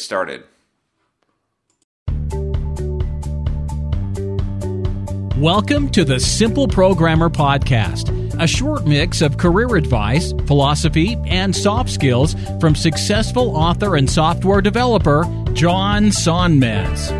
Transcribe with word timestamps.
started. 0.00 0.44
Welcome 5.38 5.88
to 5.90 6.04
the 6.04 6.18
Simple 6.18 6.66
Programmer 6.66 7.30
Podcast, 7.30 8.10
a 8.42 8.46
short 8.48 8.88
mix 8.88 9.22
of 9.22 9.38
career 9.38 9.76
advice, 9.76 10.32
philosophy, 10.48 11.16
and 11.26 11.54
soft 11.54 11.90
skills 11.90 12.34
from 12.58 12.74
successful 12.74 13.56
author 13.56 13.94
and 13.94 14.10
software 14.10 14.60
developer 14.60 15.22
John 15.52 16.06
Sonmez. 16.06 17.12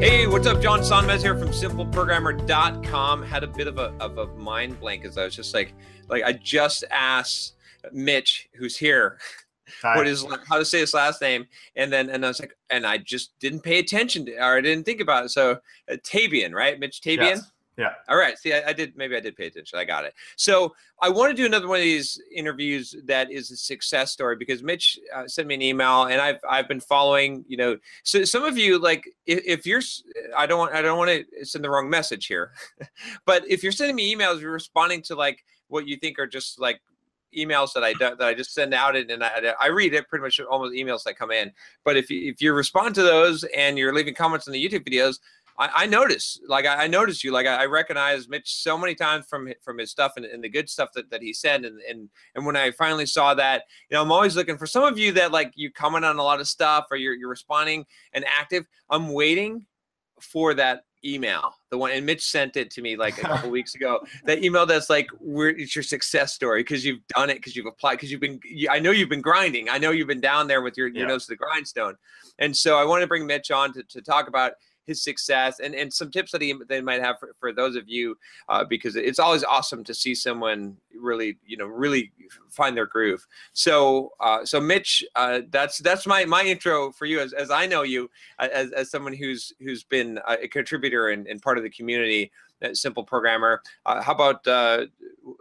Hey, 0.00 0.28
what's 0.28 0.46
up? 0.46 0.62
John 0.62 0.82
Sonmez 0.82 1.22
here 1.22 1.36
from 1.36 1.48
simpleprogrammer.com. 1.48 3.24
Had 3.24 3.42
a 3.42 3.48
bit 3.48 3.66
of 3.66 3.78
a, 3.78 3.92
of 3.98 4.18
a 4.18 4.26
mind 4.36 4.78
blank 4.78 5.04
as 5.04 5.18
I 5.18 5.24
was 5.24 5.34
just 5.34 5.54
like, 5.54 5.72
like 6.08 6.22
I 6.22 6.34
just 6.34 6.84
asked 6.92 7.55
Mitch, 7.92 8.48
who's 8.54 8.76
here, 8.76 9.18
Hi. 9.82 9.96
what 9.96 10.06
is 10.06 10.24
how 10.48 10.58
to 10.58 10.64
say 10.64 10.80
his 10.80 10.94
last 10.94 11.20
name, 11.20 11.46
and 11.74 11.92
then 11.92 12.10
and 12.10 12.24
I 12.24 12.28
was 12.28 12.40
like, 12.40 12.56
and 12.70 12.86
I 12.86 12.98
just 12.98 13.38
didn't 13.40 13.60
pay 13.60 13.78
attention 13.78 14.24
to, 14.26 14.36
or 14.36 14.56
I 14.56 14.60
didn't 14.60 14.84
think 14.84 15.00
about 15.00 15.24
it. 15.24 15.30
So 15.30 15.58
uh, 15.90 15.96
Tabian, 16.02 16.54
right? 16.54 16.78
Mitch 16.78 17.00
Tabian. 17.00 17.36
Yes. 17.36 17.52
Yeah. 17.76 17.92
All 18.08 18.16
right. 18.16 18.38
See, 18.38 18.54
I, 18.54 18.68
I 18.68 18.72
did. 18.72 18.96
Maybe 18.96 19.16
I 19.16 19.20
did 19.20 19.36
pay 19.36 19.46
attention. 19.46 19.78
I 19.78 19.84
got 19.84 20.06
it. 20.06 20.14
So 20.36 20.74
I 21.02 21.10
want 21.10 21.30
to 21.30 21.36
do 21.36 21.44
another 21.44 21.68
one 21.68 21.76
of 21.76 21.84
these 21.84 22.18
interviews 22.34 22.94
that 23.04 23.30
is 23.30 23.50
a 23.50 23.56
success 23.56 24.12
story 24.12 24.36
because 24.36 24.62
Mitch 24.62 24.98
uh, 25.14 25.28
sent 25.28 25.46
me 25.46 25.56
an 25.56 25.62
email 25.62 26.04
and 26.04 26.18
I've 26.18 26.38
I've 26.48 26.68
been 26.68 26.80
following. 26.80 27.44
You 27.48 27.58
know, 27.58 27.76
so 28.02 28.24
some 28.24 28.44
of 28.44 28.56
you 28.56 28.78
like 28.78 29.04
if, 29.26 29.42
if 29.44 29.66
you're, 29.66 29.82
I 30.34 30.46
don't 30.46 30.58
want 30.58 30.74
I 30.74 30.80
don't 30.80 30.96
want 30.96 31.10
to 31.10 31.44
send 31.44 31.64
the 31.64 31.70
wrong 31.70 31.90
message 31.90 32.26
here, 32.26 32.52
but 33.26 33.44
if 33.46 33.62
you're 33.62 33.72
sending 33.72 33.96
me 33.96 34.14
emails, 34.14 34.40
you're 34.40 34.52
responding 34.52 35.02
to 35.02 35.14
like 35.14 35.44
what 35.68 35.86
you 35.86 35.96
think 35.96 36.18
are 36.18 36.26
just 36.26 36.58
like 36.58 36.80
emails 37.36 37.72
that 37.72 37.84
I 37.84 37.94
that 37.98 38.20
I 38.20 38.34
just 38.34 38.52
send 38.52 38.74
out 38.74 38.96
and, 38.96 39.22
I, 39.22 39.54
I 39.60 39.68
read 39.68 39.94
it 39.94 40.08
pretty 40.08 40.22
much 40.22 40.40
almost 40.40 40.74
emails 40.74 41.04
that 41.04 41.18
come 41.18 41.30
in. 41.30 41.52
But 41.84 41.96
if 41.96 42.10
you, 42.10 42.30
if 42.30 42.40
you 42.40 42.52
respond 42.52 42.94
to 42.96 43.02
those 43.02 43.44
and 43.56 43.78
you're 43.78 43.94
leaving 43.94 44.14
comments 44.14 44.46
on 44.46 44.52
the 44.52 44.64
YouTube 44.64 44.88
videos, 44.88 45.18
I, 45.58 45.70
I 45.74 45.86
notice, 45.86 46.38
like 46.48 46.66
I, 46.66 46.84
I 46.84 46.86
notice 46.86 47.24
you, 47.24 47.32
like 47.32 47.46
I, 47.46 47.62
I 47.62 47.66
recognize 47.66 48.28
Mitch 48.28 48.54
so 48.54 48.76
many 48.76 48.94
times 48.94 49.26
from 49.26 49.52
from 49.62 49.78
his 49.78 49.90
stuff 49.90 50.12
and, 50.16 50.26
and 50.26 50.42
the 50.42 50.48
good 50.48 50.68
stuff 50.68 50.90
that, 50.94 51.10
that 51.10 51.22
he 51.22 51.32
said, 51.32 51.64
and 51.64 51.80
and 51.88 52.08
and 52.34 52.44
when 52.44 52.56
I 52.56 52.70
finally 52.70 53.06
saw 53.06 53.34
that, 53.34 53.64
you 53.90 53.94
know, 53.94 54.02
I'm 54.02 54.12
always 54.12 54.36
looking 54.36 54.58
for 54.58 54.66
some 54.66 54.84
of 54.84 54.98
you 54.98 55.12
that 55.12 55.32
like 55.32 55.52
you 55.54 55.70
comment 55.70 56.04
on 56.04 56.18
a 56.18 56.22
lot 56.22 56.40
of 56.40 56.48
stuff 56.48 56.86
or 56.90 56.96
you're 56.96 57.14
you're 57.14 57.30
responding 57.30 57.86
and 58.12 58.24
active. 58.38 58.66
I'm 58.90 59.12
waiting 59.12 59.66
for 60.20 60.54
that 60.54 60.84
email, 61.06 61.54
the 61.70 61.78
one, 61.78 61.90
and 61.92 62.04
Mitch 62.04 62.24
sent 62.24 62.56
it 62.56 62.70
to 62.72 62.82
me 62.82 62.96
like 62.96 63.18
a 63.18 63.20
couple 63.26 63.50
weeks 63.50 63.74
ago. 63.74 64.00
That 64.24 64.42
email 64.42 64.66
that's 64.66 64.90
like, 64.90 65.08
"Where 65.20 65.48
it's 65.48 65.74
your 65.76 65.82
success 65.82 66.34
story 66.34 66.60
because 66.62 66.84
you've 66.84 67.06
done 67.08 67.30
it, 67.30 67.34
because 67.36 67.54
you've 67.54 67.66
applied, 67.66 67.94
because 67.96 68.10
you've 68.10 68.20
been. 68.20 68.40
You, 68.44 68.68
I 68.70 68.78
know 68.78 68.90
you've 68.90 69.08
been 69.08 69.20
grinding. 69.22 69.68
I 69.68 69.78
know 69.78 69.90
you've 69.90 70.08
been 70.08 70.20
down 70.20 70.48
there 70.48 70.62
with 70.62 70.76
your, 70.76 70.88
your 70.88 71.02
Yeah. 71.02 71.08
nose 71.08 71.26
to 71.26 71.32
the 71.32 71.36
grindstone." 71.36 71.94
And 72.38 72.56
so 72.56 72.78
I 72.78 72.84
want 72.84 73.00
to 73.02 73.06
bring 73.06 73.26
Mitch 73.26 73.50
on 73.50 73.72
to, 73.74 73.82
to 73.82 74.02
talk 74.02 74.28
about 74.28 74.52
his 74.86 75.02
success 75.02 75.60
and, 75.60 75.74
and 75.74 75.92
some 75.92 76.10
tips 76.10 76.32
that 76.32 76.40
he 76.40 76.54
they 76.68 76.80
might 76.80 77.02
have 77.02 77.18
for, 77.18 77.34
for 77.38 77.52
those 77.52 77.76
of 77.76 77.88
you 77.88 78.16
uh, 78.48 78.64
because 78.64 78.96
it's 78.96 79.18
always 79.18 79.44
awesome 79.44 79.84
to 79.84 79.94
see 79.94 80.14
someone 80.14 80.76
really 80.98 81.38
you 81.46 81.56
know 81.56 81.66
really 81.66 82.12
find 82.50 82.76
their 82.76 82.86
groove. 82.86 83.26
So 83.52 84.12
uh, 84.20 84.44
so 84.44 84.60
mitch 84.60 85.04
uh, 85.14 85.40
that's 85.50 85.78
that's 85.78 86.06
my 86.06 86.24
my 86.24 86.42
intro 86.42 86.90
for 86.92 87.06
you 87.06 87.20
as, 87.20 87.32
as 87.32 87.50
i 87.50 87.66
know 87.66 87.82
you 87.82 88.10
as, 88.38 88.72
as 88.72 88.90
someone 88.90 89.12
who's 89.12 89.52
who's 89.60 89.82
been 89.84 90.18
a 90.28 90.48
contributor 90.48 91.08
and, 91.08 91.26
and 91.26 91.42
part 91.42 91.58
of 91.58 91.64
the 91.64 91.70
community 91.70 92.30
simple 92.72 93.04
programmer. 93.04 93.62
Uh, 93.84 94.02
how 94.02 94.12
about 94.12 94.46
uh, 94.46 94.86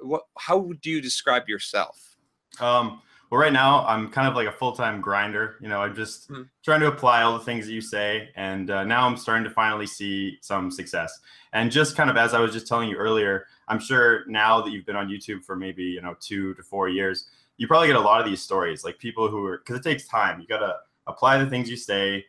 what 0.01 0.23
how 0.37 0.71
do 0.81 0.89
you 0.89 1.01
describe 1.01 1.47
yourself? 1.47 2.17
Um, 2.59 3.01
well, 3.35 3.41
right 3.41 3.51
now 3.51 3.85
I'm 3.85 4.09
kind 4.09 4.29
of 4.29 4.35
like 4.35 4.47
a 4.47 4.51
full-time 4.51 5.01
grinder. 5.01 5.57
You 5.59 5.67
know, 5.67 5.81
I'm 5.81 5.93
just 5.93 6.31
Mhm. 6.31 6.47
trying 6.63 6.79
to 6.79 6.87
apply 6.87 7.21
all 7.21 7.37
the 7.37 7.43
things 7.43 7.65
that 7.65 7.73
you 7.73 7.81
say, 7.81 8.29
and 8.37 8.69
uh, 8.71 8.85
now 8.85 9.05
I'm 9.05 9.17
starting 9.17 9.43
to 9.43 9.49
finally 9.49 9.87
see 9.87 10.37
some 10.41 10.71
success. 10.71 11.19
And 11.51 11.69
just 11.69 11.97
kind 11.97 12.09
of 12.09 12.15
as 12.15 12.33
I 12.33 12.39
was 12.39 12.53
just 12.53 12.65
telling 12.65 12.87
you 12.89 12.95
earlier, 12.95 13.45
I'm 13.67 13.79
sure 13.79 14.25
now 14.27 14.61
that 14.61 14.71
you've 14.71 14.85
been 14.85 14.95
on 14.95 15.09
YouTube 15.09 15.43
for 15.43 15.57
maybe 15.57 15.83
you 15.83 16.01
know 16.01 16.15
two 16.17 16.53
to 16.53 16.63
four 16.63 16.87
years, 16.87 17.29
you 17.57 17.67
probably 17.67 17.87
get 17.87 17.97
a 17.97 17.99
lot 17.99 18.21
of 18.21 18.25
these 18.25 18.41
stories, 18.41 18.85
like 18.85 18.99
people 18.99 19.27
who 19.27 19.45
are 19.45 19.57
because 19.57 19.75
it 19.75 19.83
takes 19.83 20.07
time. 20.07 20.39
You 20.39 20.47
gotta 20.47 20.77
apply 21.05 21.37
the 21.37 21.49
things 21.49 21.69
you 21.69 21.75
say, 21.75 22.25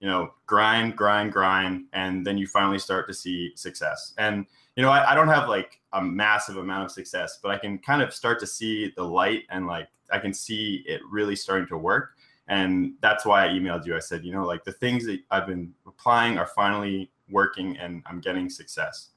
you 0.00 0.08
know, 0.08 0.34
grind, 0.46 0.96
grind, 0.96 1.32
grind, 1.32 1.84
and 1.92 2.26
then 2.26 2.36
you 2.36 2.48
finally 2.48 2.80
start 2.80 3.06
to 3.06 3.14
see 3.14 3.52
success. 3.54 4.12
And 4.18 4.44
you 4.78 4.84
know, 4.84 4.90
I, 4.90 5.10
I 5.10 5.14
don't 5.16 5.26
have 5.26 5.48
like 5.48 5.80
a 5.92 6.00
massive 6.00 6.56
amount 6.56 6.84
of 6.84 6.92
success, 6.92 7.40
but 7.42 7.50
I 7.50 7.58
can 7.58 7.78
kind 7.78 8.00
of 8.00 8.14
start 8.14 8.38
to 8.38 8.46
see 8.46 8.92
the 8.96 9.02
light 9.02 9.42
and 9.50 9.66
like 9.66 9.88
I 10.12 10.20
can 10.20 10.32
see 10.32 10.84
it 10.86 11.00
really 11.10 11.34
starting 11.34 11.66
to 11.66 11.76
work. 11.76 12.12
And 12.46 12.92
that's 13.00 13.26
why 13.26 13.44
I 13.44 13.48
emailed 13.48 13.86
you. 13.86 13.96
I 13.96 13.98
said, 13.98 14.24
you 14.24 14.32
know, 14.32 14.46
like 14.46 14.62
the 14.62 14.70
things 14.70 15.04
that 15.06 15.18
I've 15.32 15.48
been 15.48 15.74
applying 15.84 16.38
are 16.38 16.46
finally 16.46 17.10
working 17.28 17.76
and 17.76 18.04
I'm 18.06 18.20
getting 18.20 18.48
success. 18.48 19.08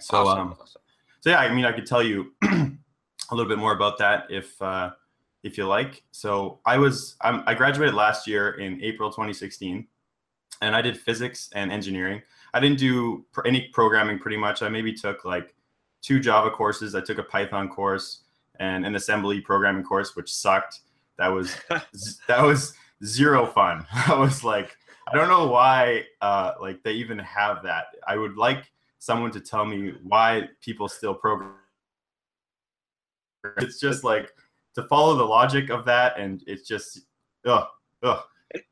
So, 0.00 0.26
Awesome, 0.26 0.52
um, 0.52 0.56
so 1.20 1.30
yeah, 1.30 1.40
I 1.40 1.54
mean, 1.54 1.66
I 1.66 1.72
could 1.72 1.86
tell 1.86 2.02
you 2.02 2.32
a 2.44 3.34
little 3.34 3.48
bit 3.48 3.58
more 3.58 3.74
about 3.74 3.98
that 3.98 4.24
if 4.30 4.60
uh, 4.62 4.92
if 5.42 5.58
you 5.58 5.66
like. 5.66 6.02
So 6.12 6.60
I 6.64 6.78
was 6.78 7.16
I'm, 7.20 7.42
I 7.46 7.52
graduated 7.52 7.94
last 7.94 8.26
year 8.26 8.52
in 8.52 8.82
April 8.82 9.10
2016, 9.10 9.86
and 10.62 10.74
I 10.74 10.80
did 10.80 10.98
physics 10.98 11.50
and 11.54 11.70
engineering. 11.70 12.22
I 12.54 12.60
didn't 12.60 12.78
do 12.78 13.24
pr- 13.32 13.46
any 13.46 13.68
programming 13.72 14.18
pretty 14.18 14.36
much. 14.36 14.62
I 14.62 14.68
maybe 14.68 14.92
took 14.92 15.24
like 15.24 15.54
two 16.02 16.20
Java 16.20 16.50
courses. 16.50 16.94
I 16.94 17.00
took 17.00 17.18
a 17.18 17.22
Python 17.22 17.68
course 17.68 18.22
and 18.60 18.86
an 18.86 18.94
assembly 18.94 19.40
programming 19.40 19.84
course, 19.84 20.16
which 20.16 20.32
sucked. 20.32 20.80
That 21.18 21.28
was 21.28 21.56
that 22.28 22.42
was 22.42 22.74
zero 23.04 23.46
fun. 23.46 23.86
I 23.92 24.14
was 24.14 24.44
like, 24.44 24.76
I 25.10 25.14
don't 25.16 25.28
know 25.28 25.48
why 25.48 26.04
uh, 26.20 26.52
like 26.60 26.82
they 26.82 26.92
even 26.92 27.18
have 27.18 27.62
that. 27.64 27.86
I 28.06 28.16
would 28.16 28.36
like 28.36 28.70
someone 28.98 29.30
to 29.32 29.40
tell 29.40 29.64
me 29.64 29.94
why 30.02 30.48
people 30.60 30.88
still 30.88 31.14
program. 31.14 31.54
It's 33.58 33.80
just 33.80 34.04
like 34.04 34.32
to 34.74 34.82
follow 34.84 35.16
the 35.16 35.24
logic 35.24 35.70
of 35.70 35.84
that, 35.86 36.18
and 36.18 36.42
it's 36.46 36.66
just 36.66 37.00
ugh, 37.46 37.66
ugh. 38.02 38.22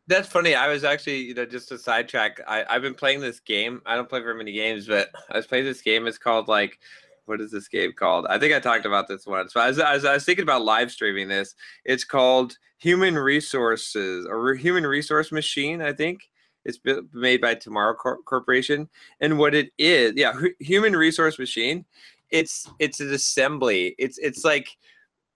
That's 0.06 0.28
funny. 0.28 0.54
I 0.54 0.68
was 0.68 0.84
actually, 0.84 1.18
you 1.18 1.34
know, 1.34 1.44
just 1.44 1.70
a 1.72 1.78
sidetrack. 1.78 2.40
I, 2.48 2.64
I've 2.68 2.82
been 2.82 2.94
playing 2.94 3.20
this 3.20 3.40
game. 3.40 3.82
I 3.84 3.94
don't 3.94 4.08
play 4.08 4.20
very 4.20 4.36
many 4.36 4.52
games, 4.52 4.86
but 4.86 5.10
I 5.30 5.36
was 5.36 5.46
playing 5.46 5.64
this 5.64 5.82
game. 5.82 6.06
It's 6.06 6.18
called 6.18 6.48
like 6.48 6.78
what 7.26 7.40
is 7.40 7.50
this 7.50 7.68
game 7.68 7.92
called? 7.92 8.26
I 8.28 8.38
think 8.38 8.54
I 8.54 8.60
talked 8.60 8.86
about 8.86 9.08
this 9.08 9.26
once. 9.26 9.52
But 9.52 9.68
as, 9.68 9.78
as 9.78 10.04
I 10.04 10.14
was 10.14 10.24
thinking 10.24 10.44
about 10.44 10.64
live 10.64 10.90
streaming 10.90 11.28
this, 11.28 11.54
it's 11.84 12.04
called 12.04 12.56
Human 12.78 13.16
Resources 13.16 14.26
or 14.26 14.54
Human 14.54 14.86
Resource 14.86 15.32
Machine. 15.32 15.82
I 15.82 15.92
think 15.92 16.30
it's 16.64 16.78
made 17.12 17.40
by 17.40 17.54
Tomorrow 17.54 17.94
Cor- 17.94 18.22
Corporation, 18.22 18.88
and 19.20 19.38
what 19.38 19.54
it 19.54 19.70
is, 19.78 20.14
yeah, 20.16 20.32
Human 20.60 20.94
Resource 20.94 21.38
Machine. 21.38 21.84
It's 22.30 22.68
it's 22.78 23.00
an 23.00 23.12
assembly. 23.12 23.94
It's 23.98 24.18
it's 24.18 24.44
like 24.44 24.68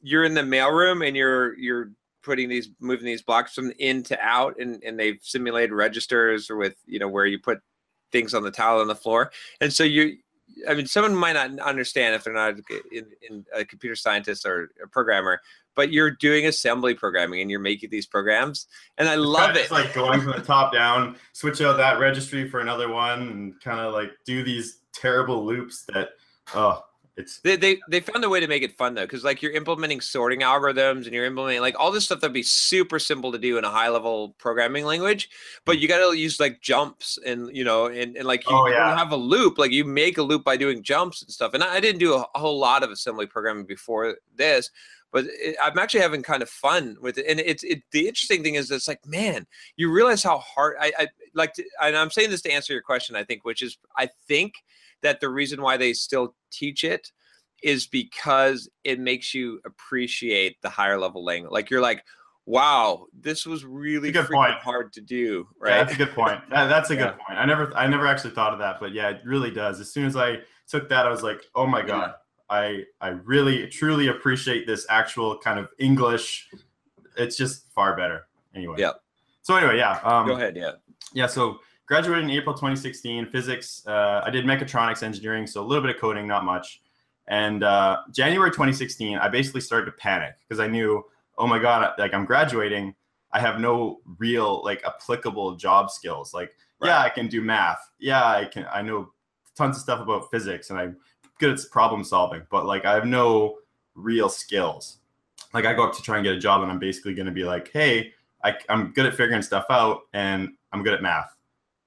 you're 0.02 0.24
in 0.24 0.34
the 0.34 0.40
mailroom 0.40 1.06
and 1.06 1.16
you're 1.16 1.56
you're 1.58 1.92
putting 2.22 2.48
these 2.48 2.70
moving 2.80 3.06
these 3.06 3.22
blocks 3.22 3.54
from 3.54 3.72
in 3.78 4.02
to 4.02 4.18
out 4.20 4.58
and, 4.58 4.82
and 4.82 4.98
they've 4.98 5.18
simulated 5.22 5.72
registers 5.72 6.50
with 6.50 6.74
you 6.86 6.98
know 6.98 7.08
where 7.08 7.26
you 7.26 7.38
put 7.38 7.60
things 8.12 8.34
on 8.34 8.42
the 8.42 8.50
tile 8.50 8.80
on 8.80 8.88
the 8.88 8.94
floor 8.94 9.30
and 9.60 9.72
so 9.72 9.84
you 9.84 10.16
i 10.68 10.74
mean 10.74 10.86
someone 10.86 11.14
might 11.14 11.32
not 11.32 11.58
understand 11.60 12.14
if 12.14 12.24
they're 12.24 12.34
not 12.34 12.54
in, 12.92 13.06
in 13.28 13.44
a 13.54 13.64
computer 13.64 13.96
scientist 13.96 14.44
or 14.44 14.70
a 14.82 14.88
programmer 14.88 15.40
but 15.76 15.92
you're 15.92 16.10
doing 16.10 16.46
assembly 16.46 16.92
programming 16.92 17.40
and 17.40 17.50
you're 17.50 17.60
making 17.60 17.88
these 17.88 18.06
programs 18.06 18.66
and 18.98 19.08
i 19.08 19.14
love 19.14 19.50
it. 19.50 19.60
it's 19.60 19.70
it 19.70 19.74
like 19.74 19.94
going 19.94 20.20
from 20.20 20.32
the 20.32 20.42
top 20.42 20.72
down 20.72 21.16
switch 21.32 21.60
out 21.60 21.76
that 21.76 21.98
registry 21.98 22.48
for 22.48 22.60
another 22.60 22.88
one 22.88 23.22
and 23.28 23.60
kind 23.60 23.80
of 23.80 23.94
like 23.94 24.10
do 24.26 24.42
these 24.42 24.80
terrible 24.92 25.44
loops 25.44 25.84
that 25.88 26.10
oh 26.54 26.82
it's 27.20 27.40
they, 27.40 27.56
they 27.56 27.78
they 27.88 28.00
found 28.00 28.24
a 28.24 28.28
way 28.28 28.40
to 28.40 28.46
make 28.46 28.62
it 28.62 28.76
fun 28.76 28.94
though 28.94 29.02
because 29.02 29.24
like 29.24 29.42
you're 29.42 29.52
implementing 29.52 30.00
sorting 30.00 30.40
algorithms 30.40 31.04
and 31.04 31.12
you're 31.12 31.24
implementing 31.24 31.60
like 31.60 31.78
all 31.78 31.92
this 31.92 32.04
stuff 32.04 32.20
that'd 32.20 32.34
be 32.34 32.42
super 32.42 32.98
simple 32.98 33.30
to 33.32 33.38
do 33.38 33.58
in 33.58 33.64
a 33.64 33.70
high 33.70 33.88
level 33.88 34.34
programming 34.38 34.84
language 34.84 35.30
but 35.64 35.76
mm. 35.76 35.80
you 35.80 35.88
got 35.88 35.98
to 35.98 36.16
use 36.16 36.40
like 36.40 36.60
jumps 36.60 37.18
and 37.24 37.54
you 37.54 37.64
know 37.64 37.86
and, 37.86 38.16
and 38.16 38.26
like 38.26 38.44
you, 38.48 38.56
oh, 38.56 38.66
yeah. 38.66 38.90
you 38.90 38.96
have 38.96 39.12
a 39.12 39.16
loop 39.16 39.58
like 39.58 39.70
you 39.70 39.84
make 39.84 40.18
a 40.18 40.22
loop 40.22 40.44
by 40.44 40.56
doing 40.56 40.82
jumps 40.82 41.22
and 41.22 41.30
stuff 41.30 41.54
and 41.54 41.62
i, 41.62 41.76
I 41.76 41.80
didn't 41.80 42.00
do 42.00 42.14
a, 42.14 42.26
a, 42.34 42.38
whole 42.38 42.58
lot 42.58 42.82
of 42.82 42.90
assembly 42.90 43.26
programming 43.26 43.66
before 43.66 44.16
this 44.34 44.70
but 45.12 45.24
it, 45.26 45.56
i'm 45.62 45.78
actually 45.78 46.00
having 46.00 46.22
kind 46.22 46.42
of 46.42 46.48
fun 46.48 46.96
with 47.00 47.18
it 47.18 47.26
and 47.28 47.40
it's 47.40 47.62
it, 47.62 47.82
the 47.92 48.08
interesting 48.08 48.42
thing 48.42 48.54
is 48.54 48.70
it's 48.70 48.88
like 48.88 49.06
man 49.06 49.46
you 49.76 49.92
realize 49.92 50.22
how 50.22 50.38
hard 50.38 50.76
i, 50.80 50.92
I 50.98 51.08
like 51.34 51.54
to, 51.54 51.64
and 51.82 51.96
i'm 51.96 52.10
saying 52.10 52.30
this 52.30 52.42
to 52.42 52.52
answer 52.52 52.72
your 52.72 52.82
question 52.82 53.16
i 53.16 53.24
think 53.24 53.44
which 53.44 53.62
is 53.62 53.78
i 53.96 54.08
think 54.26 54.54
that 55.02 55.20
the 55.20 55.28
reason 55.28 55.62
why 55.62 55.76
they 55.76 55.92
still 55.92 56.34
teach 56.50 56.84
it 56.84 57.10
is 57.62 57.86
because 57.86 58.68
it 58.84 58.98
makes 58.98 59.34
you 59.34 59.60
appreciate 59.64 60.56
the 60.62 60.70
higher 60.70 60.98
level 60.98 61.24
language. 61.24 61.52
Like 61.52 61.70
you're 61.70 61.82
like, 61.82 62.04
wow, 62.46 63.06
this 63.12 63.46
was 63.46 63.64
really 63.64 64.10
good 64.10 64.26
point. 64.28 64.54
hard 64.54 64.92
to 64.94 65.00
do. 65.00 65.46
Right. 65.58 65.70
Yeah, 65.70 65.84
that's 65.84 65.94
a 65.94 65.96
good 65.96 66.10
point. 66.14 66.40
That's 66.50 66.90
a 66.90 66.94
yeah. 66.94 67.00
good 67.02 67.18
point. 67.18 67.38
I 67.38 67.44
never, 67.44 67.76
I 67.76 67.86
never 67.86 68.06
actually 68.06 68.30
thought 68.30 68.52
of 68.52 68.58
that, 68.60 68.80
but 68.80 68.92
yeah, 68.92 69.10
it 69.10 69.20
really 69.24 69.50
does. 69.50 69.78
As 69.80 69.92
soon 69.92 70.06
as 70.06 70.16
I 70.16 70.38
took 70.68 70.88
that, 70.88 71.06
I 71.06 71.10
was 71.10 71.22
like, 71.22 71.42
oh 71.54 71.66
my 71.66 71.82
god, 71.82 72.14
yeah. 72.50 72.56
I, 72.56 72.84
I 73.00 73.08
really, 73.08 73.68
truly 73.68 74.08
appreciate 74.08 74.66
this 74.66 74.86
actual 74.88 75.38
kind 75.38 75.58
of 75.58 75.68
English. 75.78 76.48
It's 77.16 77.36
just 77.36 77.70
far 77.72 77.96
better. 77.96 78.26
Anyway. 78.54 78.76
Yeah. 78.78 78.92
So 79.42 79.54
anyway, 79.54 79.76
yeah. 79.76 80.00
Um, 80.02 80.26
Go 80.26 80.34
ahead. 80.34 80.56
Yeah. 80.56 80.72
Yeah. 81.12 81.26
So 81.26 81.60
graduated 81.90 82.22
in 82.22 82.30
April 82.30 82.54
2016, 82.54 83.26
physics. 83.26 83.84
Uh, 83.84 84.22
I 84.24 84.30
did 84.30 84.44
mechatronics 84.44 85.02
engineering, 85.02 85.44
so 85.44 85.60
a 85.60 85.66
little 85.66 85.82
bit 85.82 85.92
of 85.96 86.00
coding, 86.00 86.24
not 86.24 86.44
much. 86.44 86.82
And 87.26 87.64
uh, 87.64 88.02
January 88.12 88.50
2016, 88.50 89.18
I 89.18 89.28
basically 89.28 89.60
started 89.60 89.86
to 89.86 89.92
panic 89.92 90.34
because 90.48 90.60
I 90.60 90.68
knew, 90.68 91.04
oh 91.36 91.48
my 91.48 91.58
god, 91.58 91.94
like 91.98 92.14
I'm 92.14 92.24
graduating, 92.24 92.94
I 93.32 93.40
have 93.40 93.58
no 93.58 94.00
real 94.18 94.62
like 94.64 94.84
applicable 94.84 95.56
job 95.56 95.90
skills. 95.90 96.32
Like, 96.32 96.52
right. 96.80 96.90
yeah, 96.90 97.00
I 97.00 97.08
can 97.08 97.26
do 97.26 97.42
math. 97.42 97.80
Yeah, 97.98 98.24
I 98.24 98.44
can. 98.44 98.66
I 98.72 98.82
know 98.82 99.10
tons 99.56 99.76
of 99.76 99.82
stuff 99.82 100.00
about 100.00 100.30
physics, 100.30 100.70
and 100.70 100.78
I'm 100.78 100.96
good 101.40 101.58
at 101.58 101.70
problem 101.72 102.04
solving. 102.04 102.42
But 102.52 102.66
like, 102.66 102.84
I 102.84 102.94
have 102.94 103.04
no 103.04 103.56
real 103.96 104.28
skills. 104.28 104.98
Like, 105.52 105.66
I 105.66 105.74
go 105.74 105.88
up 105.88 105.94
to 105.96 106.02
try 106.02 106.18
and 106.18 106.24
get 106.24 106.34
a 106.34 106.38
job, 106.38 106.62
and 106.62 106.70
I'm 106.70 106.78
basically 106.78 107.14
going 107.14 107.26
to 107.26 107.32
be 107.32 107.42
like, 107.42 107.70
hey, 107.72 108.12
I, 108.44 108.54
I'm 108.68 108.92
good 108.92 109.06
at 109.06 109.16
figuring 109.16 109.42
stuff 109.42 109.64
out, 109.70 110.02
and 110.12 110.50
I'm 110.72 110.84
good 110.84 110.94
at 110.94 111.02
math 111.02 111.34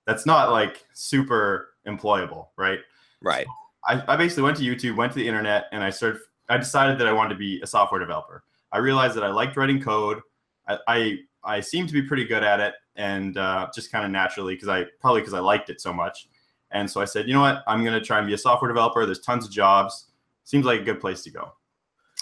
that's 0.06 0.26
not 0.26 0.52
like 0.52 0.86
super 0.94 1.70
employable, 1.88 2.48
right? 2.58 2.80
Right. 3.22 3.46
So 3.46 3.52
I, 3.88 4.14
I 4.14 4.16
basically 4.16 4.44
went 4.44 4.58
to 4.58 4.64
YouTube, 4.64 4.96
went 4.96 5.12
to 5.14 5.20
the 5.20 5.28
internet, 5.28 5.66
and 5.72 5.84
I 5.84 5.90
started. 5.90 6.22
I 6.50 6.58
decided 6.58 7.00
that 7.00 7.08
I 7.08 7.14
wanted 7.14 7.30
to 7.30 7.36
be 7.36 7.62
a 7.62 7.68
software 7.68 8.00
developer. 8.00 8.44
I 8.72 8.80
realized 8.80 9.16
that 9.16 9.24
I 9.24 9.32
liked 9.32 9.56
writing 9.58 9.82
code. 9.82 10.22
I 10.68 10.78
I, 10.88 11.18
I 11.44 11.60
seemed 11.60 11.88
to 11.90 11.94
be 11.94 12.02
pretty 12.02 12.26
good 12.26 12.44
at 12.44 12.60
it, 12.60 12.74
and 12.96 13.38
uh, 13.38 13.70
just 13.74 13.92
kind 13.92 14.06
of 14.06 14.12
naturally 14.12 14.56
because 14.56 14.70
I 14.70 14.86
probably 15.00 15.22
because 15.22 15.34
I 15.34 15.40
liked 15.40 15.70
it 15.70 15.82
so 15.82 15.94
much. 15.94 16.28
And 16.72 16.90
so 16.90 17.02
I 17.02 17.06
said, 17.06 17.28
you 17.28 17.34
know 17.36 17.42
what? 17.42 17.64
I'm 17.68 17.84
going 17.84 17.94
to 17.94 18.04
try 18.04 18.18
and 18.18 18.26
be 18.26 18.34
a 18.34 18.38
software 18.38 18.68
developer. 18.68 19.06
There's 19.06 19.20
tons 19.20 19.46
of 19.46 19.52
jobs. 19.52 20.08
Seems 20.44 20.66
like 20.66 20.82
a 20.82 20.84
good 20.84 21.00
place 21.00 21.22
to 21.24 21.30
go. 21.30 21.54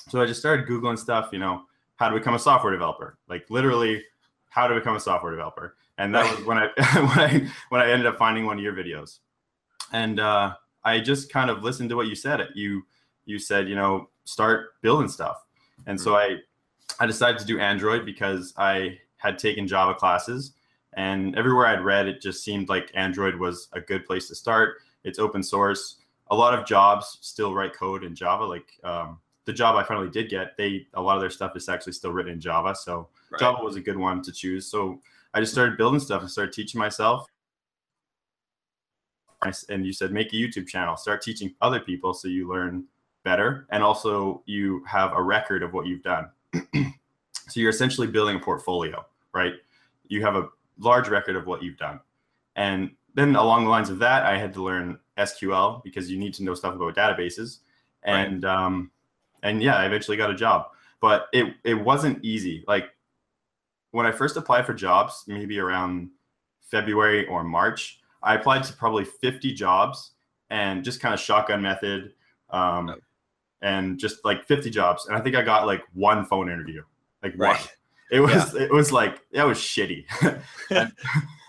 So 0.09 0.21
I 0.21 0.25
just 0.25 0.41
started 0.41 0.67
googling 0.67 0.99
stuff. 0.99 1.29
You 1.31 1.39
know, 1.39 1.63
how 1.95 2.09
to 2.09 2.17
become 2.17 2.33
a 2.33 2.39
software 2.39 2.73
developer. 2.73 3.17
Like 3.29 3.49
literally, 3.49 4.03
how 4.51 4.67
to 4.67 4.75
become 4.75 4.95
a 4.95 4.99
software 4.99 5.31
developer 5.31 5.75
and 6.01 6.15
that 6.15 6.35
was 6.35 6.45
when 6.45 6.57
I 6.57 6.65
when 6.95 7.19
I 7.19 7.51
when 7.69 7.81
I 7.81 7.91
ended 7.91 8.07
up 8.07 8.17
finding 8.17 8.45
one 8.45 8.57
of 8.57 8.63
your 8.63 8.73
videos, 8.73 9.19
and 9.93 10.19
uh, 10.19 10.55
I 10.83 10.99
just 10.99 11.31
kind 11.31 11.49
of 11.49 11.63
listened 11.63 11.89
to 11.91 11.95
what 11.95 12.07
you 12.07 12.15
said. 12.15 12.47
You 12.55 12.83
you 13.25 13.37
said 13.37 13.69
you 13.69 13.75
know 13.75 14.09
start 14.23 14.81
building 14.81 15.09
stuff, 15.09 15.45
and 15.85 15.97
mm-hmm. 15.97 16.03
so 16.03 16.15
I 16.15 16.37
I 16.99 17.05
decided 17.05 17.39
to 17.39 17.45
do 17.45 17.59
Android 17.59 18.05
because 18.05 18.53
I 18.57 18.99
had 19.17 19.37
taken 19.37 19.67
Java 19.67 19.93
classes, 19.93 20.53
and 20.93 21.37
everywhere 21.37 21.67
I'd 21.67 21.85
read, 21.85 22.07
it 22.07 22.19
just 22.19 22.43
seemed 22.43 22.67
like 22.67 22.91
Android 22.95 23.35
was 23.35 23.67
a 23.73 23.79
good 23.79 24.05
place 24.05 24.27
to 24.29 24.35
start. 24.35 24.77
It's 25.03 25.19
open 25.19 25.43
source. 25.43 25.97
A 26.31 26.35
lot 26.35 26.57
of 26.57 26.65
jobs 26.65 27.19
still 27.21 27.53
write 27.53 27.75
code 27.75 28.03
in 28.03 28.15
Java. 28.15 28.45
Like 28.45 28.71
um, 28.83 29.19
the 29.45 29.53
job 29.53 29.75
I 29.75 29.83
finally 29.83 30.09
did 30.09 30.29
get, 30.29 30.57
they 30.57 30.87
a 30.95 31.01
lot 31.01 31.15
of 31.15 31.21
their 31.21 31.29
stuff 31.29 31.55
is 31.55 31.69
actually 31.69 31.93
still 31.93 32.11
written 32.11 32.31
in 32.31 32.39
Java. 32.39 32.73
So 32.73 33.09
right. 33.31 33.39
Java 33.39 33.63
was 33.63 33.75
a 33.75 33.81
good 33.81 33.97
one 33.97 34.21
to 34.23 34.31
choose. 34.31 34.69
So 34.69 35.01
I 35.33 35.39
just 35.39 35.51
started 35.51 35.77
building 35.77 35.99
stuff 35.99 36.21
and 36.21 36.29
started 36.29 36.53
teaching 36.53 36.79
myself. 36.79 37.25
And 39.69 39.85
you 39.85 39.91
said 39.93 40.11
make 40.11 40.33
a 40.33 40.35
YouTube 40.35 40.67
channel, 40.67 40.95
start 40.95 41.23
teaching 41.23 41.55
other 41.61 41.79
people 41.79 42.13
so 42.13 42.27
you 42.27 42.47
learn 42.47 42.85
better, 43.23 43.67
and 43.71 43.83
also 43.83 44.43
you 44.45 44.83
have 44.85 45.13
a 45.13 45.21
record 45.21 45.63
of 45.63 45.73
what 45.73 45.87
you've 45.87 46.03
done. 46.03 46.29
so 46.53 47.59
you're 47.59 47.71
essentially 47.71 48.07
building 48.07 48.35
a 48.35 48.39
portfolio, 48.39 49.03
right? 49.33 49.53
You 50.07 50.21
have 50.21 50.35
a 50.35 50.49
large 50.77 51.09
record 51.09 51.35
of 51.35 51.47
what 51.47 51.63
you've 51.63 51.77
done, 51.77 51.99
and 52.55 52.91
then 53.15 53.35
along 53.35 53.63
the 53.65 53.69
lines 53.69 53.89
of 53.89 53.99
that, 53.99 54.25
I 54.25 54.37
had 54.37 54.53
to 54.53 54.63
learn 54.63 54.97
SQL 55.17 55.83
because 55.83 56.09
you 56.09 56.17
need 56.17 56.33
to 56.35 56.43
know 56.43 56.53
stuff 56.53 56.75
about 56.75 56.95
databases, 56.95 57.59
and 58.03 58.43
right. 58.43 58.65
um, 58.65 58.91
and 59.43 59.61
yeah, 59.61 59.75
I 59.75 59.85
eventually 59.85 60.17
got 60.17 60.31
a 60.31 60.35
job, 60.35 60.67
but 60.99 61.27
it 61.33 61.53
it 61.63 61.75
wasn't 61.75 62.23
easy. 62.23 62.63
Like 62.67 62.91
when 63.91 64.05
I 64.05 64.11
first 64.11 64.37
applied 64.37 64.65
for 64.65 64.73
jobs, 64.73 65.23
maybe 65.27 65.59
around 65.59 66.09
February 66.69 67.27
or 67.27 67.43
March, 67.43 67.99
I 68.23 68.35
applied 68.35 68.63
to 68.63 68.73
probably 68.73 69.05
50 69.05 69.53
jobs 69.53 70.11
and 70.49 70.83
just 70.83 70.99
kind 70.99 71.13
of 71.13 71.19
shotgun 71.19 71.61
method 71.61 72.13
um, 72.49 72.89
oh. 72.89 72.95
and 73.61 73.99
just 73.99 74.23
like 74.25 74.45
50 74.45 74.69
jobs. 74.69 75.07
And 75.07 75.17
I 75.17 75.21
think 75.21 75.35
I 75.35 75.41
got 75.41 75.65
like 75.65 75.83
one 75.93 76.25
phone 76.25 76.49
interview, 76.49 76.83
like 77.23 77.33
right. 77.37 77.57
one. 77.57 77.67
It 78.11 78.19
was 78.19 78.53
yeah. 78.53 78.63
it 78.63 78.71
was 78.71 78.91
like 78.91 79.21
that 79.31 79.45
was 79.45 79.57
shitty. 79.57 80.05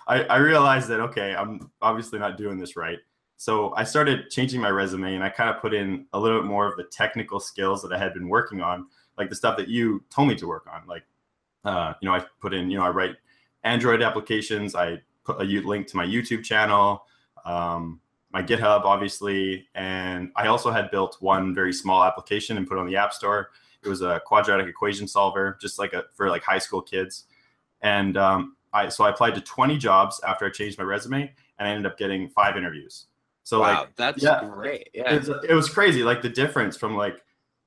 I, 0.09 0.23
I 0.25 0.37
realized 0.37 0.88
that 0.88 1.00
okay, 1.00 1.35
I'm 1.35 1.71
obviously 1.83 2.21
not 2.21 2.38
doing 2.38 2.59
this 2.59 2.76
right. 2.76 2.99
So 3.37 3.75
I 3.75 3.83
started 3.83 4.31
changing 4.31 4.61
my 4.61 4.71
resume 4.71 5.17
and 5.17 5.25
I 5.25 5.28
kind 5.28 5.50
of 5.50 5.61
put 5.61 5.75
in 5.75 6.07
a 6.12 6.21
little 6.21 6.40
bit 6.40 6.47
more 6.47 6.69
of 6.69 6.76
the 6.76 6.85
technical 6.85 7.40
skills 7.40 7.83
that 7.83 7.93
I 7.93 7.99
had 7.99 8.14
been 8.14 8.28
working 8.28 8.61
on, 8.61 8.87
like 9.19 9.28
the 9.28 9.35
stuff 9.35 9.57
that 9.57 9.67
you 9.67 10.05
told 10.11 10.28
me 10.28 10.37
to 10.37 10.47
work 10.47 10.69
on, 10.73 10.83
like 10.87 11.02
uh, 11.64 11.95
you 12.00 12.09
know, 12.09 12.14
I 12.14 12.25
put 12.40 12.54
in, 12.54 12.71
you 12.71 12.78
know, 12.78 12.85
I 12.85 12.90
write 12.90 13.16
Android 13.64 14.02
applications. 14.02 14.75
I 14.75 15.00
put 15.25 15.40
a 15.40 15.45
link 15.45 15.87
to 15.88 15.97
my 15.97 16.07
YouTube 16.07 16.45
channel, 16.45 17.04
um, 17.45 18.00
my 18.33 18.42
GitHub, 18.42 18.83
obviously, 18.85 19.69
and 19.75 20.33
I 20.37 20.47
also 20.47 20.71
had 20.71 20.90
built 20.90 21.19
one 21.21 21.54
very 21.54 21.73
small 21.73 22.02
application 22.02 22.57
and 22.57 22.66
put 22.66 22.78
it 22.78 22.81
on 22.81 22.87
the 22.87 22.97
App 22.97 23.12
Store. 23.12 23.50
It 23.85 23.88
was 23.88 24.00
a 24.00 24.21
quadratic 24.25 24.66
equation 24.66 25.07
solver, 25.07 25.59
just 25.61 25.78
like 25.78 25.92
a 25.92 26.04
for 26.14 26.28
like 26.31 26.42
high 26.42 26.59
school 26.59 26.81
kids. 26.81 27.25
And 27.83 28.16
um, 28.16 28.57
I 28.73 28.88
so 28.88 29.04
I 29.04 29.11
applied 29.11 29.35
to 29.35 29.40
20 29.40 29.76
jobs 29.76 30.21
after 30.26 30.47
I 30.47 30.50
changed 30.50 30.78
my 30.78 30.85
resume, 30.85 31.33
and 31.59 31.69
I 31.69 31.71
ended 31.71 31.90
up 31.90 31.99
getting 31.99 32.28
five 32.28 32.57
interviews. 32.57 33.07
So 33.45 33.61
wow, 33.61 33.81
like, 33.81 33.97
that's 33.97 34.23
yeah, 34.23 34.49
great. 34.49 34.88
Yeah, 34.95 35.21
it 35.49 35.54
was 35.54 35.69
crazy. 35.69 36.02
Like 36.02 36.23
the 36.23 36.28
difference 36.28 36.76
from 36.76 36.97
like, 36.97 37.23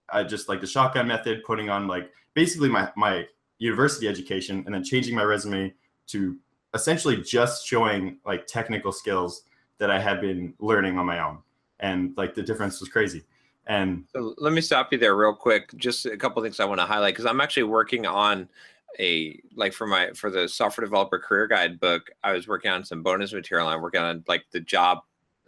I 0.10 0.24
just 0.24 0.48
like 0.48 0.62
the 0.62 0.68
shotgun 0.68 1.08
method, 1.08 1.44
putting 1.44 1.70
on 1.70 1.88
like 1.88 2.10
basically 2.34 2.70
my 2.70 2.90
my 2.96 3.28
university 3.58 4.08
education 4.08 4.64
and 4.66 4.76
then 4.76 4.84
changing 4.84 5.16
my 5.16 5.24
resume 5.24 5.74
to 6.08 6.38
essentially 6.74 7.18
just 7.22 7.66
showing 7.66 8.18
like 8.26 8.46
technical 8.48 8.92
skills 8.92 9.44
that 9.78 9.90
I 9.90 10.00
had 10.00 10.22
been 10.22 10.54
learning 10.60 10.98
on 10.98 11.06
my 11.06 11.20
own. 11.20 11.40
And 11.80 12.14
like 12.18 12.36
the 12.36 12.44
difference 12.44 12.80
was 12.80 12.90
crazy. 12.90 13.24
And 13.68 14.06
so 14.14 14.36
let 14.38 14.54
me 14.54 14.62
stop 14.62 14.92
you 14.92 14.98
there 14.98 15.16
real 15.16 15.34
quick. 15.34 15.76
Just 15.78 16.06
a 16.06 16.18
couple 16.18 16.42
things 16.44 16.60
I 16.60 16.66
want 16.66 16.80
to 16.80 16.86
highlight 16.86 17.16
because 17.16 17.26
I'm 17.26 17.42
actually 17.42 17.64
working 17.64 18.06
on 18.06 18.48
a 19.00 19.40
like 19.56 19.74
for 19.74 19.88
my 19.88 20.12
for 20.14 20.30
the 20.30 20.48
software 20.48 20.86
developer 20.86 21.20
career 21.20 21.48
guide 21.48 21.80
book. 21.80 22.12
I 22.24 22.34
was 22.34 22.48
working 22.48 22.72
on 22.72 22.86
some 22.86 23.02
bonus 23.02 23.34
material. 23.34 23.68
I'm 23.68 23.82
working 23.82 24.02
on 24.02 24.24
like 24.28 24.46
the 24.52 24.60
job 24.60 25.00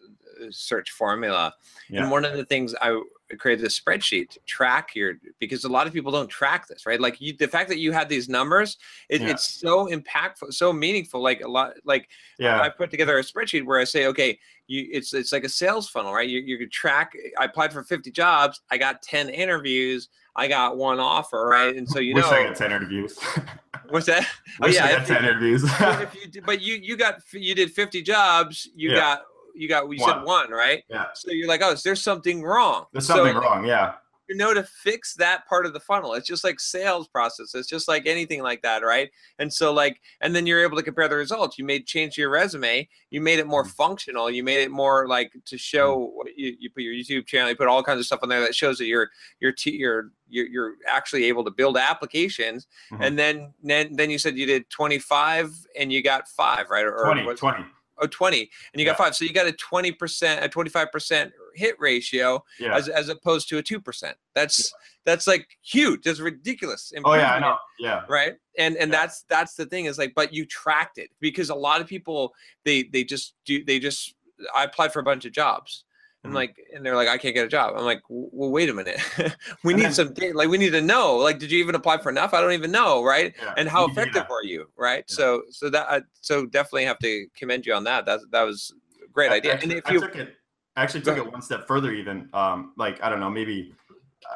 uh, 0.02 0.48
search 0.50 0.92
formula. 0.92 1.54
Yeah. 1.90 2.02
And 2.02 2.12
one 2.12 2.26
of 2.26 2.36
the 2.36 2.46
things 2.46 2.74
I 2.82 3.00
created 3.38 3.66
a 3.66 3.70
spreadsheet 3.70 4.30
to 4.30 4.40
track 4.46 4.96
your 4.96 5.16
because 5.40 5.64
a 5.66 5.70
lot 5.70 5.86
of 5.88 5.94
people 5.94 6.12
don't 6.12 6.30
track 6.30 6.68
this, 6.68 6.86
right? 6.86 7.00
Like 7.02 7.20
you, 7.20 7.36
the 7.38 7.48
fact 7.48 7.68
that 7.70 7.78
you 7.80 7.92
had 7.92 8.08
these 8.08 8.30
numbers, 8.30 8.78
it, 9.10 9.22
Yeah. 9.22 9.30
it's 9.32 9.60
so 9.60 9.88
impactful, 9.88 10.54
so 10.54 10.72
meaningful. 10.72 11.22
Like 11.22 11.42
a 11.42 11.48
lot, 11.48 11.74
like 11.84 12.10
yeah. 12.40 12.62
I 12.62 12.70
put 12.70 12.90
together 12.92 13.18
a 13.18 13.22
spreadsheet 13.24 13.66
where 13.66 13.80
I 13.80 13.84
say, 13.84 14.06
okay, 14.08 14.40
you 14.68 14.88
it's 14.92 15.14
it's 15.14 15.32
like 15.32 15.44
a 15.44 15.50
sales 15.50 15.90
funnel, 15.90 16.14
right? 16.14 16.28
You 16.30 16.40
you 16.40 16.58
could 16.58 16.72
track. 16.72 17.14
I 17.40 17.46
applied 17.46 17.74
for 17.74 17.84
50 17.84 18.12
jobs, 18.12 18.62
I 18.72 18.78
got 18.78 19.02
10 19.02 19.30
interviews, 19.30 20.10
I 20.36 20.48
got 20.48 20.78
one 20.78 21.00
offer, 21.00 21.46
right? 21.48 21.76
And 21.76 21.88
so 21.90 22.00
you 22.00 22.16
Wish 22.16 22.26
I 22.26 22.44
know 22.44 22.48
got 22.50 22.56
ten 22.56 22.72
interviews. 22.72 23.18
what's 23.90 24.06
that? 24.06 24.26
Oh, 24.62 24.68
Wish 24.68 24.76
yeah, 24.76 24.86
I 24.86 24.92
got 24.92 25.02
if- 25.02 25.08
ten 25.08 25.24
interviews. 25.26 25.64
but 25.80 26.02
if 26.16 26.36
you 26.36 26.42
but 26.44 26.62
you 26.62 26.76
you 26.76 26.96
got 26.98 27.22
you 27.34 27.56
did 27.56 27.72
50 27.72 28.02
jobs, 28.04 28.70
you 28.76 28.92
Yeah. 28.92 28.96
got 28.98 29.22
you 29.58 29.68
got 29.68 29.90
you 29.92 30.00
said 30.00 30.18
One. 30.18 30.26
one, 30.26 30.52
right? 30.52 30.84
yeah. 30.90 31.06
So 31.16 31.32
you're 31.32 31.48
like, 31.48 31.62
oh, 31.64 31.76
there's 31.84 32.02
something 32.04 32.44
wrong. 32.44 32.86
There's 32.92 33.08
So 33.08 33.16
something 33.18 33.36
wrong. 33.36 33.66
Yeah. 33.66 33.94
you 34.30 34.36
know 34.36 34.54
to 34.54 34.64
fix 34.84 35.14
that 35.16 35.48
part 35.48 35.66
of 35.66 35.72
the 35.72 35.80
funnel. 35.80 36.14
It's 36.14 36.28
just 36.28 36.44
like 36.44 36.60
sales 36.60 37.08
process. 37.08 37.56
It's 37.56 37.70
just 37.70 37.88
like 37.88 38.06
anything 38.06 38.44
like 38.44 38.62
that, 38.62 38.84
right? 38.84 39.10
And 39.40 39.52
so 39.54 39.72
like, 39.72 40.02
and 40.20 40.36
then 40.36 40.46
you're 40.46 40.62
able 40.62 40.76
to 40.76 40.84
compare 40.84 41.08
the 41.08 41.16
results. 41.16 41.58
You 41.58 41.64
made 41.64 41.88
change 41.88 42.16
to 42.16 42.22
your 42.22 42.30
resume. 42.30 42.90
You 43.10 43.22
made 43.22 43.40
it 43.40 43.48
more 43.48 43.64
Mhm. 43.64 43.72
functional. 43.76 44.30
You 44.30 44.44
made 44.44 44.60
it 44.64 44.70
more 44.70 45.08
like 45.08 45.32
to 45.46 45.58
show. 45.58 46.12
what 46.14 46.28
You, 46.36 46.58
you 46.60 46.70
put 46.70 46.84
your 46.84 46.94
YouTube 46.94 47.26
channel. 47.26 47.48
You 47.50 47.56
put 47.56 47.68
all 47.70 47.82
kinds 47.84 48.00
of 48.02 48.06
stuff 48.06 48.20
on 48.22 48.28
there 48.28 48.42
that 48.42 48.54
shows 48.54 48.78
that 48.80 48.86
you're 48.88 49.10
you're 49.40 49.54
t- 49.54 49.78
you're 49.78 50.12
you're, 50.30 50.48
you're 50.48 50.74
actually 50.86 51.24
able 51.24 51.46
to 51.46 51.52
build 51.52 51.78
applications. 51.78 52.68
Mhm. 52.92 53.06
And 53.06 53.18
then 53.18 53.54
then 53.64 53.96
then 53.96 54.10
you 54.10 54.20
said 54.20 54.38
you 54.38 54.46
did 54.46 54.70
25 54.70 55.52
and 55.80 55.94
you 55.94 56.04
got 56.04 56.28
five, 56.28 56.70
right? 56.70 56.84
Or, 56.84 56.98
or 56.98 57.06
20, 57.06 57.24
what- 57.26 57.38
20. 57.38 57.64
Oh, 58.00 58.08
20 58.08 58.40
and 58.42 58.80
you 58.80 58.86
got 58.86 58.92
Yeah. 58.92 59.06
five. 59.06 59.16
So 59.16 59.26
you 59.26 59.34
got 59.34 59.48
a 59.48 59.54
20%, 59.54 60.44
a 60.44 60.50
25% 60.50 61.32
hit 61.56 61.76
ratio 61.80 62.44
Yeah. 62.60 62.76
as, 62.76 62.88
as 62.90 63.10
opposed 63.10 63.50
to 63.50 63.58
a 63.58 63.64
2%. 63.64 64.14
That's 64.36 64.72
that's 65.06 65.26
like 65.28 65.48
huge. 65.62 66.02
That's 66.04 66.20
ridiculous. 66.20 66.92
oh 67.06 67.14
yeah, 67.14 67.34
I 67.34 67.40
know. 67.40 67.58
Yeah. 67.80 68.04
Right. 68.10 68.34
And 68.58 68.76
and 68.78 68.92
Yeah. 68.92 69.00
that's 69.02 69.24
that's 69.30 69.56
the 69.56 69.66
thing 69.66 69.86
is 69.86 69.98
like, 69.98 70.14
but 70.16 70.34
you 70.34 70.46
tracked 70.46 70.98
it 70.98 71.10
because 71.22 71.50
a 71.50 71.56
lot 71.56 71.80
of 71.82 71.88
people 71.88 72.34
they 72.66 72.84
they 72.84 73.04
just 73.04 73.34
do 73.46 73.64
they 73.64 73.80
just 73.80 74.14
I 74.56 74.66
applied 74.66 74.94
for 74.94 75.00
a 75.00 75.04
bunch 75.04 75.26
of 75.26 75.32
jobs. 75.32 75.84
And 76.28 76.34
Mhm. 76.34 76.36
like, 76.36 76.58
and 76.76 76.86
they're 76.86 76.96
like, 76.96 77.08
I 77.08 77.18
can't 77.18 77.34
get 77.34 77.46
a 77.46 77.50
job. 77.50 77.74
I'm 77.78 77.86
like, 77.86 78.02
well, 78.10 78.52
wait 78.52 78.70
a 78.70 78.74
minute. 78.74 79.00
we 79.64 79.74
need 79.74 79.94
some 79.94 80.14
data. 80.14 80.38
Like, 80.38 80.50
we 80.50 80.58
need 80.58 80.72
to 80.72 80.82
know. 80.82 81.16
Like, 81.16 81.40
did 81.40 81.50
you 81.52 81.60
even 81.60 81.74
apply 81.76 82.00
for 82.00 82.10
enough? 82.10 82.34
I 82.34 82.42
don't 82.42 82.52
even 82.52 82.72
know, 82.72 83.04
right? 83.04 83.34
yeah. 83.42 83.54
And 83.58 83.70
how 83.70 83.86
effective 83.88 84.14
that. 84.24 84.32
are 84.32 84.44
you, 84.44 84.70
right? 84.76 85.06
Yeah. 85.10 85.16
So, 85.16 85.44
so 85.50 85.70
that, 85.70 85.90
I 85.90 86.02
so 86.22 86.46
definitely 86.46 86.86
have 86.86 87.00
to 87.00 87.26
commend 87.36 87.66
you 87.66 87.74
on 87.74 87.84
that. 87.86 88.06
That 88.06 88.20
that 88.32 88.44
was 88.44 88.74
a 89.04 89.08
great 89.10 89.32
I- 89.32 89.36
idea. 89.36 89.54
Actually, 89.54 89.70
and 89.76 89.80
if 89.80 89.90
I 89.90 89.94
you, 89.94 90.00
took 90.02 90.16
it, 90.18 90.36
I 90.76 90.84
actually 90.84 91.02
took 91.02 91.18
it 91.18 91.32
one 91.32 91.42
step 91.42 91.66
further. 91.68 91.92
Even 91.94 92.30
um, 92.34 92.74
like 92.78 93.02
I 93.02 93.10
don't 93.10 93.20
know, 93.22 93.30
maybe 93.30 93.74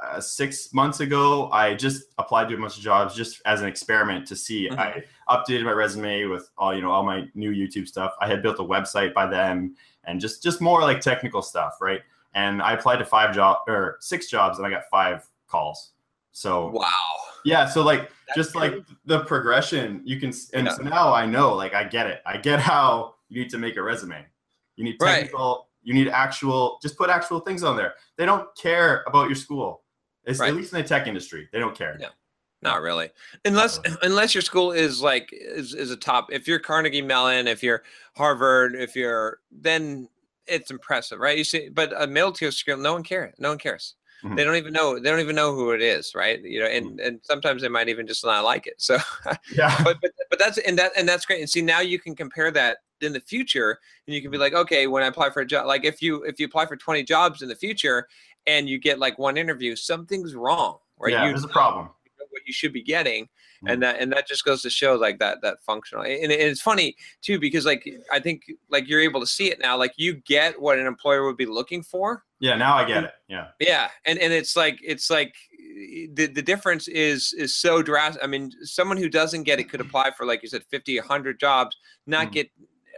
uh, 0.02 0.20
six 0.22 0.74
months 0.74 1.02
ago, 1.02 1.50
I 1.52 1.74
just 1.76 2.04
applied 2.18 2.48
to 2.50 2.56
a 2.56 2.58
bunch 2.58 2.78
of 2.78 2.84
jobs 2.84 3.14
just 3.16 3.42
as 3.46 3.60
an 3.62 3.68
experiment 3.68 4.26
to 4.28 4.36
see. 4.36 4.70
Mhm. 4.70 4.78
I 4.80 5.04
updated 5.30 5.66
my 5.66 5.72
resume 5.72 6.26
with 6.26 6.50
all 6.58 6.74
you 6.74 6.82
know 6.82 6.92
all 6.92 7.04
my 7.04 7.28
new 7.36 7.52
YouTube 7.52 7.88
stuff. 7.88 8.14
I 8.22 8.28
had 8.28 8.42
built 8.42 8.60
a 8.60 8.64
website 8.64 9.14
by 9.14 9.26
then, 9.28 9.76
and 10.06 10.20
just 10.20 10.42
just 10.44 10.62
more 10.62 10.82
like 10.82 11.00
technical 11.02 11.42
stuff, 11.42 11.78
right? 11.82 12.02
And 12.34 12.62
I 12.62 12.74
applied 12.74 12.98
to 12.98 13.06
five 13.06 13.36
job 13.36 13.60
or 13.68 13.98
six 14.00 14.28
jobs, 14.30 14.58
and 14.58 14.66
I 14.66 14.70
got 14.70 14.84
five 14.90 15.28
calls. 15.48 15.92
So 16.32 16.70
wow. 16.70 16.88
yeah, 17.44 17.68
so 17.68 17.84
like 17.84 18.10
That's 18.28 18.36
just 18.38 18.56
like 18.56 18.76
the 19.06 19.20
progression, 19.26 20.02
you 20.06 20.20
can, 20.20 20.32
and 20.54 20.68
Yeah. 20.68 20.74
so 20.74 20.84
now 20.84 21.14
I 21.14 21.26
know, 21.26 21.54
like 21.54 21.74
I 21.74 21.84
get 21.84 22.08
it. 22.08 22.22
I 22.26 22.38
get 22.38 22.60
how 22.60 23.16
you 23.28 23.42
need 23.44 23.50
to 23.52 23.58
make 23.58 23.76
a 23.78 23.82
resume. 23.84 24.26
You 24.78 24.86
need 24.86 24.96
Right. 25.02 25.24
technical. 25.24 25.68
You 25.84 25.94
need 25.94 26.08
actual. 26.08 26.80
Just 26.82 26.98
put 26.98 27.10
actual 27.10 27.40
things 27.42 27.64
on 27.64 27.76
there. 27.76 27.96
They 28.16 28.26
don't 28.26 28.48
care 28.56 29.04
about 29.08 29.28
your 29.28 29.36
school. 29.36 29.84
It's 30.24 30.40
Right. 30.40 30.50
at 30.50 30.56
least 30.56 30.72
in 30.74 30.82
the 30.82 30.88
tech 30.88 31.08
industry, 31.08 31.50
they 31.52 31.60
don't 31.60 31.76
care. 31.76 31.98
Yeah. 32.00 32.10
Not 32.64 32.82
really, 32.82 33.10
unless 33.44 33.80
uh-huh. 33.80 33.98
unless 34.04 34.36
your 34.36 34.44
school 34.44 34.72
is 34.72 35.02
like 35.02 35.30
is, 35.32 35.74
is 35.74 35.90
a 35.90 35.98
top. 35.98 36.32
If 36.32 36.48
you're 36.48 36.60
Carnegie 36.60 37.02
Mellon, 37.02 37.48
if 37.48 37.64
you're 37.64 37.84
Harvard, 38.16 38.76
if 38.76 38.96
you're 38.96 39.40
then 39.52 40.08
it's 40.46 40.70
impressive, 40.70 41.20
right? 41.20 41.38
You 41.38 41.44
see, 41.44 41.70
but 41.70 41.92
a 42.00 42.06
middle 42.06 42.32
tier 42.32 42.52
school, 42.52 42.78
no 42.78 42.94
one 42.94 43.04
cares. 43.04 43.34
No 43.40 43.50
one 43.50 43.58
cares. 43.58 43.96
Mhm. 44.24 44.36
They 44.36 44.44
don't 44.44 44.56
even 44.56 44.74
know. 44.74 45.00
They 45.00 45.10
don't 45.10 45.20
even 45.20 45.36
know 45.36 45.56
who 45.56 45.72
it 45.72 45.82
is, 45.82 46.14
right? 46.14 46.44
You 46.44 46.60
know, 46.60 46.68
and 46.68 47.00
mm. 47.00 47.08
and 47.08 47.20
sometimes 47.24 47.62
they 47.62 47.70
might 47.70 47.90
even 47.90 48.06
just 48.06 48.24
not 48.24 48.44
like 48.44 48.68
it. 48.68 48.76
So, 48.78 49.00
Yeah. 49.56 49.76
but 49.84 49.98
but 50.02 50.12
but 50.30 50.38
that's 50.38 50.60
and 50.60 50.78
that 50.78 50.92
and 50.96 51.10
that's 51.10 51.26
great. 51.26 51.40
And 51.40 51.50
see, 51.50 51.62
now 51.62 51.80
you 51.80 51.98
can 51.98 52.16
compare 52.16 52.52
that 52.52 52.80
in 53.02 53.14
the 53.14 53.20
future, 53.20 53.80
and 54.06 54.16
you 54.16 54.22
can 54.22 54.30
be 54.30 54.36
mm-hmm. 54.36 54.42
like, 54.42 54.54
okay, 54.54 54.86
when 54.86 55.02
I 55.02 55.08
apply 55.08 55.32
for 55.32 55.42
a 55.42 55.46
job, 55.46 55.66
like 55.66 55.86
if 55.86 56.02
you 56.02 56.24
if 56.24 56.40
you 56.40 56.46
apply 56.46 56.68
for 56.68 56.76
20 56.76 57.04
jobs 57.04 57.42
in 57.42 57.50
the 57.50 57.56
future, 57.56 58.08
and 58.46 58.70
you 58.70 58.78
get 58.78 59.00
like 59.00 59.18
one 59.18 59.38
interview, 59.38 59.76
something's 59.76 60.36
wrong, 60.36 60.78
right? 61.00 61.14
yeah. 61.14 61.26
you 61.26 61.32
There's 61.32 61.44
a 61.44 61.48
problem. 61.48 61.90
You 62.52 62.54
should 62.54 62.74
be 62.74 62.84
getting 62.84 63.24
Mhm. 63.64 63.72
and 63.74 63.84
that 63.84 63.96
and 64.02 64.12
that 64.12 64.28
just 64.28 64.44
goes 64.44 64.62
to 64.64 64.70
show 64.70 64.96
like 64.96 65.20
that 65.20 65.42
that 65.44 65.58
functional 65.64 66.04
and, 66.04 66.24
and 66.24 66.32
it's 66.32 66.62
funny 66.62 66.96
too 67.22 67.40
because 67.40 67.66
like 67.66 67.88
i 68.12 68.20
think 68.20 68.42
like 68.70 68.88
you're 68.88 69.02
able 69.10 69.20
to 69.20 69.28
see 69.28 69.48
it 69.52 69.60
now 69.62 69.78
like 69.78 69.94
you 69.98 70.16
get 70.36 70.60
what 70.60 70.80
an 70.80 70.88
employer 70.88 71.24
would 71.26 71.38
be 71.38 71.46
looking 71.46 71.84
for 71.84 72.24
Yeah. 72.40 72.56
Now 72.56 72.74
I 72.76 72.84
get 72.86 73.04
it. 73.04 73.14
Yeah. 73.28 73.48
yeah 73.60 73.90
and 74.08 74.18
and 74.20 74.34
it's 74.34 74.56
like 74.56 74.78
it's 74.82 75.10
like 75.12 75.34
the, 76.18 76.26
the 76.28 76.42
difference 76.42 76.88
is 76.88 77.34
is 77.38 77.56
so 77.56 77.82
drastic 77.84 78.24
i 78.24 78.28
mean 78.28 78.52
someone 78.64 78.98
who 78.98 79.10
doesn't 79.10 79.44
get 79.44 79.60
it 79.60 79.70
could 79.70 79.82
apply 79.82 80.12
for 80.18 80.26
like 80.26 80.42
you 80.44 80.50
said 80.50 80.64
50 80.70 80.98
100 81.00 81.40
jobs 81.40 81.78
not 82.08 82.28
Mhm. 82.28 82.32
get 82.34 82.48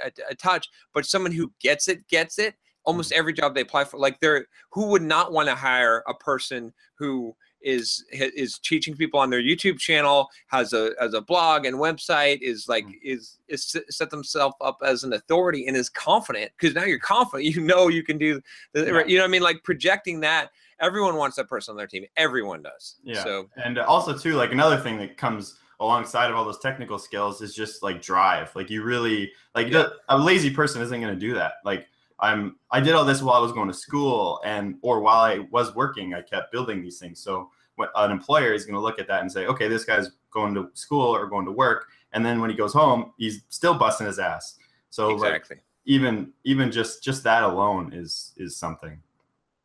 a, 0.08 0.12
a 0.30 0.36
touch 0.36 0.70
but 0.94 1.06
someone 1.06 1.32
who 1.34 1.52
gets 1.62 1.88
it 1.88 2.08
gets 2.08 2.40
it 2.40 2.56
almost 2.86 3.12
every 3.12 3.34
job 3.34 3.54
they 3.54 3.62
apply 3.62 3.84
for 3.86 3.98
like 3.98 4.20
they're 4.22 4.46
who 4.72 4.88
would 4.88 5.02
not 5.16 5.32
want 5.34 5.48
to 5.50 5.56
hire 5.56 6.04
a 6.08 6.14
person 6.14 6.74
who 6.98 7.36
is 7.64 8.06
is 8.12 8.60
teaching 8.60 8.96
people 8.96 9.20
on 9.20 9.30
their 9.30 9.42
youtube 9.42 9.80
channel 9.80 10.30
has 10.48 10.74
a 10.74 10.92
as 11.00 11.14
a 11.14 11.22
blog 11.22 11.66
and 11.66 11.76
website 11.78 12.40
is 12.42 12.68
like 12.68 12.86
Mm. 12.86 13.00
is 13.04 13.38
is 13.48 13.76
set- 13.90 14.10
themselves 14.10 14.56
up 14.62 14.78
as 14.84 15.04
an 15.04 15.14
authority 15.14 15.68
and 15.68 15.78
is 15.78 15.90
confident 15.90 16.52
because 16.58 16.76
now 16.76 16.84
you're 16.84 17.00
confident 17.00 17.46
you 17.56 17.62
know 17.62 17.88
you 17.88 18.04
can 18.04 18.18
do 18.18 18.42
the, 18.74 18.82
Yeah. 18.86 19.06
you 19.06 19.18
know 19.18 19.24
what 19.24 19.28
i 19.30 19.32
mean 19.32 19.42
like 19.42 19.64
projecting 19.64 20.20
that 20.22 20.50
everyone 20.80 21.16
wants 21.16 21.38
that 21.38 21.48
person 21.48 21.72
on 21.72 21.78
their 21.78 21.88
team 21.88 22.06
everyone 22.18 22.62
does 22.62 22.96
Yeah. 23.04 23.24
so 23.24 23.50
And 23.56 23.80
also 23.80 24.18
too, 24.18 24.34
like 24.34 24.52
another 24.52 24.78
thing 24.78 24.98
that 24.98 25.16
comes 25.18 25.60
alongside 25.80 26.30
of 26.30 26.36
all 26.36 26.46
those 26.46 26.60
technical 26.60 26.98
skills 27.00 27.42
is 27.42 27.54
just 27.56 27.84
like 27.84 28.02
drive. 28.02 28.56
Like 28.56 28.70
you 28.70 28.84
really 28.84 29.32
like 29.56 29.68
Yeah. 29.70 29.88
a 30.10 30.18
lazy 30.18 30.50
person 30.50 30.82
isn't 30.82 31.02
going 31.02 31.14
to 31.14 31.20
do 31.20 31.34
that. 31.34 31.54
Like 31.66 31.88
I'm 32.24 32.56
I 32.72 32.80
did 32.80 32.96
all 32.96 33.06
this 33.06 33.22
while 33.22 33.36
I 33.36 33.40
was 33.40 33.52
going 33.52 33.68
to 33.68 33.74
school 33.74 34.42
and 34.44 34.76
or 34.82 35.02
while 35.02 35.22
I 35.22 35.48
was 35.52 35.76
working, 35.76 36.14
I 36.14 36.22
kept 36.22 36.52
building 36.52 36.82
these 36.82 36.98
things. 36.98 37.20
So 37.20 37.50
what 37.76 37.92
an 37.96 38.12
employer 38.12 38.54
is 38.54 38.66
going 38.66 38.76
to 38.76 38.82
look 38.82 39.00
at 39.00 39.08
that 39.08 39.22
and 39.22 39.32
say, 39.32 39.46
okay, 39.48 39.68
this 39.68 39.84
guy's 39.84 40.12
going 40.32 40.54
to 40.56 40.70
school 40.74 41.16
or 41.16 41.28
going 41.28 41.46
to 41.46 41.52
work, 41.52 41.88
and 42.14 42.26
then 42.26 42.42
when 42.42 42.50
he 42.50 42.56
goes 42.56 42.74
home, 42.74 43.12
he's 43.18 43.44
still 43.50 43.76
busting 43.76 44.08
his 44.08 44.20
ass. 44.20 44.58
So 44.90 45.10
like 45.10 45.16
exactly 45.18 45.58
even 45.86 46.32
even 46.44 46.72
just 46.72 47.04
just 47.04 47.24
that 47.24 47.44
alone 47.44 47.92
is 47.94 48.34
is 48.38 48.56
something. 48.56 49.00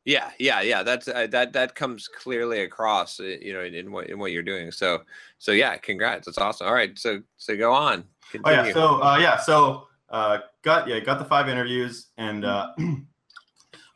yeah 0.05 0.31
yeah 0.38 0.61
yeah 0.62 0.83
that's 0.83 1.07
uh, 1.07 1.27
that 1.31 1.53
that 1.53 1.75
comes 1.75 2.09
clearly 2.09 2.62
across 2.62 3.21
uh, 3.21 3.25
you 3.25 3.53
know 3.53 3.62
in, 3.62 3.75
in 3.75 3.93
what 3.93 4.09
in 4.09 4.19
what 4.19 4.33
you're 4.33 4.43
doing 4.43 4.73
so 4.73 5.03
so 5.38 5.53
yeah 5.53 5.77
congrats 5.77 6.27
that's 6.27 6.38
awesome 6.38 6.67
all 6.67 6.75
right 6.75 6.99
so 6.99 7.23
so 7.37 7.57
go 7.57 7.73
on 7.73 8.05
Oh 8.45 8.50
yeah, 8.50 8.73
so 8.73 9.03
uh, 9.03 9.19
yeah, 9.19 9.38
so 9.38 9.88
uh, 10.11 10.38
got 10.62 10.88
yeah 10.88 11.00
got 11.00 11.19
the 11.19 11.25
five 11.25 11.49
interviews, 11.49 12.09
and 12.17 12.45
uh, 12.45 12.73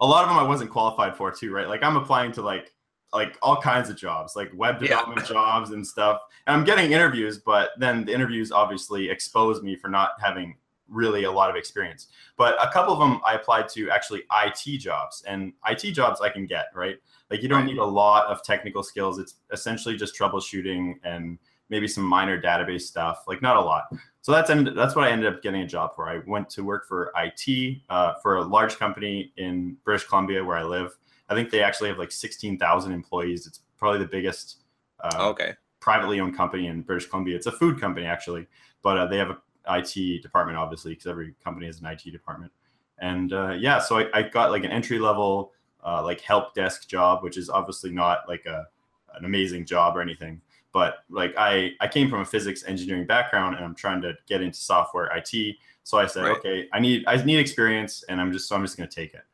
a 0.00 0.06
lot 0.06 0.22
of 0.24 0.28
them 0.28 0.38
I 0.38 0.42
wasn't 0.42 0.70
qualified 0.70 1.16
for 1.16 1.30
too, 1.30 1.52
right? 1.52 1.68
Like 1.68 1.82
I'm 1.82 1.96
applying 1.96 2.32
to 2.32 2.42
like 2.42 2.72
like 3.12 3.38
all 3.42 3.56
kinds 3.60 3.90
of 3.90 3.96
jobs, 3.96 4.34
like 4.36 4.50
web 4.54 4.76
Yeah. 4.80 4.88
development 4.88 5.26
jobs 5.28 5.70
and 5.70 5.86
stuff. 5.86 6.22
And 6.46 6.56
I'm 6.56 6.64
getting 6.64 6.92
interviews, 6.92 7.38
but 7.38 7.70
then 7.78 8.04
the 8.06 8.12
interviews 8.12 8.50
obviously 8.50 9.10
expose 9.10 9.62
me 9.62 9.76
for 9.76 9.88
not 9.88 10.12
having 10.18 10.56
really 10.88 11.24
a 11.24 11.30
lot 11.30 11.50
of 11.50 11.56
experience. 11.56 12.08
But 12.36 12.56
a 12.62 12.70
couple 12.72 12.92
of 12.92 12.98
them 12.98 13.20
I 13.26 13.34
applied 13.34 13.68
to 13.70 13.90
actually 13.90 14.22
IT 14.44 14.78
jobs, 14.78 15.22
and 15.26 15.52
IT 15.68 15.92
jobs 15.92 16.20
I 16.20 16.30
can 16.30 16.46
get 16.46 16.66
right. 16.74 16.96
Like 17.30 17.42
you 17.42 17.48
don't 17.48 17.64
need 17.66 17.78
a 17.78 17.84
lot 17.84 18.26
of 18.26 18.42
technical 18.42 18.82
skills. 18.82 19.18
It's 19.18 19.34
essentially 19.52 19.96
just 19.96 20.18
troubleshooting 20.18 20.94
and 21.04 21.38
maybe 21.70 21.88
some 21.88 22.04
minor 22.04 22.40
database 22.40 22.82
stuff. 22.82 23.24
Like 23.26 23.40
not 23.40 23.56
a 23.56 23.60
lot. 23.60 23.84
So 24.22 24.32
that's 24.32 24.50
ended, 24.50 24.76
that's 24.76 24.94
what 24.94 25.04
I 25.04 25.10
ended 25.10 25.32
up 25.32 25.42
getting 25.42 25.62
a 25.62 25.66
job 25.66 25.94
for. 25.94 26.08
I 26.08 26.20
went 26.26 26.48
to 26.50 26.64
work 26.64 26.86
for 26.86 27.12
IT 27.16 27.78
uh, 27.90 28.14
for 28.22 28.36
a 28.36 28.42
large 28.42 28.78
company 28.78 29.32
in 29.36 29.76
British 29.84 30.06
Columbia 30.06 30.44
where 30.44 30.56
I 30.56 30.62
live. 30.62 30.96
I 31.28 31.34
think 31.34 31.50
they 31.50 31.62
actually 31.62 31.88
have 31.88 31.98
like 31.98 32.12
16,000 32.12 32.92
employees. 32.92 33.46
It's 33.46 33.60
probably 33.78 33.98
the 33.98 34.06
biggest 34.06 34.62
uh, 35.00 35.30
okay 35.30 35.54
privately 35.82 36.20
owned 36.20 36.36
company 36.36 36.68
in 36.68 36.80
British 36.80 37.10
Columbia. 37.10 37.34
It's 37.34 37.46
a 37.46 37.52
food 37.52 37.80
company 37.80 38.06
actually, 38.06 38.46
but 38.82 38.96
uh, 38.96 39.06
they 39.06 39.18
have 39.18 39.30
a 39.30 39.38
IT 39.68 40.22
department 40.22 40.56
obviously 40.56 40.92
because 40.92 41.06
every 41.06 41.34
company 41.44 41.66
has 41.66 41.80
an 41.80 41.86
IT 41.86 42.04
department. 42.10 42.52
And 42.98 43.32
uh, 43.32 43.56
yeah, 43.58 43.80
so 43.80 43.98
I, 43.98 44.06
I 44.14 44.22
got 44.22 44.52
like 44.52 44.62
an 44.64 44.70
entry 44.70 45.00
level 45.00 45.52
uh, 45.84 46.02
like 46.04 46.20
help 46.20 46.54
desk 46.54 46.88
job, 46.88 47.24
which 47.24 47.36
is 47.36 47.50
obviously 47.50 47.90
not 47.90 48.20
like 48.28 48.46
a 48.46 48.66
an 49.14 49.26
amazing 49.26 49.66
job 49.66 49.96
or 49.96 50.00
anything. 50.00 50.40
But 50.72 51.04
like 51.10 51.34
I 51.36 51.72
I 51.80 51.88
came 51.88 52.08
from 52.08 52.20
a 52.20 52.24
physics 52.24 52.64
engineering 52.66 53.06
background 53.06 53.56
and 53.56 53.64
I'm 53.64 53.74
trying 53.74 54.00
to 54.02 54.14
get 54.26 54.40
into 54.40 54.58
software 54.58 55.10
IT. 55.16 55.56
So 55.84 55.98
I 55.98 56.06
said, 56.06 56.24
Right. 56.24 56.36
okay, 56.38 56.68
I 56.72 56.80
need 56.80 57.04
I 57.06 57.22
need 57.22 57.38
experience 57.38 58.04
and 58.08 58.20
I'm 58.20 58.32
just 58.32 58.48
so 58.48 58.56
I'm 58.56 58.62
just 58.62 58.76
gonna 58.76 58.88
take 58.88 59.14
it. 59.14 59.24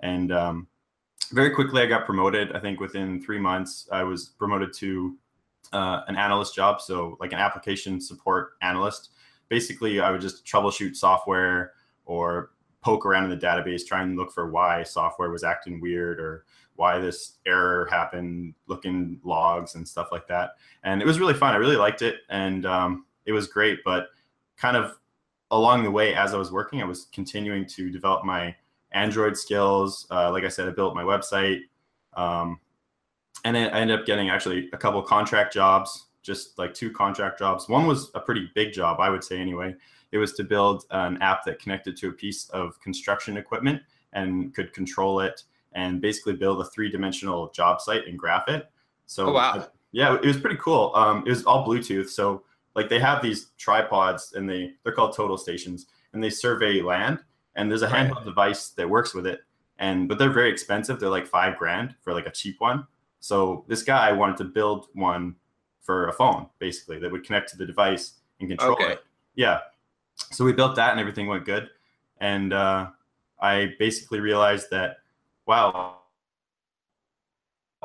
And 0.00 0.32
um, 0.32 0.68
very 1.32 1.50
quickly, 1.50 1.82
I 1.82 1.86
got 1.86 2.06
promoted. 2.06 2.52
I 2.52 2.60
think 2.60 2.80
within 2.80 3.20
three 3.20 3.38
months, 3.38 3.88
I 3.92 4.02
was 4.02 4.30
promoted 4.38 4.72
to 4.74 5.16
uh, 5.72 6.02
an 6.08 6.16
analyst 6.16 6.54
job. 6.54 6.80
So, 6.80 7.16
like 7.20 7.32
an 7.32 7.38
application 7.38 8.00
support 8.00 8.52
analyst. 8.62 9.10
Basically, 9.48 10.00
I 10.00 10.10
would 10.10 10.20
just 10.20 10.44
troubleshoot 10.44 10.96
software 10.96 11.72
or 12.04 12.50
poke 12.80 13.04
around 13.04 13.24
in 13.24 13.30
the 13.30 13.36
database, 13.36 13.86
try 13.86 14.02
and 14.02 14.16
look 14.16 14.32
for 14.32 14.50
why 14.50 14.82
software 14.82 15.30
was 15.30 15.44
acting 15.44 15.80
weird 15.80 16.20
or 16.20 16.44
why 16.76 16.98
this 16.98 17.38
error 17.44 17.88
happened, 17.90 18.54
look 18.68 18.84
in 18.84 19.18
logs 19.24 19.74
and 19.74 19.86
stuff 19.86 20.08
like 20.12 20.28
that. 20.28 20.50
And 20.84 21.02
it 21.02 21.06
was 21.06 21.18
really 21.18 21.34
fun. 21.34 21.52
I 21.52 21.56
really 21.56 21.76
liked 21.76 22.02
it. 22.02 22.20
And 22.30 22.64
um, 22.66 23.06
it 23.26 23.32
was 23.32 23.48
great. 23.48 23.80
But 23.84 24.08
kind 24.56 24.76
of 24.76 24.96
along 25.50 25.82
the 25.82 25.90
way, 25.90 26.14
as 26.14 26.34
I 26.34 26.38
was 26.38 26.52
working, 26.52 26.80
I 26.80 26.84
was 26.84 27.06
continuing 27.12 27.66
to 27.66 27.90
develop 27.90 28.24
my 28.24 28.54
Android 28.92 29.36
skills. 29.36 30.06
Uh, 30.10 30.30
like 30.30 30.44
I 30.44 30.48
said, 30.48 30.68
I 30.68 30.70
built 30.70 30.94
my 30.94 31.02
website. 31.02 31.60
Um, 32.14 32.60
and 33.44 33.56
I 33.56 33.62
ended 33.62 33.98
up 33.98 34.06
getting 34.06 34.30
actually 34.30 34.68
a 34.72 34.76
couple 34.76 35.02
contract 35.02 35.52
jobs, 35.52 36.06
just 36.22 36.58
like 36.58 36.74
two 36.74 36.92
contract 36.92 37.40
jobs. 37.40 37.68
One 37.68 37.86
was 37.86 38.10
a 38.14 38.20
pretty 38.20 38.50
big 38.54 38.72
job, 38.72 39.00
I 39.00 39.10
would 39.10 39.24
say 39.24 39.40
anyway. 39.40 39.74
It 40.12 40.18
was 40.18 40.32
to 40.34 40.44
build 40.44 40.84
an 40.90 41.20
app 41.22 41.44
that 41.44 41.58
connected 41.60 41.96
to 41.98 42.08
a 42.08 42.12
piece 42.12 42.48
of 42.50 42.80
construction 42.80 43.36
equipment 43.36 43.82
and 44.12 44.54
could 44.54 44.72
control 44.72 45.20
it 45.20 45.42
and 45.72 46.00
basically 46.00 46.34
build 46.34 46.60
a 46.60 46.64
three-dimensional 46.64 47.50
job 47.50 47.80
site 47.80 48.06
and 48.06 48.18
graph 48.18 48.48
it. 48.48 48.70
So 49.06 49.26
Oh, 49.28 49.32
wow. 49.32 49.68
yeah, 49.92 50.14
it 50.14 50.24
was 50.24 50.38
pretty 50.38 50.56
cool. 50.60 50.92
Um, 50.94 51.24
it 51.26 51.30
was 51.30 51.44
all 51.44 51.66
Bluetooth, 51.66 52.08
so 52.08 52.42
like 52.74 52.88
they 52.88 52.98
have 53.00 53.22
these 53.22 53.50
tripods 53.58 54.32
and 54.34 54.48
they 54.48 54.72
they're 54.82 54.92
called 54.92 55.14
total 55.14 55.36
stations 55.36 55.86
and 56.12 56.22
they 56.22 56.30
survey 56.30 56.80
land 56.80 57.18
and 57.56 57.70
there's 57.70 57.82
a 57.82 57.88
Right. 57.88 58.08
handheld 58.10 58.24
device 58.24 58.70
that 58.70 58.88
works 58.88 59.14
with 59.14 59.26
it 59.26 59.40
and 59.78 60.08
but 60.08 60.18
they're 60.18 60.30
very 60.32 60.50
expensive. 60.50 61.00
They're 61.00 61.08
like 61.08 61.26
five 61.26 61.58
grand 61.58 61.94
for 62.02 62.14
like 62.14 62.26
a 62.26 62.30
cheap 62.30 62.60
one. 62.60 62.86
So 63.20 63.64
this 63.68 63.82
guy 63.82 64.12
wanted 64.12 64.36
to 64.38 64.44
build 64.44 64.86
one 64.94 65.34
for 65.82 66.08
a 66.08 66.12
phone 66.12 66.46
basically 66.58 66.98
that 67.00 67.10
would 67.10 67.24
connect 67.24 67.50
to 67.50 67.56
the 67.56 67.66
device 67.66 68.20
and 68.40 68.48
control 68.48 68.72
Okay. 68.72 68.92
it. 68.92 69.04
Yeah. 69.34 69.60
So 70.30 70.44
we 70.44 70.52
built 70.52 70.76
that 70.76 70.90
and 70.90 71.00
everything 71.00 71.26
went 71.26 71.44
good. 71.44 71.68
And 72.20 72.52
uh, 72.52 72.88
I 73.40 73.74
basically 73.78 74.20
realized 74.20 74.68
that 74.70 74.98
wow, 75.46 75.96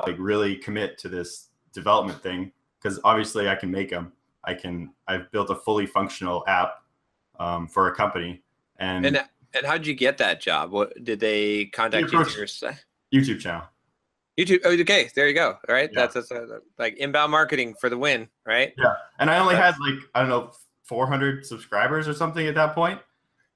like 0.06 0.16
really 0.18 0.56
commit 0.56 0.98
to 0.98 1.08
this 1.08 1.48
development 1.72 2.22
thing 2.22 2.52
because 2.82 3.00
obviously 3.04 3.48
I 3.48 3.54
can 3.54 3.70
make 3.70 3.90
them. 3.90 4.12
I 4.44 4.54
can. 4.54 4.92
I've 5.08 5.30
built 5.32 5.50
a 5.50 5.54
fully 5.54 5.86
functional 5.86 6.44
app 6.46 6.82
um, 7.38 7.66
for 7.66 7.88
a 7.88 7.94
company 7.94 8.42
and, 8.78 9.06
And 9.06 9.24
and 9.54 9.66
how'd 9.66 9.86
you 9.86 9.94
get 9.94 10.18
that 10.18 10.40
job? 10.40 10.72
What 10.72 10.92
did 11.04 11.20
they 11.20 11.66
contact 11.66 12.12
you 12.12 12.24
through 12.24 12.36
your? 12.36 12.46
YouTube 13.14 13.40
channel. 13.40 13.62
YouTube. 14.38 14.60
Oh, 14.64 14.72
okay. 14.72 15.08
There 15.14 15.28
you 15.28 15.34
go. 15.34 15.50
All 15.68 15.74
right. 15.74 15.88
Yeah. 15.92 16.00
That's, 16.06 16.14
that's 16.14 16.30
uh, 16.32 16.58
like 16.76 16.96
inbound 16.96 17.30
marketing 17.30 17.74
for 17.80 17.88
the 17.88 17.96
win, 17.96 18.28
right? 18.44 18.74
Yeah, 18.76 18.94
and 19.20 19.30
I 19.30 19.38
only 19.38 19.54
That's- 19.54 19.76
had 19.76 19.80
like 19.80 20.00
I 20.14 20.20
don't 20.20 20.28
know 20.28 20.52
400 20.84 21.44
subscribers 21.44 22.06
or 22.08 22.14
something 22.14 22.46
at 22.46 22.54
that 22.54 22.74
point. 22.74 23.00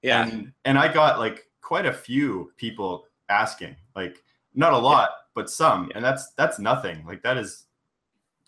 Yeah. 0.02 0.26
and, 0.26 0.52
and 0.64 0.78
I 0.78 0.92
got 0.92 1.18
like 1.18 1.46
quite 1.60 1.86
a 1.86 1.92
few 1.92 2.52
people 2.56 3.06
asking, 3.28 3.76
like 3.96 4.22
not 4.54 4.72
a 4.72 4.78
lot, 4.78 5.10
but 5.34 5.48
some, 5.50 5.90
and 5.94 6.04
that's 6.04 6.30
that's 6.32 6.58
nothing. 6.58 7.04
Like 7.06 7.22
that 7.22 7.36
is, 7.36 7.64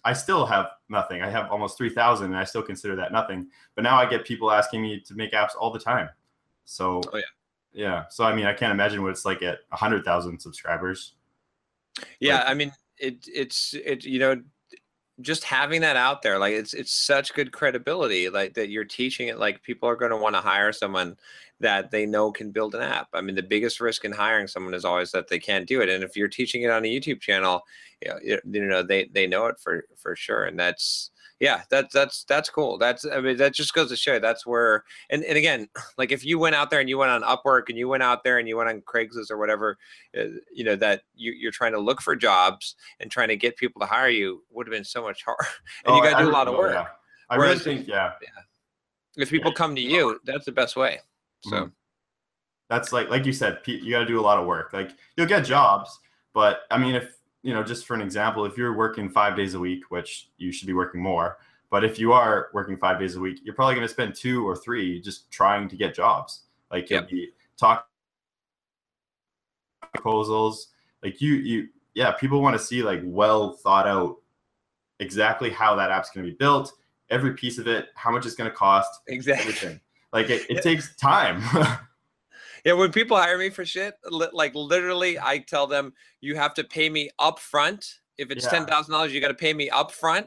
I 0.04 0.12
still 0.12 0.46
have 0.46 0.66
nothing. 0.88 1.22
I 1.22 1.28
have 1.30 1.50
almost 1.50 1.76
three 1.76 1.90
thousand, 1.90 2.26
and 2.26 2.37
I 2.37 2.44
still 2.44 2.62
consider 2.62 2.96
that 2.96 3.12
nothing. 3.12 3.49
But 3.75 3.82
now 3.84 3.96
I 3.96 4.06
get 4.06 4.25
people 4.25 4.50
asking 4.50 4.82
me 4.82 5.00
to 5.00 5.14
make 5.14 5.32
apps 5.32 5.50
all 5.58 5.70
the 5.72 5.78
time. 5.78 6.08
So 6.64 7.00
Oh, 7.12 7.16
yeah. 7.16 7.22
yeah. 7.72 8.04
So 8.10 8.25
I 8.25 8.34
mean, 8.34 8.46
I 8.46 8.52
can't 8.54 8.72
imagine 8.72 9.02
what 9.02 9.10
it's 9.10 9.25
like 9.25 9.42
at 9.42 9.58
hundred 9.72 10.04
thousand 10.04 10.38
subscribers. 10.40 11.14
yeah 12.20 12.37
Like- 12.38 12.46
i 12.49 12.54
mean 12.54 12.72
it 12.99 13.26
it's 13.26 13.75
it 13.75 14.04
you 14.04 14.18
know 14.20 14.40
just 15.20 15.44
having 15.44 15.80
that 15.80 15.96
out 15.96 16.22
there 16.22 16.38
like 16.38 16.54
it's 16.54 16.74
it's 16.74 16.92
such 16.92 17.34
good 17.34 17.52
credibility 17.52 18.28
like 18.28 18.54
that 18.54 18.70
you're 18.70 18.84
teaching 18.84 19.28
it 19.28 19.38
like 19.38 19.62
people 19.62 19.88
are 19.88 19.96
going 19.96 20.10
to 20.10 20.16
want 20.16 20.34
to 20.34 20.40
hire 20.40 20.72
someone 20.72 21.16
that 21.60 21.90
they 21.90 22.06
know 22.06 22.32
can 22.32 22.50
build 22.50 22.74
an 22.74 22.80
app. 22.80 23.09
I 23.12 23.20
mean 23.20 23.35
the 23.35 23.42
biggest 23.42 23.80
risk 23.80 24.04
in 24.04 24.12
hiring 24.12 24.46
someone 24.46 24.72
is 24.74 24.85
always 24.85 25.12
that 25.12 25.28
they 25.28 25.38
can't 25.38 25.68
do 25.68 25.80
it 25.83 25.88
and 25.88 26.02
if 26.02 26.16
you're 26.16 26.28
teaching 26.28 26.62
it 26.62 26.70
on 26.70 26.85
a 26.85 26.88
youtube 26.88 27.20
channel 27.20 27.62
you 28.02 28.11
know, 28.11 28.40
you 28.50 28.66
know 28.66 28.83
they 28.83 29.06
they 29.12 29.26
know 29.26 29.46
it 29.46 29.56
for 29.62 29.85
for 29.96 30.16
sure 30.16 30.44
and 30.44 30.59
that's 30.59 31.11
yeah 31.40 31.62
that's 31.70 31.92
that's 31.92 32.24
that's 32.24 32.48
cool 32.50 32.76
that's 32.79 33.05
i 33.07 33.20
mean 33.20 33.37
that 33.37 33.55
just 33.55 33.72
goes 33.74 33.88
to 33.88 33.96
show 33.96 34.18
that's 34.18 34.46
where 34.46 34.85
and, 35.09 35.24
and 35.24 35.37
again 35.38 35.66
like 35.98 36.12
if 36.12 36.24
you 36.24 36.38
went 36.38 36.55
out 36.55 36.70
there 36.70 36.81
and 36.81 36.88
you 36.88 36.98
went 36.98 37.11
on 37.11 37.22
upwork 37.22 37.62
and 37.68 37.79
you 37.79 37.88
went 37.88 38.03
out 38.03 38.22
there 38.22 38.38
and 38.38 38.46
you 38.46 38.57
went 38.57 38.68
on 38.68 38.81
craigslist 38.83 39.31
or 39.31 39.38
whatever 39.38 39.76
uh, 40.18 40.24
you 40.55 40.62
know 40.64 40.76
that 40.76 41.03
you, 41.14 41.33
you're 41.33 41.50
trying 41.50 41.72
to 41.72 41.79
look 41.81 42.00
for 42.00 42.14
jobs 42.14 42.76
and 43.00 43.11
trying 43.11 43.29
to 43.29 43.37
get 43.37 43.57
people 43.57 43.81
to 43.81 43.87
hire 43.87 44.09
you 44.11 44.42
would 44.50 44.66
have 44.66 44.72
been 44.72 44.85
so 44.85 45.03
much 45.03 45.24
harder 45.24 45.46
and 45.87 45.96
you 45.96 46.00
Oh, 46.03 46.05
got 46.05 46.18
to 46.18 46.24
do 46.24 46.31
a 46.31 46.33
lot 46.33 46.46
of 46.46 46.55
work 46.55 46.74
yeah. 46.74 46.87
I 47.31 47.38
Whereas 47.38 47.64
really 47.66 47.76
think 47.79 47.88
yeah. 47.88 48.12
if 49.16 49.31
people 49.31 49.53
come 49.53 49.74
to 49.74 49.81
you 49.81 50.20
that's 50.24 50.44
the 50.44 50.53
best 50.53 50.76
way 50.76 51.00
so 51.42 51.57
Mhm. 51.57 51.72
that's 52.68 52.92
like 52.92 53.09
like 53.09 53.24
you 53.24 53.33
said 53.33 53.61
you 53.66 53.90
got 53.90 54.00
to 54.00 54.07
do 54.07 54.20
a 54.20 54.22
lot 54.22 54.38
of 54.38 54.46
work 54.46 54.72
like 54.72 54.90
you'll 55.16 55.26
get 55.26 55.44
jobs 55.44 55.98
but 56.35 56.61
i 56.70 56.76
mean 56.79 56.94
if 56.94 57.16
you 57.42 57.55
know 57.55 57.62
just 57.62 57.87
for 57.87 57.94
an 57.94 58.00
example 58.03 58.44
if 58.44 58.57
you're 58.57 58.76
working 58.76 59.09
five 59.09 59.37
days 59.37 59.55
a 59.55 59.59
week 59.59 59.90
which 59.90 60.29
you 60.38 60.53
should 60.53 60.66
be 60.66 60.72
working 60.72 61.03
more 61.03 61.38
but 61.70 61.85
if 61.85 61.98
you 61.98 62.12
are 62.12 62.48
working 62.53 62.76
five 62.76 62.98
days 62.98 63.16
a 63.16 63.20
week 63.20 63.40
you're 63.44 63.55
probably 63.55 63.74
going 63.74 63.87
to 63.87 63.92
spend 63.92 64.14
two 64.14 64.46
or 64.46 64.57
three 64.57 65.00
just 65.00 65.31
trying 65.31 65.68
to 65.68 65.76
get 65.76 65.94
jobs. 65.94 66.42
Like 66.70 66.90
Yep. 66.90 67.09
be 67.09 67.31
talk 67.57 67.87
proposals 69.92 70.68
like 71.03 71.20
you 71.20 71.35
you 71.35 71.68
yeah 71.94 72.12
people 72.12 72.42
want 72.42 72.57
to 72.57 72.62
see 72.62 72.83
like 72.83 73.00
well 73.05 73.55
thought 73.55 73.88
out 73.88 74.16
exactly 75.00 75.50
how 75.50 75.74
that 75.74 75.90
app's 75.90 76.11
going 76.11 76.24
to 76.24 76.31
be 76.31 76.37
built 76.37 76.72
every 77.11 77.35
piece 77.35 77.59
of 77.59 77.66
it 77.66 77.88
how 77.94 78.11
much 78.11 78.24
it's 78.24 78.37
going 78.37 78.48
to 78.48 78.57
cost 78.57 79.00
exactly. 79.09 79.53
everything. 79.53 79.81
Like 80.12 80.31
it, 80.31 80.48
it 80.48 80.62
takes 80.62 80.94
time 80.96 81.42
yeah 82.64 82.73
when 82.73 82.92
people 82.92 83.16
hire 83.16 83.38
me 83.38 83.51
for 83.51 83.64
shit 83.64 83.94
li- 84.11 84.29
like 84.33 84.55
literally 84.55 85.18
i 85.18 85.38
tell 85.38 85.66
them 85.66 85.92
you 86.20 86.35
have 86.37 86.55
to 86.55 86.64
pay 86.64 86.88
me 86.88 87.11
up 87.18 87.38
front 87.38 87.87
if 88.18 88.31
it's 88.31 88.44
Yeah. 88.44 88.64
$10000 88.66 89.11
you 89.11 89.20
got 89.20 89.29
to 89.29 89.35
pay 89.35 89.55
me 89.55 89.70
up 89.70 89.92
front 89.92 90.27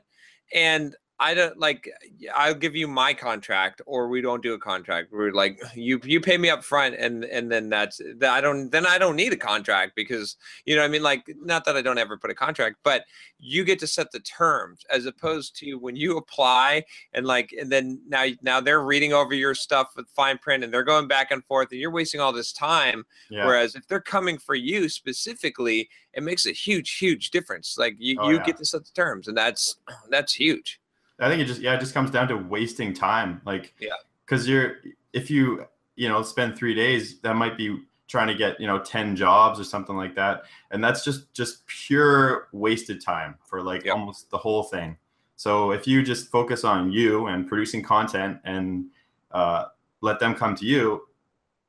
and 0.54 0.96
I 1.20 1.34
don't 1.36 1.58
like. 1.60 1.90
I'll 2.36 2.56
give 2.56 2.76
you 2.76 2.88
my 2.88 3.14
contract, 3.14 3.82
or 3.86 4.08
we 4.08 4.20
don't 4.20 4.42
do 4.42 4.54
a 4.54 4.60
contract. 4.60 5.10
We're 5.12 5.32
like, 5.32 5.62
you 5.76 6.00
you 6.04 6.20
pay 6.20 6.38
me 6.38 6.50
up 6.50 6.64
front, 6.64 6.96
and 6.96 7.24
and 7.26 7.52
then 7.52 7.70
that's 7.70 8.02
that. 8.18 8.32
I 8.32 8.42
don't 8.42 8.72
then 8.72 8.86
I 8.86 8.98
don't 8.98 9.16
need 9.16 9.32
a 9.32 9.38
contract 9.38 9.94
because 9.96 10.38
you 10.66 10.76
know 10.76 10.82
what 10.82 10.88
I 10.88 10.92
mean. 10.92 11.04
Like, 11.04 11.24
not 11.42 11.66
that 11.66 11.78
I 11.78 11.82
don't 11.82 11.98
ever 12.00 12.18
put 12.18 12.32
a 12.32 12.36
contract, 12.36 12.78
but 12.84 13.06
you 13.40 13.64
get 13.64 13.80
to 13.80 13.88
set 13.88 14.12
the 14.12 14.20
terms 14.22 14.82
as 14.92 15.06
opposed 15.06 15.56
to 15.58 15.76
when 15.76 15.96
you 15.96 16.18
apply 16.18 16.84
and 17.14 17.26
like, 17.26 17.54
and 17.60 17.72
then 17.72 18.02
now 18.08 18.26
now 18.42 18.60
they're 18.60 18.84
reading 18.84 19.14
over 19.14 19.34
your 19.34 19.54
stuff 19.56 19.94
with 19.96 20.10
fine 20.10 20.40
print, 20.40 20.64
and 20.64 20.74
they're 20.74 20.84
going 20.84 21.08
back 21.08 21.30
and 21.32 21.44
forth, 21.46 21.70
and 21.72 21.80
you're 21.80 21.92
wasting 21.92 22.22
all 22.22 22.34
this 22.34 22.52
time. 22.52 23.06
yeah 23.30 23.46
Whereas 23.46 23.76
if 23.76 23.88
they're 23.88 24.02
coming 24.02 24.38
for 24.40 24.56
you 24.56 24.90
specifically, 24.90 25.90
it 26.14 26.24
makes 26.24 26.46
a 26.46 26.52
huge, 26.52 26.98
huge 26.98 27.32
difference. 27.32 27.78
Like 27.78 27.96
you, 28.00 28.18
Oh, 28.20 28.30
you 28.30 28.38
yeah. 28.38 28.44
get 28.44 28.58
to 28.58 28.66
set 28.66 28.84
the 28.84 28.92
terms, 28.92 29.28
and 29.28 29.38
that's 29.38 29.78
that's 30.10 30.34
huge. 30.34 30.80
I 31.24 31.30
think 31.30 31.42
it 31.42 31.46
just 31.46 31.62
yeah, 31.62 31.74
it 31.76 31.80
just 31.80 31.94
comes 31.94 32.12
down 32.12 32.28
to 32.30 32.38
wasting 32.38 32.94
time. 32.94 33.42
Like 33.46 33.74
Yeah. 33.80 33.94
because 34.26 34.48
you're 34.48 34.78
if 35.14 35.30
you 35.32 35.66
you 35.96 36.10
know 36.10 36.22
spend 36.22 36.56
three 36.56 36.74
days, 36.74 37.20
that 37.22 37.36
might 37.36 37.58
be 37.58 37.84
trying 38.08 38.28
to 38.28 38.36
get 38.36 38.60
you 38.60 38.68
know 38.68 38.80
ten 38.80 39.16
jobs 39.16 39.60
or 39.60 39.64
something 39.64 39.96
like 39.96 40.16
that, 40.16 40.44
and 40.72 40.84
that's 40.84 41.04
just 41.04 41.34
just 41.34 41.66
pure 41.68 42.48
wasted 42.52 43.02
time 43.02 43.36
for 43.46 43.62
like 43.62 43.86
Yep. 43.86 43.96
almost 43.96 44.30
the 44.30 44.38
whole 44.38 44.64
thing. 44.64 44.98
So 45.36 45.72
if 45.72 45.88
you 45.88 46.04
just 46.04 46.30
focus 46.32 46.64
on 46.64 46.92
you 46.92 47.28
and 47.28 47.48
producing 47.48 47.84
content 47.84 48.40
and 48.44 48.86
uh, 49.32 49.66
let 50.02 50.20
them 50.20 50.36
come 50.36 50.56
to 50.56 50.66
you, 50.66 51.08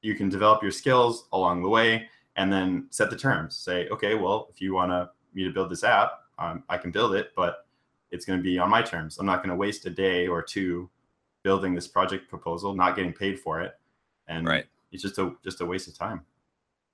you 0.03 0.15
can 0.15 0.29
develop 0.29 0.63
your 0.63 0.71
skills 0.71 1.27
along 1.33 1.63
the 1.63 1.69
way, 1.69 2.09
and 2.37 2.53
then 2.53 2.87
set 2.91 3.11
the 3.11 3.17
terms. 3.17 3.57
Say, 3.57 3.89
okay, 3.89 4.15
well, 4.15 4.49
if 4.53 4.61
you 4.61 4.75
want 4.75 4.91
to 4.91 5.11
me 5.35 5.45
to 5.45 5.51
build 5.51 5.71
this 5.71 5.83
app, 5.83 6.21
um, 6.39 6.63
I 6.69 6.79
can 6.79 6.91
build 6.91 7.15
it, 7.15 7.33
but 7.35 7.64
it's 8.15 8.25
going 8.25 8.39
to 8.39 8.43
be 8.43 8.59
on 8.59 8.71
my 8.71 8.81
terms. 8.81 9.19
I'm 9.19 9.27
not 9.27 9.39
going 9.43 9.51
to 9.51 9.57
waste 9.57 9.85
a 9.87 9.91
day 9.91 10.27
or 10.29 10.41
two 10.41 10.89
building 11.43 11.75
this 11.75 11.89
project 11.89 12.31
proposal, 12.31 12.75
not 12.75 12.95
getting 12.97 13.13
paid 13.13 13.39
for 13.41 13.61
it, 13.61 13.77
and 14.29 14.47
Right. 14.47 14.67
it's 14.93 15.03
just 15.03 15.19
a 15.19 15.35
just 15.43 15.61
a 15.61 15.67
waste 15.67 15.89
of 15.89 15.99
time. 15.99 16.25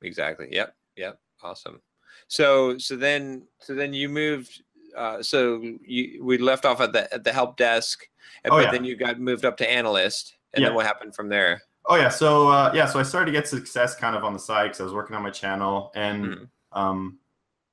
Exactly. 0.03 0.49
Yep. 0.51 0.75
Yep. 0.97 1.21
Awesome. 1.43 1.81
So 2.27 2.79
so 2.79 2.97
then 2.97 3.47
so 3.61 3.75
then 3.75 3.93
you 3.93 4.09
moved. 4.09 4.63
Uh, 4.97 5.23
so 5.23 5.63
you 5.85 6.25
we 6.25 6.37
left 6.39 6.65
off 6.65 6.81
at 6.81 6.93
the 6.93 7.13
at 7.15 7.23
the 7.23 7.33
help 7.33 7.57
desk, 7.57 8.09
and, 8.43 8.53
Oh, 8.53 8.57
but 8.57 8.65
yeah. 8.65 8.71
then 8.73 8.85
you 8.85 8.97
got 8.97 9.21
moved 9.21 9.45
up 9.45 9.57
to 9.59 9.71
analyst, 9.71 10.35
and 10.55 10.65
then 10.65 10.73
Yeah. 10.73 10.77
what 10.77 10.87
happened 10.87 11.15
from 11.15 11.29
there? 11.29 11.63
Oh 11.87 11.95
yeah, 11.97 12.09
so 12.09 12.49
uh, 12.49 12.73
yeah, 12.75 12.87
so 12.87 12.99
I 12.99 13.05
started 13.05 13.27
to 13.27 13.33
get 13.33 13.47
success 13.47 13.95
kind 13.95 14.17
of 14.17 14.25
on 14.25 14.33
the 14.33 14.39
side 14.39 14.65
because 14.65 14.81
I 14.81 14.85
was 14.85 14.93
working 14.93 15.15
on 15.15 15.23
my 15.23 15.31
channel, 15.31 15.93
and 15.95 16.25
Mhm. 16.25 16.49
um, 16.73 17.19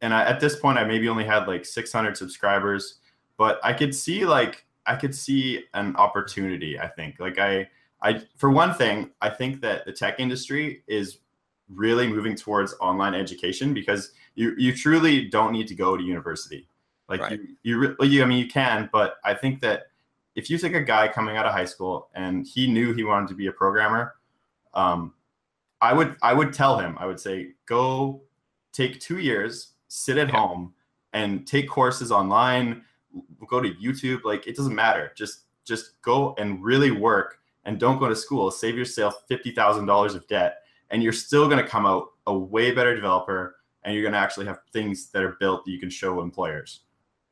and 0.02 0.14
I, 0.14 0.26
at 0.26 0.40
this 0.40 0.60
point 0.60 0.78
I 0.78 0.84
maybe 0.84 1.10
only 1.10 1.24
had 1.26 1.48
like 1.48 1.66
600 1.66 2.16
subscribers, 2.16 3.00
but 3.38 3.60
I 3.64 3.74
could 3.74 3.94
see 3.96 4.26
like 4.26 4.66
I 4.86 4.96
could 4.96 5.14
see 5.16 5.66
an 5.74 5.96
opportunity. 5.96 6.80
I 6.80 6.88
think 6.88 7.20
like 7.20 7.38
I 7.40 7.70
I 8.02 8.24
for 8.38 8.50
one 8.50 8.74
thing 8.74 9.12
I 9.22 9.30
think 9.30 9.62
that 9.62 9.86
the 9.86 9.92
tech 9.94 10.20
industry 10.20 10.84
is 10.88 11.20
really 11.70 12.08
moving 12.08 12.36
towards 12.36 12.74
online 12.80 13.14
education 13.14 13.74
because 13.74 14.12
you 14.36 14.54
you 14.58 14.76
truly 14.76 15.28
don't 15.30 15.52
need 15.52 15.68
to 15.68 15.76
go 15.76 15.98
to 15.98 16.04
university. 16.04 16.68
Like 17.10 17.22
Right. 17.22 17.40
you, 17.64 17.96
you, 18.00 18.06
you, 18.06 18.24
I 18.24 18.26
mean, 18.26 18.38
you 18.38 18.48
can, 18.50 18.90
but 18.92 19.16
I 19.24 19.34
think 19.34 19.62
that 19.62 19.84
if 20.36 20.50
you 20.50 20.58
take 20.58 20.74
a 20.76 20.82
guy 20.82 21.08
coming 21.08 21.38
out 21.38 21.46
of 21.46 21.54
high 21.54 21.66
school 21.66 22.10
and 22.14 22.46
he 22.46 22.68
knew 22.68 22.94
he 22.94 23.06
wanted 23.06 23.30
to 23.30 23.34
be 23.36 23.48
a 23.48 23.52
programmer, 23.52 24.16
um, 24.74 25.14
I 25.80 25.94
would, 25.94 26.18
I 26.22 26.34
would 26.34 26.52
tell 26.52 26.78
him, 26.80 26.98
I 27.00 27.06
would 27.06 27.20
say, 27.20 27.52
go 27.66 28.22
take 28.74 29.00
two 29.00 29.20
years, 29.20 29.74
sit 29.88 30.18
at 30.18 30.28
Yeah. 30.28 30.36
home, 30.38 30.74
and 31.14 31.48
take 31.48 31.70
courses 31.70 32.12
online. 32.12 32.84
Go 33.48 33.62
to 33.62 33.74
YouTube. 33.76 34.24
Like 34.24 34.48
it 34.48 34.56
doesn't 34.56 34.76
matter. 34.76 35.12
Just, 35.16 35.42
just 35.66 36.02
go 36.02 36.36
and 36.38 36.64
really 36.64 36.92
work, 36.92 37.40
and 37.66 37.80
don't 37.80 38.00
go 38.00 38.08
to 38.08 38.16
school. 38.16 38.52
Save 38.52 38.78
yourself 38.78 39.24
fifty 39.28 39.52
thousand 39.52 39.86
dollars 39.86 40.16
of 40.16 40.28
debt, 40.28 40.60
and 40.92 41.04
you're 41.04 41.14
still 41.14 41.48
going 41.50 41.64
to 41.64 41.70
come 41.70 41.86
out 41.86 42.10
a 42.26 42.38
way 42.38 42.72
better 42.72 42.96
developer 42.96 43.58
and 43.88 43.94
you're 43.94 44.04
going 44.04 44.14
to 44.14 44.20
actually 44.20 44.46
have 44.46 44.60
things 44.74 45.10
that 45.12 45.24
are 45.24 45.38
built 45.40 45.64
that 45.66 45.72
you 45.72 45.80
can 45.80 45.90
show 45.90 46.22
employers. 46.22 46.82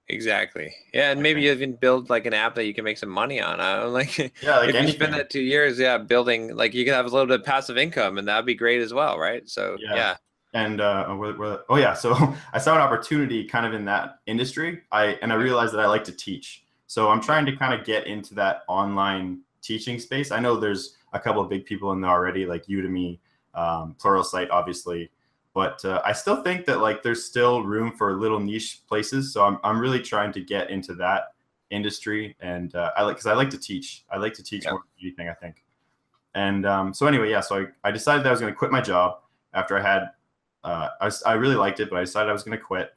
Exactly. 0.07 0.73
Yeah, 0.93 1.11
and 1.11 1.21
maybe 1.21 1.41
you 1.41 1.51
even 1.51 1.75
build 1.75 2.09
like 2.09 2.25
an 2.25 2.33
app 2.33 2.55
that 2.55 2.65
you 2.65 2.73
can 2.73 2.85
make 2.85 2.97
some 2.97 3.09
money 3.09 3.41
on. 3.41 3.59
I 3.59 3.83
like 3.83 4.17
Yeah, 4.17 4.59
like 4.59 4.73
if 4.73 4.81
you 4.81 4.91
spend 4.91 5.13
that 5.13 5.29
two 5.29 5.41
years, 5.41 5.77
yeah, 5.77 5.97
building 5.97 6.55
like 6.55 6.73
you 6.73 6.85
can 6.85 6.93
have 6.93 7.05
a 7.05 7.09
little 7.09 7.25
bit 7.25 7.41
of 7.41 7.45
passive 7.45 7.77
income, 7.77 8.17
and 8.17 8.27
that'd 8.27 8.45
be 8.45 8.55
great 8.55 8.81
as 8.81 8.93
well, 8.93 9.19
right? 9.19 9.47
So 9.49 9.75
Yeah. 9.79 9.95
yeah, 9.95 10.15
and 10.55 10.79
uh, 10.79 11.09
where, 11.09 11.33
where, 11.33 11.59
oh 11.69 11.75
yeah, 11.75 11.93
so 11.93 12.13
I 12.53 12.57
saw 12.59 12.73
an 12.75 12.81
opportunity 12.81 13.43
kind 13.43 13.65
of 13.65 13.73
in 13.73 13.85
that 13.85 14.19
industry. 14.25 14.81
I 14.91 15.17
and 15.21 15.31
I 15.31 15.35
realized 15.35 15.73
that 15.73 15.81
I 15.81 15.85
like 15.85 16.05
to 16.05 16.13
teach, 16.13 16.63
so 16.87 17.09
I'm 17.09 17.21
trying 17.21 17.45
to 17.45 17.55
kind 17.55 17.79
of 17.79 17.85
get 17.85 18.07
into 18.07 18.33
that 18.35 18.61
online 18.67 19.41
teaching 19.61 19.99
space. 19.99 20.31
I 20.31 20.39
know 20.39 20.55
there's 20.57 20.95
a 21.13 21.19
couple 21.19 21.41
of 21.41 21.49
big 21.49 21.65
people 21.65 21.91
in 21.91 21.99
there 22.01 22.09
already, 22.09 22.45
like 22.45 22.65
Udemy, 22.67 23.19
um, 23.53 23.95
Pluralsight, 23.99 24.47
obviously, 24.49 25.11
but 25.53 25.83
uh, 25.83 26.01
I 26.05 26.13
still 26.13 26.41
think 26.41 26.65
that 26.67 26.79
like 26.79 27.03
there's 27.03 27.25
still 27.25 27.63
room 27.63 27.91
for 27.91 28.13
little 28.13 28.39
niche 28.39 28.81
places. 28.87 29.33
So 29.33 29.43
I'm 29.43 29.59
I'm 29.63 29.77
really 29.77 30.01
trying 30.01 30.31
to 30.33 30.41
get 30.41 30.69
into 30.69 30.95
that 30.95 31.33
industry, 31.69 32.37
and 32.39 32.73
uh, 32.75 32.91
I 32.95 33.03
like 33.03 33.17
because 33.17 33.27
I 33.27 33.33
like 33.33 33.49
to 33.49 33.59
teach. 33.59 34.05
I 34.09 34.17
like 34.17 34.33
to 34.35 34.43
teach 34.43 34.63
Yeah. 34.63 34.71
more 34.71 34.79
than 34.79 35.05
anything, 35.05 35.27
I 35.27 35.33
think. 35.33 35.65
And 36.33 36.65
um, 36.65 36.93
so 36.93 37.07
anyway, 37.07 37.29
yeah, 37.29 37.41
so 37.41 37.65
I, 37.83 37.89
I 37.89 37.91
decided 37.91 38.23
that 38.23 38.29
I 38.29 38.31
was 38.31 38.39
going 38.41 38.51
to 38.53 38.57
quit 38.57 38.71
my 38.71 38.81
job 38.81 39.19
after 39.53 39.77
I 39.77 39.81
had 39.81 40.09
uh, 40.65 40.89
I, 40.99 41.11
I 41.25 41.33
really 41.33 41.55
liked 41.55 41.79
it, 41.79 41.89
but 41.89 41.97
I 41.97 42.01
decided 42.01 42.29
I 42.29 42.33
was 42.33 42.43
going 42.43 42.57
to 42.57 42.63
quit. 42.63 42.93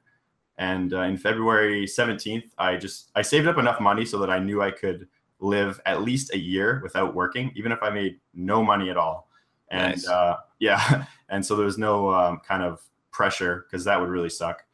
And 0.56 0.92
uh, 0.92 1.02
in 1.02 1.16
February 1.16 1.84
17th, 1.86 2.50
I 2.58 2.76
just 2.76 3.10
I 3.14 3.22
saved 3.22 3.46
up 3.46 3.58
enough 3.58 3.80
money 3.80 4.04
so 4.04 4.18
that 4.18 4.30
I 4.30 4.38
knew 4.38 4.60
I 4.60 4.72
could 4.72 5.06
live 5.38 5.80
at 5.86 6.02
least 6.02 6.34
a 6.34 6.38
year 6.38 6.80
without 6.82 7.14
working, 7.14 7.52
even 7.54 7.70
if 7.70 7.80
I 7.82 7.90
made 7.90 8.18
no 8.34 8.62
money 8.62 8.90
at 8.90 8.96
all. 8.96 9.28
And 9.70 9.92
Nice. 9.92 10.08
uh, 10.08 10.36
yeah, 10.58 11.04
and 11.28 11.44
so 11.44 11.54
there 11.54 11.66
was 11.66 11.78
no 11.78 12.12
um, 12.12 12.40
kind 12.46 12.62
of 12.62 12.82
pressure 13.12 13.66
because 13.68 13.84
that 13.84 14.00
would 14.00 14.08
really 14.08 14.30
suck. 14.30 14.64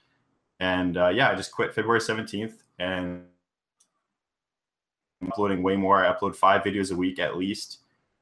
And 0.61 0.97
uh, 0.97 1.09
yeah, 1.09 1.31
I 1.31 1.35
just 1.35 1.53
quit 1.53 1.75
February 1.75 2.01
17th 2.01 2.55
and 2.79 3.25
I'm 5.21 5.29
uploading 5.29 5.63
way 5.63 5.77
more. 5.77 6.05
I 6.05 6.13
upload 6.15 6.37
five 6.37 6.63
videos 6.63 6.93
a 6.93 6.97
week 6.97 7.19
at 7.19 7.37
least. 7.37 7.79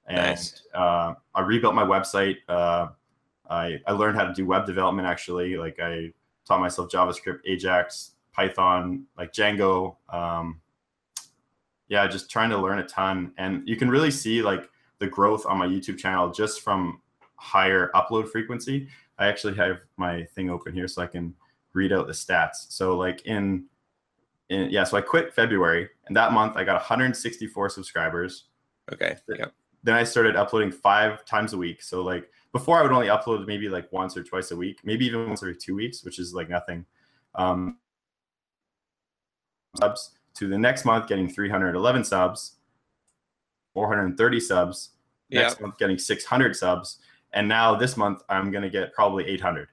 And 0.06 0.16
Nice. 0.16 0.62
uh, 0.74 1.14
I 1.34 1.40
rebuilt 1.42 1.74
my 1.74 1.84
website. 1.84 2.36
I, 3.52 3.80
I 3.86 3.92
learned 3.92 4.16
how 4.16 4.24
to 4.24 4.32
do 4.32 4.46
web 4.46 4.66
development 4.66 5.06
actually. 5.06 5.56
Like 5.56 5.78
I 5.80 6.12
taught 6.46 6.60
myself 6.60 6.90
JavaScript, 6.90 7.40
Ajax, 7.44 8.12
Python, 8.32 9.04
like 9.16 9.32
Django. 9.32 9.96
Um, 10.08 10.60
yeah, 11.88 12.06
just 12.06 12.30
trying 12.30 12.50
to 12.50 12.58
learn 12.58 12.78
a 12.78 12.84
ton. 12.84 13.32
And 13.36 13.68
you 13.68 13.76
can 13.76 13.90
really 13.90 14.10
see 14.10 14.42
like 14.42 14.70
the 14.98 15.06
growth 15.06 15.44
on 15.46 15.58
my 15.58 15.66
YouTube 15.66 15.98
channel 15.98 16.30
just 16.30 16.62
from 16.62 17.00
higher 17.36 17.90
upload 17.94 18.28
frequency. 18.28 18.88
I 19.18 19.26
actually 19.26 19.54
have 19.56 19.80
my 19.96 20.24
thing 20.34 20.48
open 20.48 20.72
here 20.72 20.88
so 20.88 21.02
I 21.02 21.06
can 21.06 21.34
read 21.74 21.92
out 21.92 22.06
the 22.06 22.12
stats. 22.12 22.66
So 22.70 22.96
like 22.96 23.26
in, 23.26 23.66
in 24.48 24.70
yeah, 24.70 24.84
so 24.84 24.96
I 24.96 25.02
quit 25.02 25.34
February 25.34 25.88
and 26.06 26.16
that 26.16 26.32
month 26.32 26.56
I 26.56 26.64
got 26.64 26.74
164 26.74 27.68
subscribers 27.68 28.44
okay, 28.92 29.16
yeah, 29.28 29.46
then 29.82 29.94
I 29.94 30.04
started 30.04 30.36
uploading 30.36 30.70
five 30.70 31.24
times 31.24 31.52
a 31.52 31.58
week. 31.58 31.82
So 31.82 32.02
like 32.02 32.30
before 32.52 32.78
I 32.78 32.82
would 32.82 32.92
only 32.92 33.06
upload 33.06 33.46
maybe 33.46 33.68
like 33.68 33.90
once 33.92 34.16
or 34.16 34.22
twice 34.22 34.50
a 34.50 34.56
week, 34.56 34.80
maybe 34.84 35.06
even 35.06 35.26
once 35.26 35.42
every 35.42 35.56
two 35.56 35.74
weeks, 35.74 36.04
which 36.04 36.18
is 36.18 36.34
like 36.34 36.48
nothing. 36.48 36.84
Um, 37.34 37.78
subs 39.76 40.10
to 40.34 40.48
the 40.48 40.58
next 40.58 40.84
month 40.84 41.08
getting 41.08 41.28
311 41.28 42.04
subs, 42.04 42.56
430 43.74 44.40
subs, 44.40 44.90
next 45.30 45.60
month 45.60 45.78
getting 45.78 45.98
600 45.98 46.54
subs, 46.54 46.98
and 47.32 47.48
now 47.48 47.74
this 47.74 47.96
month 47.96 48.22
I'm 48.28 48.50
gonna 48.50 48.70
get 48.70 48.92
probably 48.92 49.26
800. 49.26 49.68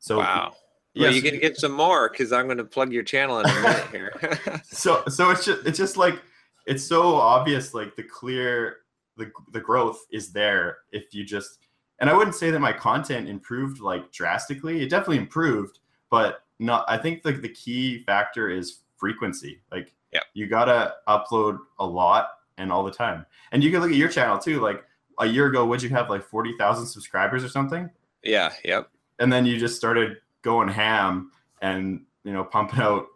So 0.00 0.18
wow. 0.18 0.52
yeah, 0.94 1.02
Well, 1.04 1.14
you 1.14 1.22
can 1.22 1.38
get 1.38 1.56
some 1.56 1.72
more 1.72 2.08
because 2.08 2.32
I'm 2.32 2.46
going 2.46 2.58
to 2.58 2.64
plug 2.64 2.92
your 2.92 3.02
channel 3.02 3.40
in 3.40 3.46
a 3.48 3.54
minute 3.60 3.86
here. 3.90 4.62
so 4.64 5.02
so 5.08 5.30
it's 5.30 5.44
just 5.44 5.66
it's 5.66 5.78
just 5.78 5.96
like 5.96 6.20
it's 6.66 6.84
so 6.84 7.14
obvious 7.14 7.74
like 7.74 7.96
the 7.96 8.02
clear 8.02 8.78
the 9.16 9.30
the 9.52 9.60
growth 9.60 10.04
is 10.12 10.32
there 10.32 10.78
if 10.92 11.14
you 11.14 11.24
just 11.24 11.58
and 11.98 12.10
I 12.10 12.14
wouldn't 12.14 12.36
say 12.36 12.50
that 12.50 12.60
my 12.60 12.72
content 12.72 13.28
improved 13.28 13.80
like 13.80 14.12
drastically. 14.12 14.82
It 14.82 14.90
definitely 14.90 15.18
improved, 15.18 15.78
but 16.10 16.42
not 16.58 16.84
I 16.88 16.96
think 16.98 17.22
like 17.24 17.42
the 17.42 17.48
key 17.48 18.02
factor 18.04 18.48
is 18.50 18.80
frequency. 18.96 19.60
Like 19.72 19.92
Yep. 20.12 20.22
you 20.34 20.46
gotta 20.46 20.94
upload 21.08 21.58
a 21.78 21.84
lot 21.86 22.28
and 22.58 22.72
all 22.72 22.82
the 22.84 22.90
time. 22.92 23.26
And 23.52 23.62
you 23.62 23.70
can 23.70 23.80
look 23.80 23.90
at 23.90 23.96
your 23.96 24.08
channel 24.08 24.38
too. 24.38 24.60
Like 24.60 24.82
a 25.18 25.26
year 25.26 25.46
ago, 25.46 25.66
would 25.66 25.82
you 25.82 25.88
have 25.90 26.08
like 26.08 26.22
forty 26.24 26.56
thousand 26.58 26.86
subscribers 26.86 27.44
or 27.44 27.48
something? 27.48 27.90
yeah, 28.22 28.52
yep. 28.64 28.88
and 29.18 29.32
then 29.32 29.44
you 29.46 29.56
just 29.58 29.76
started 29.76 30.16
going 30.42 30.68
ham 30.68 31.30
and 31.62 32.04
you 32.24 32.32
know 32.32 32.44
pumping 32.44 32.80
out 32.80 33.06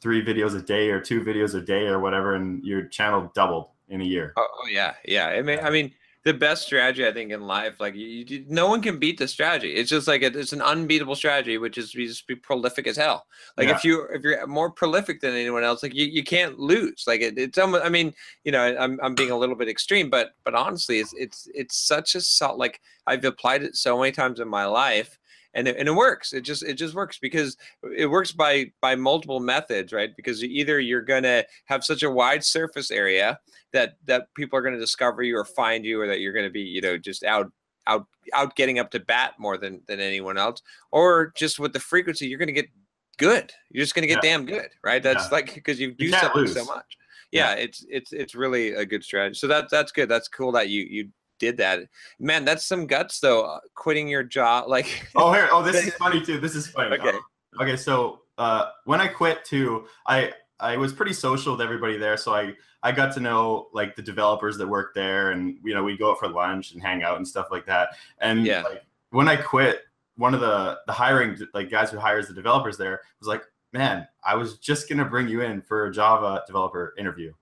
three 0.00 0.22
videos 0.24 0.56
a 0.56 0.62
day 0.62 0.90
or 0.90 1.00
two 1.00 1.22
videos 1.22 1.54
a 1.54 1.60
day 1.60 1.86
or 1.86 1.98
whatever 2.00 2.34
and 2.34 2.64
your 2.64 2.86
channel 2.86 3.30
doubled 3.34 3.68
in 3.88 4.00
a 4.00 4.04
year 4.04 4.32
Oh, 4.36 4.46
oh 4.62 4.66
yeah, 4.68 4.94
yeah. 5.04 5.26
I 5.26 5.42
mean, 5.42 5.58
I 5.62 5.70
mean, 5.70 5.92
the 6.24 6.34
best 6.34 6.64
strategy 6.66 7.06
I 7.06 7.12
think 7.12 7.32
in 7.32 7.40
life, 7.40 7.80
like 7.80 7.94
you, 7.94 8.24
you, 8.28 8.44
no 8.48 8.68
one 8.68 8.82
can 8.82 8.98
beat 8.98 9.18
the 9.18 9.26
strategy. 9.26 9.72
It's 9.74 9.88
just 9.88 10.06
like 10.06 10.20
it, 10.22 10.36
it's 10.36 10.52
an 10.52 10.60
unbeatable 10.60 11.14
strategy, 11.16 11.56
which 11.56 11.78
is 11.78 11.94
you 11.94 12.06
just 12.06 12.26
be 12.26 12.34
prolific 12.34 12.86
as 12.86 12.96
hell. 12.96 13.26
Like 13.56 13.68
Yeah. 13.68 13.76
if 13.76 13.84
you 13.84 14.02
if 14.12 14.22
you're 14.22 14.46
more 14.46 14.70
prolific 14.70 15.20
than 15.20 15.34
anyone 15.34 15.64
else, 15.64 15.82
like 15.82 15.94
you, 15.94 16.04
you 16.04 16.22
can't 16.22 16.58
lose. 16.58 17.04
Like 17.06 17.22
it, 17.22 17.38
it's 17.38 17.56
almost. 17.56 17.84
I 17.84 17.88
mean, 17.88 18.12
you 18.44 18.52
know, 18.52 18.60
I'm 18.78 19.00
I'm 19.02 19.14
being 19.14 19.30
a 19.30 19.36
little 19.36 19.56
bit 19.56 19.68
extreme, 19.68 20.10
but 20.10 20.34
but 20.44 20.54
honestly, 20.54 20.98
it's 20.98 21.14
it's 21.14 21.48
it's 21.54 21.76
such 21.76 22.14
a 22.14 22.20
salt. 22.20 22.58
Like 22.58 22.80
I've 23.06 23.24
applied 23.24 23.62
it 23.62 23.76
so 23.76 23.98
many 23.98 24.12
times 24.12 24.40
in 24.40 24.48
my 24.48 24.66
life. 24.66 25.18
And 25.54 25.66
it, 25.66 25.76
and 25.76 25.88
it 25.88 25.92
works. 25.92 26.32
It 26.32 26.42
just 26.42 26.62
it 26.62 26.74
just 26.74 26.94
works 26.94 27.18
because 27.18 27.56
it 27.96 28.06
works 28.06 28.30
by 28.32 28.70
by 28.80 28.94
multiple 28.94 29.40
methods, 29.40 29.92
right? 29.92 30.10
Because 30.14 30.44
either 30.44 30.78
you're 30.78 31.02
gonna 31.02 31.44
have 31.64 31.84
such 31.84 32.02
a 32.04 32.10
wide 32.10 32.44
surface 32.44 32.90
area 32.90 33.38
that 33.72 33.96
that 34.06 34.32
people 34.34 34.58
are 34.58 34.62
going 34.62 34.74
to 34.74 34.80
discover 34.80 35.22
you 35.22 35.36
or 35.36 35.44
find 35.44 35.84
you 35.84 36.00
or 36.00 36.06
that 36.06 36.20
you're 36.20 36.32
going 36.32 36.46
to 36.46 36.50
be 36.52 36.60
you 36.62 36.80
know 36.80 36.96
just 36.98 37.22
out 37.24 37.50
out 37.86 38.06
out 38.34 38.54
getting 38.56 38.78
up 38.78 38.90
to 38.90 39.00
bat 39.00 39.34
more 39.38 39.56
than 39.56 39.80
than 39.86 40.00
anyone 40.00 40.36
else 40.38 40.60
or 40.92 41.32
just 41.36 41.58
with 41.58 41.72
the 41.72 41.78
frequency 41.80 42.26
you're 42.26 42.38
going 42.38 42.46
to 42.48 42.52
get 42.52 42.68
good 43.16 43.52
you're 43.70 43.82
just 43.82 43.94
going 43.94 44.02
to 44.02 44.08
get 44.12 44.22
Yeah. 44.24 44.30
damn 44.30 44.44
good 44.46 44.70
right 44.82 45.02
that's 45.02 45.24
Yeah. 45.26 45.28
like 45.30 45.54
because 45.54 45.78
you 45.80 45.92
do 45.92 46.10
something 46.10 46.46
so 46.48 46.60
lose. 46.60 46.68
much 46.68 46.96
yeah, 47.32 47.52
it's 47.52 47.86
it's 47.88 48.12
it's 48.12 48.34
really 48.34 48.72
a 48.72 48.84
good 48.84 49.04
strategy 49.04 49.34
so 49.38 49.46
that 49.46 49.70
that's 49.70 49.92
good 49.92 50.08
that's 50.08 50.26
cool 50.26 50.50
that 50.52 50.68
you 50.68 50.82
you 50.90 51.08
did 51.40 51.56
that. 51.56 51.80
Man 52.20 52.44
that's 52.44 52.64
some 52.64 52.86
guts 52.86 53.18
though 53.18 53.42
uh, 53.42 53.58
quitting 53.74 54.06
your 54.06 54.22
job 54.22 54.68
like 54.68 55.08
oh 55.16 55.32
here 55.32 55.48
oh 55.50 55.62
this 55.62 55.84
is 55.84 55.94
funny 55.94 56.20
too. 56.24 56.38
This 56.38 56.54
is 56.54 56.68
funny. 56.68 56.96
Okay. 56.96 57.18
Okay 57.60 57.76
so 57.76 58.20
uh 58.38 58.70
when 58.84 59.00
i 59.00 59.06
quit 59.08 59.44
too 59.44 59.84
i 60.06 60.32
i 60.60 60.76
was 60.76 60.92
pretty 60.94 61.12
social 61.12 61.52
with 61.52 61.60
everybody 61.60 61.98
there 61.98 62.16
so 62.16 62.32
i 62.32 62.54
i 62.82 62.90
got 62.92 63.12
to 63.12 63.20
know 63.20 63.66
like 63.74 63.94
the 63.96 64.00
developers 64.02 64.56
that 64.56 64.66
work 64.66 64.94
there 64.94 65.32
and 65.32 65.58
you 65.64 65.74
know 65.74 65.82
we'd 65.82 65.98
go 65.98 66.12
out 66.12 66.18
for 66.18 66.28
lunch 66.28 66.72
and 66.72 66.80
hang 66.80 67.02
out 67.02 67.16
and 67.18 67.26
stuff 67.28 67.48
like 67.50 67.66
that. 67.66 67.90
And 68.20 68.46
Yeah. 68.46 68.62
like 68.62 68.82
when 69.10 69.28
i 69.28 69.36
quit 69.36 69.82
one 70.16 70.32
of 70.32 70.40
the 70.40 70.78
the 70.86 70.92
hiring 70.92 71.36
like 71.52 71.70
guys 71.70 71.90
who 71.90 71.98
hires 71.98 72.28
the 72.28 72.34
developers 72.34 72.78
there 72.78 73.00
was 73.18 73.26
like 73.28 73.42
man 73.72 74.06
i 74.24 74.34
was 74.34 74.56
just 74.58 74.88
gonna 74.88 75.04
bring 75.04 75.28
you 75.28 75.42
in 75.42 75.60
for 75.60 75.86
a 75.86 75.92
java 75.92 76.42
developer 76.46 76.94
interview. 76.96 77.32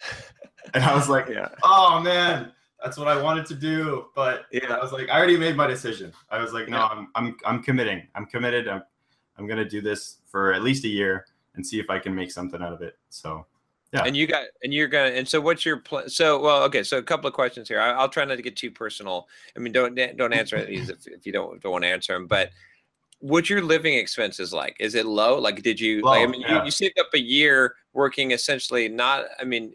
And 0.74 0.84
i 0.84 0.94
was 0.94 1.08
like 1.08 1.28
yeah. 1.28 1.48
Oh 1.62 1.98
man 2.00 2.52
that's 2.82 2.98
what 2.98 3.08
i 3.08 3.20
wanted 3.20 3.46
to 3.46 3.54
do 3.54 4.06
but 4.14 4.46
Yeah. 4.52 4.74
i 4.74 4.82
was 4.82 4.92
like 4.92 5.08
i 5.08 5.16
already 5.16 5.36
made 5.36 5.56
my 5.56 5.66
decision 5.66 6.12
i 6.30 6.40
was 6.40 6.52
like 6.52 6.68
no 6.68 6.78
Yeah. 6.78 6.86
I'm, 6.86 7.08
I'm 7.14 7.36
i'm 7.44 7.62
committing 7.62 8.06
i'm 8.14 8.26
committed 8.26 8.68
i'm 8.68 8.82
i'm 9.38 9.46
gonna 9.46 9.68
do 9.68 9.80
this 9.80 10.18
for 10.26 10.52
at 10.52 10.62
least 10.62 10.84
a 10.84 10.88
year 10.88 11.26
and 11.54 11.66
see 11.66 11.78
if 11.78 11.90
i 11.90 11.98
can 11.98 12.14
make 12.14 12.30
something 12.30 12.60
out 12.62 12.72
of 12.72 12.82
it 12.82 12.96
so 13.08 13.46
Yeah. 13.92 14.04
And 14.06 14.16
you 14.16 14.26
got, 14.26 14.44
and 14.64 14.72
you're 14.72 14.88
gonna, 14.88 15.10
and 15.10 15.28
so 15.28 15.38
what's 15.38 15.66
your 15.66 15.76
plan? 15.76 16.08
So, 16.08 16.40
well, 16.40 16.62
okay, 16.64 16.82
so 16.82 16.96
a 16.96 17.02
couple 17.02 17.28
of 17.28 17.34
questions 17.34 17.68
here. 17.68 17.78
I, 17.78 17.90
I'll 17.90 18.08
try 18.08 18.24
not 18.24 18.36
to 18.36 18.42
get 18.42 18.56
too 18.56 18.70
personal. 18.70 19.28
I 19.54 19.60
mean, 19.60 19.70
don't 19.70 19.94
don't 20.16 20.32
answer 20.32 20.64
these 20.64 20.88
if, 20.88 21.06
if 21.06 21.26
you 21.26 21.32
don't 21.32 21.60
don't 21.60 21.72
want 21.72 21.84
to 21.84 21.90
answer 21.90 22.14
them. 22.14 22.26
But 22.26 22.52
what's 23.18 23.50
your 23.50 23.60
living 23.60 23.92
expenses 23.98 24.50
like? 24.50 24.76
Is 24.80 24.94
it 24.94 25.04
low? 25.04 25.38
Like, 25.38 25.62
did 25.62 25.78
you? 25.78 26.00
like, 26.00 26.22
I 26.22 26.26
mean, 26.26 26.40
yeah. 26.40 26.60
you, 26.60 26.64
you 26.64 26.70
saved 26.70 26.98
up 26.98 27.12
a 27.12 27.20
year 27.20 27.74
working 27.92 28.30
essentially 28.30 28.88
not. 28.88 29.26
I 29.38 29.44
mean, 29.44 29.74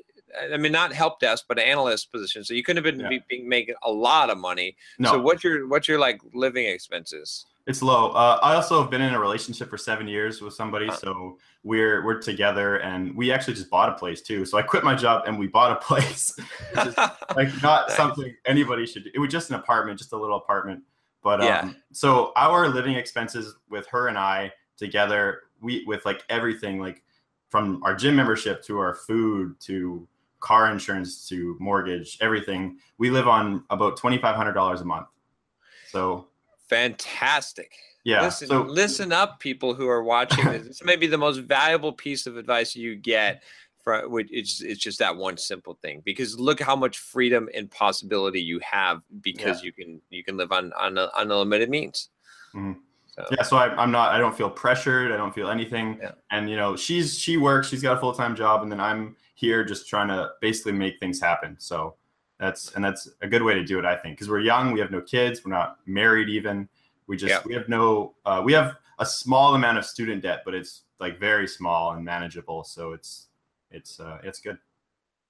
I 0.54 0.58
mean, 0.58 0.72
not 0.72 0.94
help 0.94 1.20
desk, 1.20 1.46
but 1.48 1.58
an 1.60 1.66
analyst 1.66 2.12
position. 2.12 2.44
So 2.44 2.54
you 2.54 2.64
couldn't 2.64 2.84
have 2.84 2.94
been 2.96 3.00
Yeah. 3.02 3.10
be, 3.10 3.24
being 3.30 3.48
making 3.50 3.76
a 3.84 3.92
lot 3.92 4.30
of 4.30 4.38
money. 4.38 4.76
No, 5.00 5.12
So 5.14 5.22
what's 5.22 5.44
your 5.44 5.68
what's 5.68 5.88
your 5.88 6.00
like 6.00 6.22
living 6.34 6.66
expenses? 6.66 7.46
it's 7.66 7.82
low. 7.82 8.12
Uh, 8.12 8.40
I 8.42 8.56
also 8.56 8.80
have 8.82 8.90
been 8.90 9.02
in 9.02 9.14
a 9.14 9.20
relationship 9.20 9.70
for 9.70 9.78
seven 9.78 10.08
years 10.08 10.42
with 10.42 10.54
somebody, 10.54 10.88
Uh. 10.88 10.94
so 10.96 11.38
we're 11.64 12.04
we're 12.06 12.20
together, 12.22 12.78
and 12.78 13.14
we 13.16 13.30
actually 13.32 13.56
just 13.56 13.70
bought 13.70 13.90
a 13.90 13.94
place 13.94 14.22
too. 14.22 14.46
So 14.46 14.58
I 14.58 14.62
quit 14.62 14.84
my 14.86 14.96
job 14.96 15.24
and 15.28 15.38
we 15.38 15.48
bought 15.48 15.72
a 15.74 15.76
place. 15.90 16.34
Which 16.74 16.86
is, 16.88 16.96
like 17.36 17.50
not 17.62 17.90
Nice. 17.90 17.98
something 17.98 18.34
anybody 18.46 18.86
should 18.86 19.04
do. 19.04 19.12
It 19.14 19.20
was 19.20 19.30
just 19.32 19.50
an 19.50 19.56
apartment, 19.56 20.00
just 20.00 20.14
a 20.14 20.18
little 20.18 20.38
apartment. 20.38 20.84
But 21.24 21.42
um, 21.42 21.46
Yeah. 21.48 21.72
so 21.92 22.32
our 22.38 22.70
living 22.70 22.96
expenses 22.96 23.56
with 23.70 23.86
her 23.88 24.08
and 24.08 24.18
I 24.18 24.54
together, 24.78 25.42
we 25.60 25.84
with 25.86 26.06
like 26.06 26.24
everything, 26.30 26.80
like 26.80 27.04
from 27.50 27.82
our 27.84 27.96
gym 27.96 28.16
membership 28.16 28.64
to 28.64 28.78
our 28.80 28.94
food 28.94 29.60
to 29.62 30.08
car 30.40 30.72
insurance 30.72 31.28
to 31.30 31.56
mortgage, 31.60 32.18
everything. 32.22 32.78
We 32.98 33.10
live 33.10 33.28
on 33.28 33.64
about 33.70 33.98
twenty 33.98 34.18
five 34.18 34.36
hundred 34.36 34.54
dollars 34.54 34.82
a 34.82 34.86
month. 34.86 35.08
So 35.90 36.28
Fantastic. 36.68 37.74
yeah, 38.04 38.22
Listen, 38.22 38.48
so 38.48 38.62
listen 38.62 39.12
up, 39.14 39.40
people 39.40 39.74
who 39.74 39.88
are 39.88 40.04
watching 40.04 40.46
this. 40.46 40.64
This 40.68 40.84
may 40.84 40.96
be 40.96 41.08
the 41.08 41.18
most 41.18 41.38
valuable 41.40 41.94
piece 41.94 42.28
of 42.28 42.38
advice 42.38 42.76
you 42.76 42.96
get. 42.96 43.44
From 43.84 44.12
which 44.12 44.28
it's 44.32 44.62
it's 44.62 44.82
just 44.82 45.00
that 45.00 45.16
one 45.16 45.38
simple 45.38 45.78
thing. 45.82 46.02
Because 46.04 46.38
look 46.38 46.60
how 46.60 46.76
much 46.76 46.98
freedom 46.98 47.48
and 47.56 47.72
possibility 47.72 48.42
you 48.42 48.60
have 48.60 49.02
because 49.22 49.64
you 49.64 49.72
can 49.72 50.02
you 50.10 50.24
can 50.26 50.36
live 50.36 50.52
on 50.52 50.74
on 50.74 50.98
unlimited 51.16 51.70
means. 51.70 52.10
Mhm. 52.54 52.78
So, 53.08 53.26
yeah, 53.32 53.42
so 53.44 53.58
I, 53.58 53.70
I'm 53.82 53.92
not. 53.92 54.12
I 54.12 54.20
don't 54.20 54.36
feel 54.36 54.50
pressured. 54.50 55.12
I 55.12 55.18
don't 55.18 55.34
feel 55.34 55.50
anything. 55.50 55.98
Yeah. 56.00 56.12
And 56.30 56.50
you 56.50 56.56
know, 56.56 56.76
she's 56.76 57.18
she 57.18 57.38
works. 57.38 57.70
She's 57.70 57.82
got 57.82 57.98
a 57.98 58.00
full 58.00 58.14
time 58.14 58.36
job, 58.36 58.62
and 58.62 58.72
then 58.72 58.80
I'm 58.80 59.16
here 59.38 59.64
just 59.64 59.88
trying 59.88 60.08
to 60.08 60.32
basically 60.42 60.72
make 60.72 61.00
things 61.00 61.22
happen. 61.22 61.56
So 61.60 61.94
that's 62.40 62.74
and 62.74 62.84
that's 62.84 63.08
a 63.22 63.28
good 63.28 63.44
way 63.44 63.54
to 63.54 63.64
do 63.64 63.78
it, 63.78 63.86
I 63.86 63.96
think, 63.96 64.18
because 64.18 64.30
we're 64.30 64.40
young. 64.40 64.72
We 64.72 64.80
have 64.80 64.90
no 64.90 65.00
kids. 65.02 65.46
We're 65.46 65.52
not 65.52 65.78
married 65.86 66.28
even. 66.28 66.68
We 67.06 67.18
just 67.18 67.30
Yeah. 67.30 67.42
we 67.46 67.54
have 67.54 67.70
no. 67.70 68.16
Uh, 68.26 68.42
we 68.44 68.52
have 68.54 68.74
a 69.00 69.06
small 69.06 69.54
amount 69.54 69.78
of 69.78 69.86
student 69.86 70.24
debt, 70.24 70.42
but 70.44 70.56
it's 70.56 70.82
like 71.00 71.20
very 71.20 71.48
small 71.48 71.92
and 71.94 72.04
manageable. 72.04 72.64
So 72.64 72.94
it's 72.94 73.28
it's 73.70 74.00
uh, 74.00 74.18
it's 74.24 74.40
good. 74.40 74.58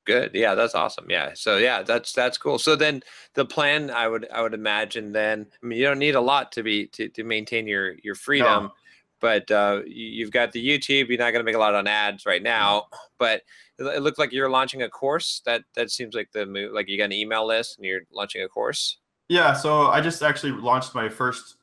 Good. 0.06 0.32
Yeah, 0.34 0.56
that's 0.56 0.74
awesome. 0.74 1.08
Yeah. 1.10 1.32
So 1.34 1.58
yeah, 1.58 1.84
that's 1.84 2.14
that's 2.14 2.38
cool. 2.38 2.60
So 2.60 2.78
then 2.78 3.04
the 3.34 3.46
plan 3.46 3.92
I 3.92 4.08
would 4.08 4.26
I 4.32 4.42
would 4.42 4.54
imagine 4.54 5.12
then 5.12 5.48
I 5.62 5.66
mean 5.66 5.78
you 5.78 5.86
don't 5.86 6.00
need 6.00 6.16
a 6.16 6.22
lot 6.22 6.54
to 6.54 6.64
be 6.64 6.88
to, 6.88 7.10
to 7.10 7.26
maintain 7.26 7.68
your 7.68 7.96
your 8.04 8.16
freedom, 8.16 8.72
but 9.20 9.50
uh 9.52 9.82
you, 9.86 10.06
you've 10.06 10.32
got 10.32 10.52
the 10.52 10.66
YouTube, 10.66 11.10
you're 11.10 11.18
not 11.18 11.32
gonna 11.32 11.44
make 11.44 11.56
a 11.56 11.60
lot 11.60 11.76
on 11.76 11.88
ads 11.88 12.26
right 12.26 12.44
now, 12.44 12.86
but 13.18 13.42
it, 13.80 13.84
it 13.84 14.02
looked 14.02 14.20
like 14.20 14.32
you're 14.32 14.50
launching 14.50 14.82
a 14.84 14.90
course. 14.90 15.42
That 15.46 15.64
that 15.76 15.92
seems 15.92 16.16
like 16.16 16.32
the 16.32 16.46
move 16.46 16.72
like 16.74 16.88
you 16.88 16.98
got 16.98 17.06
an 17.06 17.14
email 17.14 17.46
list 17.48 17.78
and 17.78 17.86
you're 17.86 18.02
launching 18.12 18.42
a 18.44 18.48
course. 18.48 19.00
Yeah, 19.30 19.54
so 19.54 19.88
I 19.88 20.00
just 20.02 20.24
actually 20.24 20.54
launched 20.54 20.96
my 20.96 21.10
first 21.10 21.56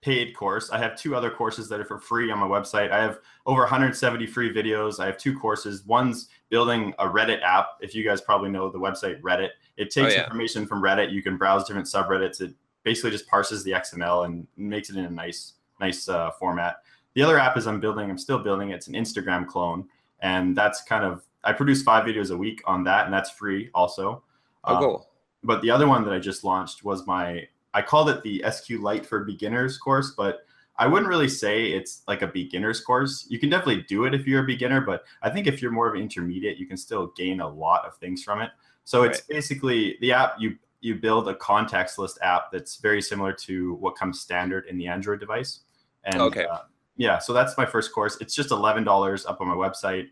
paid 0.00 0.34
course. 0.34 0.68
I 0.70 0.78
have 0.78 0.96
two 0.98 1.14
other 1.14 1.30
courses 1.30 1.68
that 1.68 1.78
are 1.78 1.84
for 1.84 2.00
free 2.00 2.32
on 2.32 2.38
my 2.40 2.46
website. 2.48 2.90
I 2.90 3.00
have 3.00 3.20
over 3.46 3.60
170 3.62 4.26
free 4.26 4.52
videos. 4.52 4.98
I 4.98 5.06
have 5.06 5.16
two 5.16 5.38
courses. 5.38 5.86
One's 5.86 6.28
building 6.48 6.92
a 6.98 7.06
Reddit 7.06 7.40
app. 7.42 7.68
If 7.80 7.94
you 7.94 8.02
guys 8.02 8.20
probably 8.20 8.50
know 8.50 8.68
the 8.68 8.80
website 8.80 9.20
Reddit, 9.20 9.50
it 9.76 9.90
takes 9.90 10.14
Oh, 10.14 10.16
yeah. 10.16 10.24
information 10.24 10.66
from 10.66 10.82
Reddit. 10.82 11.12
You 11.12 11.22
can 11.22 11.36
browse 11.36 11.64
different 11.64 11.86
subreddits. 11.86 12.40
It 12.40 12.52
basically 12.82 13.12
just 13.12 13.28
parses 13.28 13.62
the 13.62 13.70
XML 13.70 14.24
and 14.26 14.44
makes 14.56 14.90
it 14.90 14.96
in 14.96 15.04
a 15.04 15.10
nice, 15.10 15.52
nice 15.80 16.08
uh, 16.08 16.32
format. 16.32 16.78
The 17.14 17.22
other 17.22 17.38
app 17.38 17.56
is 17.56 17.66
I'm 17.66 17.80
building. 17.80 18.10
I'm 18.10 18.18
still 18.18 18.38
building. 18.38 18.70
It's 18.70 18.88
an 18.88 18.94
Instagram 18.94 19.46
clone, 19.46 19.88
and 20.20 20.56
that's 20.56 20.82
kind 20.82 21.04
of 21.04 21.22
I 21.44 21.52
produce 21.52 21.82
five 21.82 22.04
videos 22.04 22.30
a 22.32 22.36
week 22.36 22.62
on 22.66 22.84
that, 22.84 23.04
and 23.04 23.12
that's 23.12 23.30
free 23.30 23.70
also. 23.74 24.22
Oh, 24.64 24.74
Um, 24.74 24.82
cool. 24.82 25.08
but 25.42 25.60
the 25.62 25.70
other 25.70 25.88
one 25.88 26.04
that 26.04 26.12
I 26.12 26.18
just 26.18 26.44
launched 26.44 26.84
was 26.84 27.06
my 27.06 27.46
I 27.74 27.82
called 27.82 28.10
it 28.10 28.22
the 28.22 28.44
SQ 28.50 28.70
Lite 28.80 29.06
for 29.06 29.24
Beginners 29.24 29.78
course, 29.78 30.12
but 30.16 30.46
I 30.76 30.86
wouldn't 30.86 31.08
really 31.08 31.28
say 31.28 31.70
it's 31.72 32.02
like 32.08 32.22
a 32.22 32.26
beginner's 32.26 32.80
course. 32.80 33.26
You 33.28 33.38
can 33.38 33.50
definitely 33.50 33.82
do 33.82 34.04
it 34.04 34.14
if 34.14 34.26
you're 34.26 34.42
a 34.42 34.46
beginner, 34.46 34.80
but 34.80 35.04
I 35.22 35.30
think 35.30 35.46
if 35.46 35.60
you're 35.60 35.70
more 35.70 35.86
of 35.88 35.94
an 35.94 36.00
intermediate, 36.00 36.58
you 36.58 36.66
can 36.66 36.76
still 36.76 37.08
gain 37.16 37.40
a 37.40 37.48
lot 37.48 37.84
of 37.84 37.96
things 37.96 38.22
from 38.22 38.40
it. 38.40 38.50
So 38.84 39.02
it's 39.04 39.20
basically 39.20 39.96
the 40.00 40.12
app 40.12 40.36
you 40.38 40.56
you 40.80 40.96
build 40.96 41.28
a 41.28 41.34
contacts 41.36 41.98
list 41.98 42.18
app 42.22 42.50
that's 42.50 42.76
very 42.76 43.00
similar 43.00 43.32
to 43.32 43.74
what 43.74 43.94
comes 43.96 44.20
standard 44.20 44.66
in 44.66 44.76
the 44.76 44.88
Android 44.88 45.20
device. 45.20 45.60
And 46.04 46.20
Okay. 46.20 46.44
uh, 46.44 46.62
yeah, 47.02 47.18
so 47.18 47.32
that's 47.32 47.58
my 47.58 47.66
first 47.66 47.92
course. 47.92 48.16
It's 48.20 48.32
just 48.32 48.52
eleven 48.52 48.84
dollars 48.84 49.26
up 49.26 49.40
on 49.40 49.48
my 49.48 49.56
website, 49.56 50.06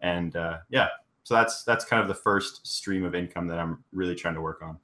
and 0.00 0.36
uh, 0.36 0.58
yeah, 0.68 0.88
so 1.22 1.32
that's 1.32 1.64
that's 1.64 1.86
kind 1.86 2.02
of 2.02 2.08
the 2.08 2.14
first 2.14 2.66
stream 2.66 3.02
of 3.02 3.14
income 3.14 3.46
that 3.46 3.58
I'm 3.58 3.82
really 3.92 4.14
trying 4.14 4.34
to 4.34 4.42
work 4.42 4.60
on. 4.60 4.78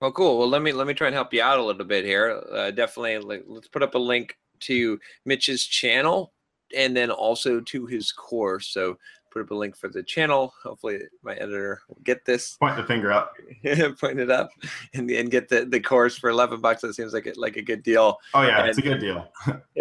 Well, 0.00 0.12
cool. 0.12 0.38
Well, 0.38 0.48
let 0.48 0.62
me 0.62 0.70
let 0.70 0.86
me 0.86 0.94
try 0.94 1.08
and 1.08 1.14
help 1.14 1.34
you 1.34 1.42
out 1.42 1.58
a 1.58 1.64
little 1.64 1.84
bit 1.84 2.04
here. 2.04 2.40
Uh, 2.52 2.70
definitely, 2.70 3.18
like, 3.18 3.44
let's 3.48 3.66
put 3.66 3.82
up 3.82 3.96
a 3.96 3.98
link 3.98 4.38
to 4.60 5.00
Mitch's 5.24 5.64
channel 5.66 6.32
and 6.76 6.96
then 6.96 7.10
also 7.10 7.60
to 7.60 7.86
his 7.86 8.12
course. 8.12 8.68
So, 8.68 8.96
put 9.32 9.42
up 9.42 9.50
a 9.50 9.54
link 9.54 9.76
for 9.76 9.88
the 9.88 10.04
channel. 10.04 10.54
Hopefully, 10.62 11.00
my 11.24 11.34
editor 11.34 11.80
will 11.88 11.98
get 12.04 12.24
this, 12.24 12.56
Point 12.58 12.76
the 12.76 12.84
finger 12.84 13.10
up. 13.10 13.34
point 14.00 14.20
it 14.20 14.30
up, 14.30 14.50
and, 14.94 15.10
and 15.10 15.28
get 15.28 15.48
the, 15.48 15.64
the 15.64 15.80
course 15.80 16.16
for 16.16 16.30
eleven 16.30 16.60
bucks. 16.60 16.82
That 16.82 16.94
seems 16.94 17.12
like 17.12 17.26
a, 17.26 17.32
like 17.34 17.56
a 17.56 17.62
good 17.62 17.82
deal. 17.82 18.16
Oh 18.32 18.42
yeah, 18.42 18.64
it's 18.64 18.78
a 18.78 18.82
good 18.82 19.00
deal. 19.00 19.26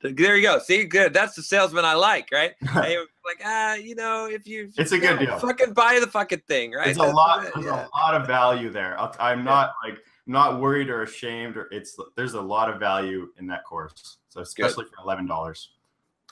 There 0.00 0.36
you 0.36 0.42
go. 0.42 0.58
See, 0.60 0.84
good. 0.84 1.12
That's 1.12 1.34
the 1.34 1.42
salesman 1.42 1.84
I 1.84 1.94
like, 1.94 2.28
right? 2.32 2.52
Hey, 2.72 2.96
like 3.24 3.40
ah, 3.44 3.74
you 3.74 3.94
know, 3.94 4.26
if 4.26 4.46
you 4.46 4.70
It's 4.76 4.92
a 4.92 4.98
good 4.98 5.18
deal. 5.18 5.38
Fucking 5.38 5.72
buy 5.72 5.98
the 6.00 6.06
fucking 6.06 6.42
thing, 6.46 6.72
right? 6.72 6.88
It's 6.88 6.98
a 6.98 7.02
lot. 7.02 7.44
it, 7.44 7.52
There's 7.54 7.66
yeah. 7.66 7.86
a 7.92 7.96
lot 7.96 8.14
of 8.14 8.26
value 8.26 8.70
there. 8.70 8.96
I'm 9.20 9.44
not 9.44 9.74
like 9.84 9.98
not 10.26 10.60
worried 10.60 10.88
or 10.88 11.02
ashamed, 11.02 11.56
or 11.56 11.68
it's 11.72 11.96
there's 12.16 12.34
a 12.34 12.40
lot 12.40 12.70
of 12.70 12.78
value 12.78 13.28
in 13.38 13.46
that 13.48 13.64
course. 13.64 14.18
So 14.28 14.40
especially 14.40 14.84
for 14.84 15.02
eleven 15.02 15.26
dollars. 15.26 15.70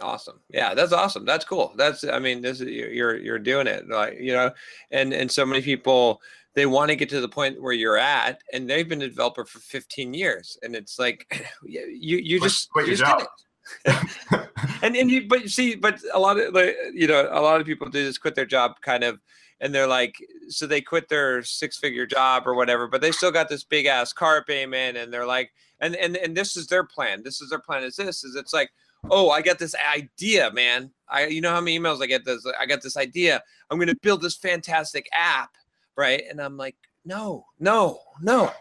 Awesome. 0.01 0.41
Yeah, 0.51 0.75
that's 0.75 0.93
awesome. 0.93 1.25
That's 1.25 1.45
cool. 1.45 1.73
That's 1.77 2.05
I 2.05 2.19
mean, 2.19 2.43
this 2.43 2.61
is 2.61 2.69
you're 2.69 3.17
you're, 3.17 3.39
doing 3.39 3.67
it. 3.67 3.89
Like, 3.89 4.19
you 4.21 4.33
know, 4.33 4.53
and 4.91 5.13
and 5.13 5.31
so 5.31 5.47
many 5.47 5.63
people 5.63 6.21
they 6.55 6.67
want 6.67 6.91
to 6.91 6.97
get 6.97 7.09
to 7.11 7.21
the 7.21 7.29
point 7.29 7.61
where 7.61 7.73
you're 7.73 7.99
at 7.99 8.41
and 8.53 8.69
they've 8.69 8.89
been 8.89 9.03
a 9.03 9.09
developer 9.09 9.45
for 9.45 9.59
15 9.59 10.15
years 10.15 10.59
and 10.63 10.75
it's 10.75 10.99
like 10.99 11.47
you 11.65 12.17
you 12.17 12.39
Quit- 12.41 12.51
just 12.51 12.71
quit 12.71 12.87
you 12.87 12.93
your 12.93 12.99
just 12.99 13.11
did 13.13 13.19
job. 13.21 13.29
it. 13.29 13.46
and 14.83 14.97
and 14.97 15.11
you 15.11 15.27
but 15.29 15.43
you 15.43 15.49
see 15.49 15.75
but 15.75 16.01
a 16.13 16.19
lot 16.19 16.39
of 16.39 16.55
like 16.55 16.77
you 16.93 17.07
know 17.07 17.29
a 17.31 17.41
lot 17.41 17.61
of 17.61 17.67
people 17.67 17.89
do 17.89 18.05
this 18.05 18.19
quit 18.19 18.35
their 18.35 18.47
job 18.47 18.81
kind 18.81 19.05
of 19.05 19.21
and 19.61 19.75
they're 19.75 19.87
like 19.87 20.17
so 20.49 20.67
they 20.67 20.81
quit 20.81 21.09
their 21.09 21.43
six 21.43 21.79
figure 21.79 22.07
job 22.07 22.45
or 22.47 22.55
whatever 22.55 22.87
but 22.87 23.01
they 23.01 23.13
still 23.13 23.33
got 23.33 23.49
this 23.49 23.65
big 23.65 23.87
ass 23.87 24.13
car 24.13 24.45
payment 24.45 24.97
and 24.97 25.13
they're 25.13 25.27
like 25.27 25.53
and 25.81 25.95
and 25.97 26.17
and 26.17 26.37
this 26.37 26.57
is 26.57 26.67
their 26.67 26.85
plan. 26.85 27.23
This 27.23 27.41
is 27.41 27.51
their 27.51 27.59
plan 27.59 27.85
is 27.85 27.97
this 27.97 28.25
is 28.25 28.35
it's 28.35 28.53
like 28.53 28.71
oh 29.11 29.31
i 29.31 29.43
got 29.43 29.59
this 29.59 29.75
idea 29.95 30.51
man. 30.53 30.91
I 31.09 31.27
you 31.27 31.41
know 31.41 31.51
how 31.51 31.61
many 31.61 31.79
emails 31.79 32.03
i 32.03 32.07
get 32.07 32.25
this 32.25 32.47
i 32.59 32.67
got 32.67 32.83
this 32.83 32.97
idea. 32.97 33.43
I'm 33.71 33.79
going 33.79 33.89
to 33.89 33.97
build 34.03 34.23
this 34.23 34.37
fantastic 34.37 35.09
app 35.13 35.51
right? 35.97 36.23
And 36.29 36.41
i'm 36.41 36.57
like 36.57 36.77
no 37.05 37.47
no 37.61 38.01
no 38.21 38.53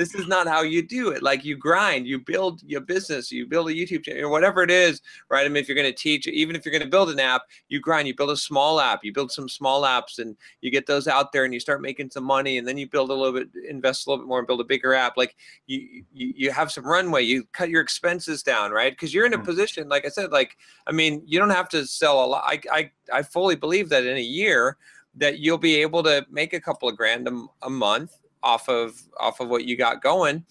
this 0.00 0.14
is 0.14 0.26
not 0.26 0.46
how 0.46 0.62
you 0.62 0.80
do 0.80 1.10
it. 1.10 1.22
Like 1.22 1.44
you 1.44 1.56
grind 1.56 2.06
you 2.06 2.18
build 2.18 2.62
your 2.64 2.80
business 2.80 3.30
you 3.30 3.46
build 3.46 3.68
a 3.68 3.74
youtube 3.74 4.02
channel 4.02 4.30
whatever 4.30 4.62
it 4.62 4.70
is 4.70 5.02
right? 5.28 5.44
I 5.44 5.48
mean 5.48 5.58
if 5.58 5.68
you're 5.68 5.74
going 5.76 5.92
to 5.92 6.02
teach 6.08 6.26
even 6.26 6.56
if 6.56 6.64
you're 6.64 6.72
going 6.72 6.82
to 6.82 6.88
build 6.88 7.10
an 7.10 7.20
app 7.20 7.42
you 7.68 7.80
grind 7.80 8.08
you 8.08 8.14
build 8.14 8.30
a 8.30 8.36
small 8.36 8.80
app 8.80 9.04
you 9.04 9.12
build 9.12 9.30
some 9.30 9.48
small 9.48 9.82
apps 9.82 10.18
and 10.18 10.36
you 10.62 10.70
get 10.70 10.86
those 10.86 11.06
out 11.06 11.32
there 11.32 11.44
and 11.44 11.52
you 11.52 11.60
start 11.60 11.82
making 11.82 12.10
some 12.10 12.24
money 12.24 12.56
and 12.56 12.66
then 12.66 12.78
you 12.78 12.88
build 12.88 13.10
a 13.10 13.14
little 13.14 13.32
bit 13.38 13.48
invest 13.68 14.06
a 14.06 14.10
little 14.10 14.24
bit 14.24 14.28
more 14.28 14.38
and 14.38 14.46
build 14.46 14.62
a 14.62 14.64
bigger 14.64 14.94
app. 14.94 15.18
Like 15.18 15.36
you 15.66 16.02
you, 16.12 16.32
you 16.34 16.50
have 16.50 16.72
some 16.72 16.86
runway 16.86 17.22
you 17.22 17.44
cut 17.52 17.68
your 17.68 17.82
expenses 17.82 18.42
down 18.42 18.70
right? 18.70 18.92
Because 18.92 19.12
you're 19.12 19.26
in 19.26 19.34
a 19.34 19.38
Mm. 19.38 19.44
position 19.44 19.88
like 19.88 20.04
i 20.04 20.08
said 20.08 20.30
like 20.32 20.56
i 20.86 20.92
mean 20.92 21.22
you 21.26 21.38
don't 21.38 21.50
have 21.50 21.68
to 21.70 21.86
sell 21.86 22.24
a 22.24 22.26
lot. 22.26 22.44
I, 22.46 22.60
I 22.72 22.90
i 23.12 23.22
fully 23.22 23.56
believe 23.56 23.88
that 23.90 24.04
in 24.04 24.16
a 24.16 24.28
year 24.40 24.76
that 25.16 25.38
you'll 25.40 25.58
be 25.58 25.76
able 25.76 26.02
to 26.04 26.24
make 26.30 26.52
a 26.52 26.60
couple 26.60 26.88
of 26.88 26.96
grand 26.96 27.28
a 27.62 27.70
month 27.70 28.19
off 28.42 28.68
of 28.68 29.00
off 29.18 29.40
of 29.40 29.48
what 29.48 29.64
you 29.64 29.76
got 29.76 30.02
going 30.02 30.44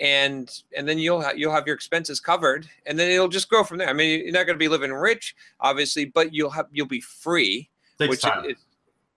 and 0.00 0.62
and 0.76 0.88
then 0.88 0.98
you'll 0.98 1.20
ha- 1.22 1.32
you'll 1.36 1.52
have 1.52 1.66
your 1.66 1.74
expenses 1.74 2.20
covered 2.20 2.66
and 2.86 2.98
then 2.98 3.10
it'll 3.10 3.28
just 3.28 3.48
grow 3.48 3.64
from 3.64 3.78
there 3.78 3.88
i 3.88 3.92
mean 3.92 4.20
you're 4.20 4.32
not 4.32 4.46
going 4.46 4.54
to 4.54 4.58
be 4.62 4.68
living 4.68 4.92
rich 4.92 5.34
obviously 5.60 6.04
but 6.04 6.32
you'll 6.32 6.50
have 6.50 6.66
you'll 6.70 6.86
be 6.86 7.00
free 7.00 7.68
takes 7.98 8.10
which 8.10 8.22
time. 8.22 8.44
Is, 8.44 8.56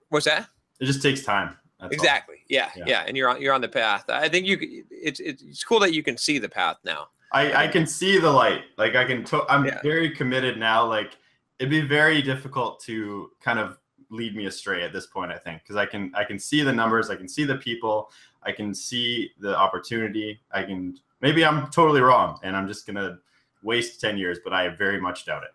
what's 0.09 0.25
that 0.25 0.47
it 0.79 0.85
just 0.85 1.01
takes 1.01 1.23
time. 1.23 1.55
That's 1.79 1.93
exactly 1.93 2.37
yeah, 2.49 2.69
Yeah. 2.75 2.83
yeah 2.87 3.03
and 3.07 3.15
you're 3.15 3.29
on 3.29 3.41
you're 3.41 3.53
on 3.53 3.61
the 3.61 3.69
path 3.69 4.09
i 4.09 4.27
think 4.27 4.45
you 4.45 4.83
it's 4.89 5.19
it's 5.19 5.63
cool 5.63 5.79
that 5.79 5.93
you 5.93 6.03
can 6.03 6.17
see 6.17 6.37
the 6.39 6.49
path 6.49 6.77
now 6.83 7.07
I, 7.35 7.63
I 7.63 7.67
can 7.67 7.87
see 7.87 8.19
the 8.19 8.29
light. 8.29 8.61
Like 8.77 8.95
I 8.95 9.05
can. 9.05 9.25
I'm 9.49 9.65
Yeah. 9.65 9.81
very 9.81 10.11
committed 10.11 10.59
now. 10.59 10.85
Like 10.85 11.17
it'd 11.57 11.71
be 11.71 11.81
very 11.81 12.21
difficult 12.21 12.79
to 12.81 13.31
kind 13.41 13.57
of 13.57 13.79
lead 14.13 14.35
me 14.35 14.45
astray 14.45 14.83
at 14.83 14.93
this 14.93 15.07
point. 15.07 15.31
I 15.31 15.37
think 15.37 15.61
because 15.63 15.75
I 15.75 15.85
can 15.85 16.11
I 16.15 16.23
can 16.23 16.39
see 16.39 16.61
the 16.61 16.73
numbers. 16.73 17.09
I 17.09 17.15
can 17.15 17.27
see 17.27 17.43
the 17.43 17.55
people. 17.55 18.11
I 18.43 18.51
can 18.51 18.73
see 18.73 19.31
the 19.39 19.57
opportunity. 19.57 20.39
I 20.51 20.63
can. 20.63 20.97
Maybe 21.21 21.45
I'm 21.45 21.69
totally 21.71 22.01
wrong, 22.01 22.39
and 22.43 22.55
I'm 22.55 22.67
just 22.67 22.85
gonna 22.85 23.19
waste 23.63 23.99
ten 23.99 24.17
years. 24.17 24.39
But 24.43 24.53
I 24.53 24.69
very 24.69 24.99
much 24.99 25.25
doubt 25.25 25.43
it. 25.43 25.51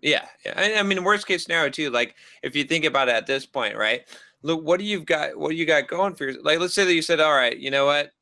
Yeah. 0.00 0.26
I, 0.54 0.76
I 0.76 0.82
mean, 0.82 1.02
worst 1.02 1.26
case 1.26 1.44
scenario 1.44 1.70
too. 1.70 1.90
Like 1.90 2.14
if 2.42 2.54
you 2.54 2.64
think 2.64 2.84
about 2.84 3.08
it 3.08 3.14
at 3.14 3.26
this 3.26 3.46
point, 3.46 3.76
right? 3.76 4.04
look, 4.46 4.62
what 4.62 4.78
do 4.78 4.86
you've 4.86 5.04
got? 5.04 5.36
What 5.36 5.50
do 5.50 5.56
you 5.56 5.66
got 5.66 5.88
going 5.88 6.14
for 6.14 6.26
you? 6.26 6.42
Like, 6.42 6.60
let's 6.60 6.74
say 6.74 6.84
that 6.84 6.94
you 6.94 7.02
said, 7.02 7.20
all 7.20 7.34
right, 7.34 7.56
you 7.56 7.70
know 7.70 7.84
what? 7.84 8.12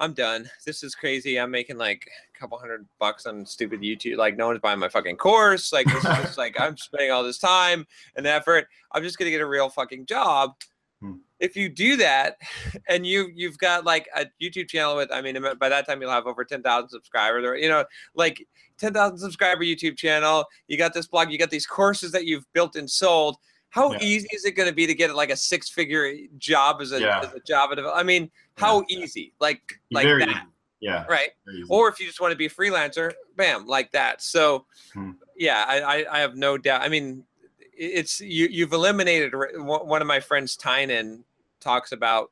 I'm 0.00 0.14
done. 0.14 0.50
This 0.64 0.82
is 0.82 0.94
crazy. 0.94 1.38
I'm 1.38 1.50
making 1.50 1.76
like 1.76 2.08
a 2.34 2.38
couple 2.38 2.58
hundred 2.58 2.88
bucks 2.98 3.26
on 3.26 3.44
stupid 3.44 3.82
YouTube. 3.82 4.16
Like 4.16 4.34
no 4.34 4.46
one's 4.46 4.60
buying 4.60 4.78
my 4.78 4.88
fucking 4.88 5.18
course. 5.18 5.74
Like 5.74 5.86
this 5.86 5.96
is 5.96 6.02
just 6.02 6.38
like 6.38 6.58
I'm 6.58 6.76
spending 6.78 7.10
all 7.10 7.22
this 7.22 7.38
time 7.38 7.86
and 8.16 8.26
effort. 8.26 8.66
I'm 8.92 9.02
just 9.02 9.18
gonna 9.18 9.30
get 9.30 9.42
a 9.42 9.46
real 9.46 9.68
fucking 9.68 10.06
job. 10.06 10.54
Hmm. 11.02 11.16
If 11.38 11.54
you 11.54 11.68
do 11.68 11.96
that, 11.98 12.36
and 12.88 13.06
you 13.06 13.30
you've 13.34 13.58
got 13.58 13.84
like 13.84 14.08
a 14.16 14.24
YouTube 14.42 14.68
channel 14.68 14.96
with, 14.96 15.12
I 15.12 15.20
mean, 15.20 15.38
by 15.58 15.68
that 15.68 15.86
time 15.86 16.00
you'll 16.00 16.10
have 16.10 16.26
over 16.26 16.44
ten 16.46 16.62
thousand 16.62 16.88
subscribers, 16.88 17.44
or 17.44 17.56
you 17.56 17.68
know, 17.68 17.84
like 18.14 18.46
ten 18.78 18.94
thousand 18.94 19.18
subscriber 19.18 19.64
YouTube 19.64 19.98
channel. 19.98 20.46
You 20.66 20.78
got 20.78 20.94
this 20.94 21.08
blog. 21.08 21.30
You 21.30 21.36
got 21.36 21.50
these 21.50 21.66
courses 21.66 22.10
that 22.12 22.24
you've 22.24 22.50
built 22.54 22.74
and 22.74 22.90
sold 22.90 23.36
how 23.70 23.92
Yeah. 23.92 23.98
easy 24.02 24.28
is 24.32 24.44
it 24.44 24.52
going 24.52 24.68
to 24.68 24.74
be 24.74 24.86
to 24.86 24.94
get 24.94 25.14
like 25.14 25.30
a 25.30 25.36
six 25.36 25.68
figure 25.70 26.12
job 26.38 26.80
as 26.80 26.92
a, 26.92 27.00
Yeah. 27.00 27.20
as 27.20 27.32
a 27.34 27.40
Java 27.40 27.76
developer? 27.76 27.98
I 27.98 28.02
mean, 28.02 28.30
how 28.56 28.84
easy? 28.88 29.32
Like 29.40 29.62
like 29.90 30.04
Very 30.04 30.20
that, 30.20 30.28
easy. 30.30 30.40
Yeah. 30.80 31.04
right? 31.06 31.30
Or 31.68 31.88
if 31.88 32.00
you 32.00 32.06
just 32.06 32.20
want 32.20 32.32
to 32.32 32.36
be 32.36 32.46
a 32.46 32.50
freelancer, 32.50 33.12
bam, 33.36 33.66
like 33.66 33.92
that. 33.92 34.22
So, 34.22 34.66
Hmm. 34.92 35.12
yeah, 35.36 35.64
I, 35.66 35.80
I 35.80 36.16
I 36.16 36.20
have 36.20 36.36
no 36.36 36.56
doubt. 36.58 36.82
I 36.82 36.88
mean, 36.88 37.24
it's 37.72 38.20
you 38.20 38.46
you've 38.50 38.72
eliminated 38.72 39.32
one 39.56 40.00
of 40.02 40.08
my 40.08 40.20
friends, 40.20 40.56
Tynan, 40.56 41.24
talks 41.60 41.92
about. 41.92 42.30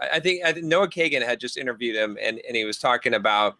I 0.00 0.08
I 0.16 0.20
think 0.20 0.44
I 0.44 0.52
think 0.52 0.66
Noah 0.66 0.88
Kagan 0.88 1.24
had 1.24 1.40
just 1.40 1.56
interviewed 1.56 1.96
him, 1.96 2.16
and 2.20 2.40
and 2.46 2.56
he 2.56 2.64
was 2.64 2.78
talking 2.78 3.14
about. 3.14 3.56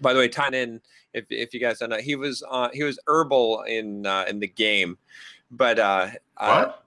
By 0.00 0.12
the 0.12 0.18
way, 0.18 0.28
Tynan, 0.28 0.80
if 1.12 1.24
if 1.30 1.54
you 1.54 1.60
guys 1.60 1.78
don't 1.78 1.90
know, 1.90 1.98
he 1.98 2.16
was 2.16 2.42
uh, 2.50 2.68
he 2.72 2.82
was 2.82 2.98
herbal 3.06 3.62
in 3.62 4.06
uh, 4.06 4.24
in 4.28 4.40
the 4.40 4.48
game, 4.48 4.98
but 5.50 5.78
uh, 5.78 6.08
uh, 6.36 6.66
what? 6.66 6.80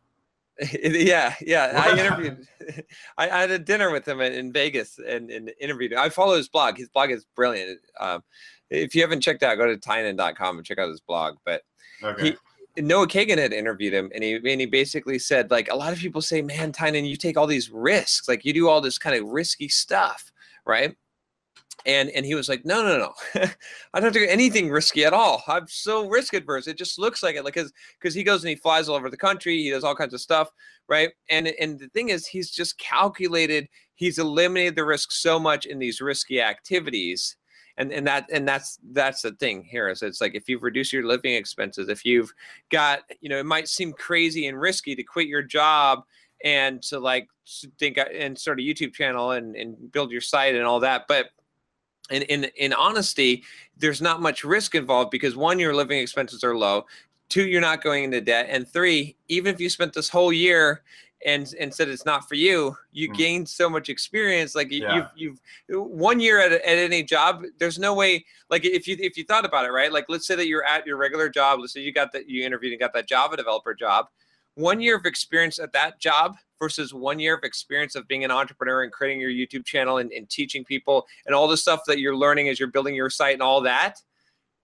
yeah, 0.74 1.36
yeah. 1.42 1.72
I 1.76 2.00
interviewed. 2.00 2.48
I, 3.18 3.30
I 3.30 3.42
had 3.42 3.52
a 3.52 3.60
dinner 3.60 3.92
with 3.92 4.08
him 4.08 4.22
in, 4.22 4.52
Vegas 4.52 5.00
and, 5.00 5.30
and 5.30 5.52
interviewed 5.60 5.92
him. 5.92 6.00
I 6.00 6.10
follow 6.10 6.36
his 6.36 6.50
blog. 6.50 6.78
His 6.78 6.90
blog 6.90 7.12
is 7.12 7.26
brilliant. 7.36 7.80
Um, 8.00 8.24
if 8.70 8.96
you 8.96 9.02
haven't 9.02 9.22
checked 9.22 9.44
out, 9.44 9.58
go 9.58 9.68
to 9.68 9.78
tynan.com 9.78 10.58
and 10.58 10.66
check 10.66 10.80
out 10.80 10.90
his 10.90 11.02
blog. 11.02 11.36
But 11.46 11.62
Okay. 12.04 12.36
Noah 12.78 13.08
Kagan 13.08 13.38
had 13.40 13.54
interviewed 13.54 13.94
him, 13.94 14.12
and 14.14 14.24
he 14.24 14.36
and 14.36 14.62
he 14.62 14.66
basically 14.68 15.18
said 15.18 15.50
like 15.50 15.72
a 15.72 15.76
lot 15.76 15.94
of 15.94 16.00
people 16.00 16.22
say, 16.22 16.42
"Man, 16.42 16.72
Tynan, 16.72 17.06
you 17.06 17.16
take 17.16 17.38
all 17.38 17.48
these 17.48 17.72
risks. 17.72 18.28
Like 18.28 18.46
you 18.46 18.54
do 18.54 18.70
all 18.70 18.82
this 18.82 19.00
kind 19.00 19.16
of 19.16 19.28
risky 19.28 19.68
stuff, 19.68 20.32
right?" 20.66 20.96
And 21.88 22.10
and 22.10 22.26
he 22.26 22.36
was 22.36 22.50
like, 22.50 22.65
"No, 22.65 22.84
no, 22.84 22.97
no, 23.34 23.50
I 23.93 24.00
don't 24.00 24.13
do 24.13 24.26
anything 24.28 24.69
risky 24.69 25.06
at 25.06 25.13
all. 25.13 25.41
I'm 25.47 25.67
so 25.67 26.08
risk 26.08 26.34
adverse. 26.34 26.67
It 26.67 26.78
just 26.78 27.00
looks 27.00 27.23
like 27.23 27.36
it, 27.36 27.43
like 27.43 27.56
because 27.56 27.73
because 28.00 28.13
he 28.13 28.23
goes 28.23 28.43
and 28.43 28.50
he 28.50 28.56
flies 28.56 28.89
all 28.89 28.95
over 28.95 29.10
the 29.10 29.17
country. 29.17 29.63
He 29.63 29.71
does 29.71 29.86
all 29.86 29.95
kinds 29.95 30.13
of 30.13 30.21
stuff, 30.21 30.52
right? 30.89 31.12
And 31.30 31.47
and 31.47 31.80
the 31.80 31.88
thing 31.89 32.10
is, 32.10 32.28
he's 32.28 32.52
just 32.52 32.78
calculated. 32.78 33.69
He's 33.95 34.19
eliminated 34.19 34.76
the 34.76 34.86
risk 34.86 35.12
so 35.12 35.39
much 35.39 35.65
in 35.65 35.80
these 35.80 36.02
risky 36.02 36.41
activities." 36.41 37.38
and 37.78 37.91
and 37.91 38.06
that 38.08 38.26
and 38.32 38.47
that's 38.47 38.80
that's 38.91 39.21
the 39.21 39.32
thing 39.34 39.63
here 39.63 39.88
is 39.88 40.02
it's 40.02 40.19
like 40.19 40.36
if 40.36 40.50
you've 40.50 40.63
reduced 40.63 40.91
your 40.91 41.06
living 41.06 41.36
expenses 41.36 41.89
if 41.89 42.04
you've 42.04 42.34
got 42.69 43.02
you 43.21 43.30
know 43.30 43.38
it 43.38 43.45
might 43.45 43.67
seem 43.67 43.93
crazy 43.93 44.47
and 44.47 44.60
risky 44.60 44.95
to 44.95 45.04
quit 45.04 45.28
your 45.28 45.43
job 45.43 46.04
and 46.43 46.82
to 46.82 47.00
like 47.00 47.28
think 47.80 47.97
uh, 47.97 48.06
and 48.13 48.38
start 48.38 48.60
a 48.60 48.63
youtube 48.63 48.93
channel 48.93 49.32
and 49.32 49.56
and 49.56 49.91
build 49.91 50.12
your 50.12 50.21
site 50.21 50.56
and 50.56 50.65
all 50.65 50.80
that 50.80 51.06
but 51.08 51.28
in 52.10 52.22
in 52.24 52.43
in 52.56 52.74
honesty 52.74 53.43
there's 53.78 54.02
not 54.02 54.22
much 54.22 54.43
risk 54.43 54.76
involved 54.76 55.12
because 55.12 55.36
one 55.36 55.60
your 55.60 55.74
living 55.76 56.00
expenses 56.00 56.43
are 56.43 56.58
low. 56.58 56.86
Two 57.30 57.46
you're 57.48 57.62
not 57.62 57.84
going 57.84 58.06
into 58.06 58.22
debt. 58.22 58.48
And 58.50 58.67
three 58.67 59.15
even 59.28 59.54
if 59.54 59.60
you 59.60 59.70
spent 59.70 59.93
this 59.93 60.10
whole 60.10 60.32
year 60.34 60.84
and 61.26 61.54
and 61.60 61.74
said 61.74 61.89
it's 61.89 62.06
not 62.06 62.28
for 62.28 62.36
you 62.36 62.76
you 62.91 63.10
Mm. 63.10 63.17
gain 63.17 63.46
so 63.46 63.70
much 63.70 63.89
experience. 63.89 64.56
Like 64.56 64.72
you, 64.72 64.82
Yeah. 64.84 65.08
you've 65.15 65.39
you've 65.67 65.89
one 65.91 66.20
year 66.20 66.39
at, 66.39 66.52
at 66.52 66.62
any 66.63 67.04
job 67.04 67.43
there's 67.60 67.80
no 67.80 67.93
way 67.93 68.26
like 68.50 68.65
if 68.65 68.88
you 68.88 68.96
if 69.00 69.17
you 69.17 69.24
thought 69.24 69.46
about 69.46 69.65
it 69.65 69.72
right? 69.72 69.91
Like 69.91 70.06
let's 70.10 70.26
say 70.28 70.36
that 70.36 70.48
you're 70.48 70.63
at 70.63 70.86
your 70.86 70.98
regular 70.98 71.28
job. 71.30 71.60
Let's 71.60 71.74
say 71.74 71.82
you 71.82 71.91
got 71.91 72.12
that 72.13 72.30
you 72.30 72.46
interviewed 72.46 72.74
and 72.74 72.80
got 72.80 72.93
that 72.93 73.08
java 73.08 73.36
developer 73.38 73.74
job. 73.74 74.08
One 74.56 74.80
year 74.80 74.96
of 74.96 75.06
experience 75.06 75.60
at 75.60 75.74
that 75.74 76.00
job 76.00 76.36
versus 76.60 76.93
one 76.93 77.20
year 77.20 77.36
of 77.36 77.43
experience 77.43 77.96
of 77.96 78.08
being 78.08 78.24
an 78.24 78.32
entrepreneur 78.32 78.84
and 78.84 78.91
creating 78.91 79.20
your 79.20 79.30
youtube 79.30 79.65
channel 79.65 79.98
and, 80.00 80.12
and 80.12 80.30
teaching 80.30 80.63
people 80.63 81.06
and 81.26 81.36
all 81.36 81.48
the 81.48 81.58
stuff 81.58 81.82
that 81.88 82.00
you're 82.00 82.15
learning 82.15 82.50
as 82.50 82.60
you're 82.60 82.70
building 82.70 82.96
your 82.96 83.10
site 83.10 83.34
and 83.34 83.41
all 83.41 83.62
that 83.62 84.02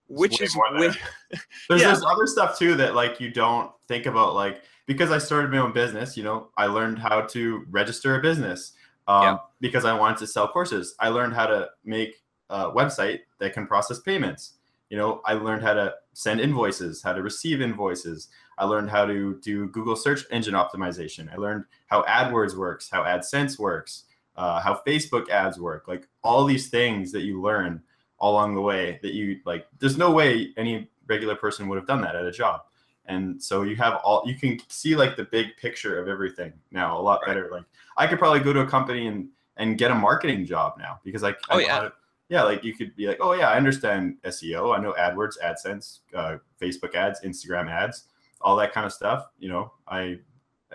which 0.08 0.40
is 0.40 0.54
there. 0.54 0.78
There's 1.68 1.80
Yeah. 1.80 1.88
there's 1.88 2.04
other 2.04 2.26
stuff 2.26 2.58
too 2.58 2.74
that 2.76 2.94
like 2.94 3.20
you 3.20 3.30
don't 3.30 3.70
think 3.88 4.06
about 4.06 4.34
like 4.34 4.62
because 4.86 5.10
I 5.10 5.18
started 5.18 5.50
my 5.50 5.58
own 5.58 5.72
business, 5.72 6.16
you 6.16 6.22
know, 6.22 6.48
I 6.58 6.66
learned 6.66 6.98
how 6.98 7.22
to 7.22 7.64
register 7.70 8.16
a 8.16 8.20
business 8.20 8.72
um, 9.08 9.22
Yeah. 9.22 9.36
because 9.60 9.84
I 9.86 9.98
wanted 9.98 10.18
to 10.18 10.26
sell 10.26 10.46
courses. 10.48 10.94
I 11.00 11.08
learned 11.08 11.32
how 11.32 11.46
to 11.46 11.70
make 11.84 12.22
a 12.50 12.70
website 12.70 13.20
that 13.40 13.54
can 13.54 13.66
process 13.66 14.00
payments. 14.00 14.54
You 14.90 14.98
know, 14.98 15.22
I 15.24 15.32
learned 15.34 15.62
how 15.62 15.72
to 15.74 15.94
send 16.12 16.40
invoices, 16.40 17.02
how 17.02 17.14
to 17.14 17.22
receive 17.22 17.62
invoices. 17.62 18.28
I 18.58 18.64
learned 18.64 18.90
how 18.90 19.04
to 19.06 19.38
do 19.42 19.68
Google 19.68 19.96
search 19.96 20.24
engine 20.30 20.54
optimization. 20.54 21.32
I 21.32 21.36
learned 21.36 21.64
how 21.86 22.02
AdWords 22.02 22.56
works, 22.56 22.88
how 22.90 23.02
AdSense 23.02 23.58
works, 23.58 24.04
uh, 24.36 24.60
how 24.60 24.80
Facebook 24.86 25.28
ads 25.28 25.58
work. 25.58 25.88
Like 25.88 26.06
all 26.22 26.44
these 26.44 26.68
things 26.68 27.10
that 27.12 27.22
you 27.22 27.40
learn 27.40 27.82
along 28.20 28.54
the 28.54 28.60
way 28.60 28.98
that 29.02 29.12
you 29.14 29.40
like. 29.44 29.66
There's 29.78 29.98
no 29.98 30.10
way 30.12 30.52
any 30.56 30.88
regular 31.06 31.34
person 31.34 31.68
would 31.68 31.76
have 31.76 31.86
done 31.86 32.00
that 32.02 32.16
at 32.16 32.24
a 32.24 32.30
job. 32.32 32.62
And 33.06 33.42
so 33.42 33.62
you 33.62 33.76
have 33.76 33.96
all 34.02 34.22
you 34.24 34.34
can 34.34 34.58
see 34.68 34.96
like 34.96 35.16
the 35.16 35.24
big 35.24 35.56
picture 35.58 36.00
of 36.00 36.08
everything 36.08 36.52
now 36.70 36.98
a 36.98 37.02
lot 37.02 37.20
Right. 37.20 37.28
better. 37.34 37.48
Like 37.52 37.64
I 37.98 38.06
could 38.06 38.18
probably 38.18 38.40
go 38.40 38.52
to 38.52 38.60
a 38.60 38.66
company 38.66 39.08
and 39.08 39.28
and 39.58 39.76
get 39.78 39.90
a 39.90 39.94
marketing 39.94 40.46
job 40.46 40.74
now 40.78 41.00
because 41.04 41.22
like 41.22 41.38
I 41.50 41.54
Oh, 41.54 41.58
know 41.58 41.64
yeah. 41.64 41.88
yeah, 42.30 42.42
like 42.44 42.64
you 42.64 42.74
could 42.74 42.96
be 42.96 43.06
like, 43.06 43.18
oh 43.20 43.32
yeah, 43.34 43.50
I 43.50 43.56
understand 43.56 44.16
SEO. 44.24 44.74
I 44.76 44.80
know 44.80 44.94
AdWords, 44.98 45.34
AdSense, 45.44 45.98
uh, 46.14 46.38
Facebook 46.60 46.94
ads, 46.94 47.20
Instagram 47.20 47.70
ads, 47.70 48.04
all 48.44 48.54
that 48.56 48.72
kind 48.72 48.86
of 48.86 48.92
stuff. 48.92 49.26
You 49.38 49.48
know, 49.48 49.72
I 49.88 50.18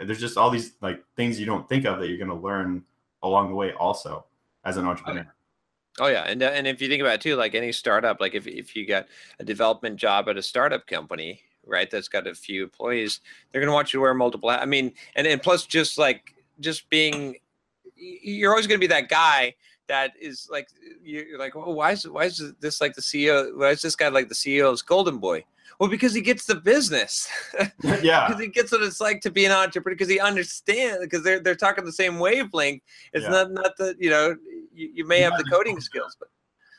there's 0.03 0.19
just 0.19 0.37
all 0.37 0.49
these 0.49 0.73
like 0.81 1.03
things 1.15 1.39
you 1.39 1.45
don't 1.45 1.69
think 1.69 1.85
of 1.85 1.99
that 1.99 2.07
you're 2.07 2.17
going 2.17 2.29
to 2.29 2.35
learn 2.35 2.83
along 3.23 3.49
the 3.49 3.55
way 3.55 3.71
also 3.73 4.25
as 4.65 4.75
an 4.75 4.85
entrepreneur. 4.85 5.31
Oh 5.99 6.07
yeah, 6.07 6.23
and 6.23 6.41
and 6.41 6.67
if 6.67 6.81
you 6.81 6.87
think 6.87 7.01
about 7.01 7.15
it 7.15 7.21
too, 7.21 7.35
like 7.35 7.55
any 7.55 7.71
startup, 7.71 8.19
like 8.19 8.33
if 8.33 8.47
if 8.47 8.75
you 8.75 8.85
got 8.85 9.07
a 9.39 9.43
development 9.43 9.97
job 9.97 10.29
at 10.29 10.37
a 10.37 10.41
startup 10.41 10.87
company, 10.87 11.41
right, 11.65 11.89
that's 11.89 12.07
got 12.07 12.25
a 12.25 12.33
few 12.33 12.63
employees, 12.63 13.19
they're 13.51 13.61
gonna 13.61 13.73
want 13.73 13.91
you 13.91 13.97
to 13.97 14.01
wear 14.01 14.13
multiple. 14.13 14.49
I 14.49 14.65
mean, 14.65 14.93
and 15.15 15.27
and 15.27 15.41
plus 15.41 15.65
just 15.65 15.97
like 15.97 16.35
just 16.61 16.89
being, 16.89 17.35
you're 17.95 18.51
always 18.51 18.67
gonna 18.67 18.79
be 18.79 18.87
that 18.87 19.09
guy 19.09 19.55
that 19.87 20.13
is 20.21 20.47
like 20.49 20.69
you're 21.03 21.37
like, 21.37 21.55
oh, 21.57 21.71
why 21.71 21.91
is 21.91 22.07
why 22.07 22.25
is 22.25 22.41
this 22.61 22.79
like 22.79 22.93
the 22.93 23.01
CEO? 23.01 23.57
Why 23.57 23.71
is 23.71 23.81
this 23.81 23.97
guy 23.97 24.07
like 24.07 24.29
the 24.29 24.35
CEO's 24.35 24.81
golden 24.81 25.17
boy? 25.17 25.43
Well, 25.79 25.89
because 25.89 26.13
he 26.13 26.19
gets 26.21 26.45
the 26.45 26.55
business. 26.55 27.29
yeah, 28.01 28.27
because 28.27 28.41
he 28.41 28.47
gets 28.47 28.71
what 28.71 28.81
it's 28.83 28.99
like 28.99 29.21
to 29.21 29.31
be 29.31 29.45
an 29.45 29.51
entrepreneur 29.53 29.95
because 29.95 30.09
he 30.09 30.19
understands 30.19 30.99
because 31.01 31.23
they're 31.23 31.39
they're 31.39 31.55
talking 31.55 31.85
the 31.85 31.91
same 31.93 32.19
wavelength. 32.19 32.81
It's 33.13 33.23
Yeah. 33.23 33.29
not 33.29 33.51
not 33.51 33.77
that 33.77 33.95
you 33.99 34.09
know 34.09 34.35
you, 34.73 34.91
you 34.93 35.07
may 35.07 35.17
He's 35.21 35.29
have 35.29 35.37
the 35.37 35.45
coding 35.45 35.79
skills, 35.79 36.17
but 36.19 36.27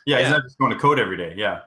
yeah, 0.06 0.18
yeah. 0.18 0.24
he's 0.24 0.30
not 0.32 0.42
just 0.42 0.58
going 0.58 0.72
to 0.72 0.78
code 0.78 0.98
every 1.00 1.16
day. 1.16 1.32
Yeah, 1.34 1.60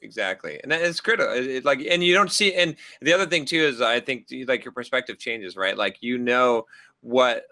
exactly, 0.00 0.58
and 0.62 0.72
that- 0.72 0.80
it's 0.80 1.00
critical. 1.00 1.32
It, 1.34 1.46
it, 1.46 1.64
like, 1.64 1.80
and 1.88 2.02
you 2.02 2.14
don't 2.14 2.32
see. 2.32 2.54
And 2.54 2.74
the 3.02 3.12
other 3.12 3.26
thing 3.26 3.44
too 3.44 3.60
is 3.60 3.82
I 3.82 4.00
think 4.00 4.28
like 4.46 4.64
your 4.64 4.72
perspective 4.72 5.18
changes, 5.18 5.56
right? 5.56 5.76
Like 5.76 5.98
you 6.00 6.16
know 6.16 6.64
what 7.02 7.44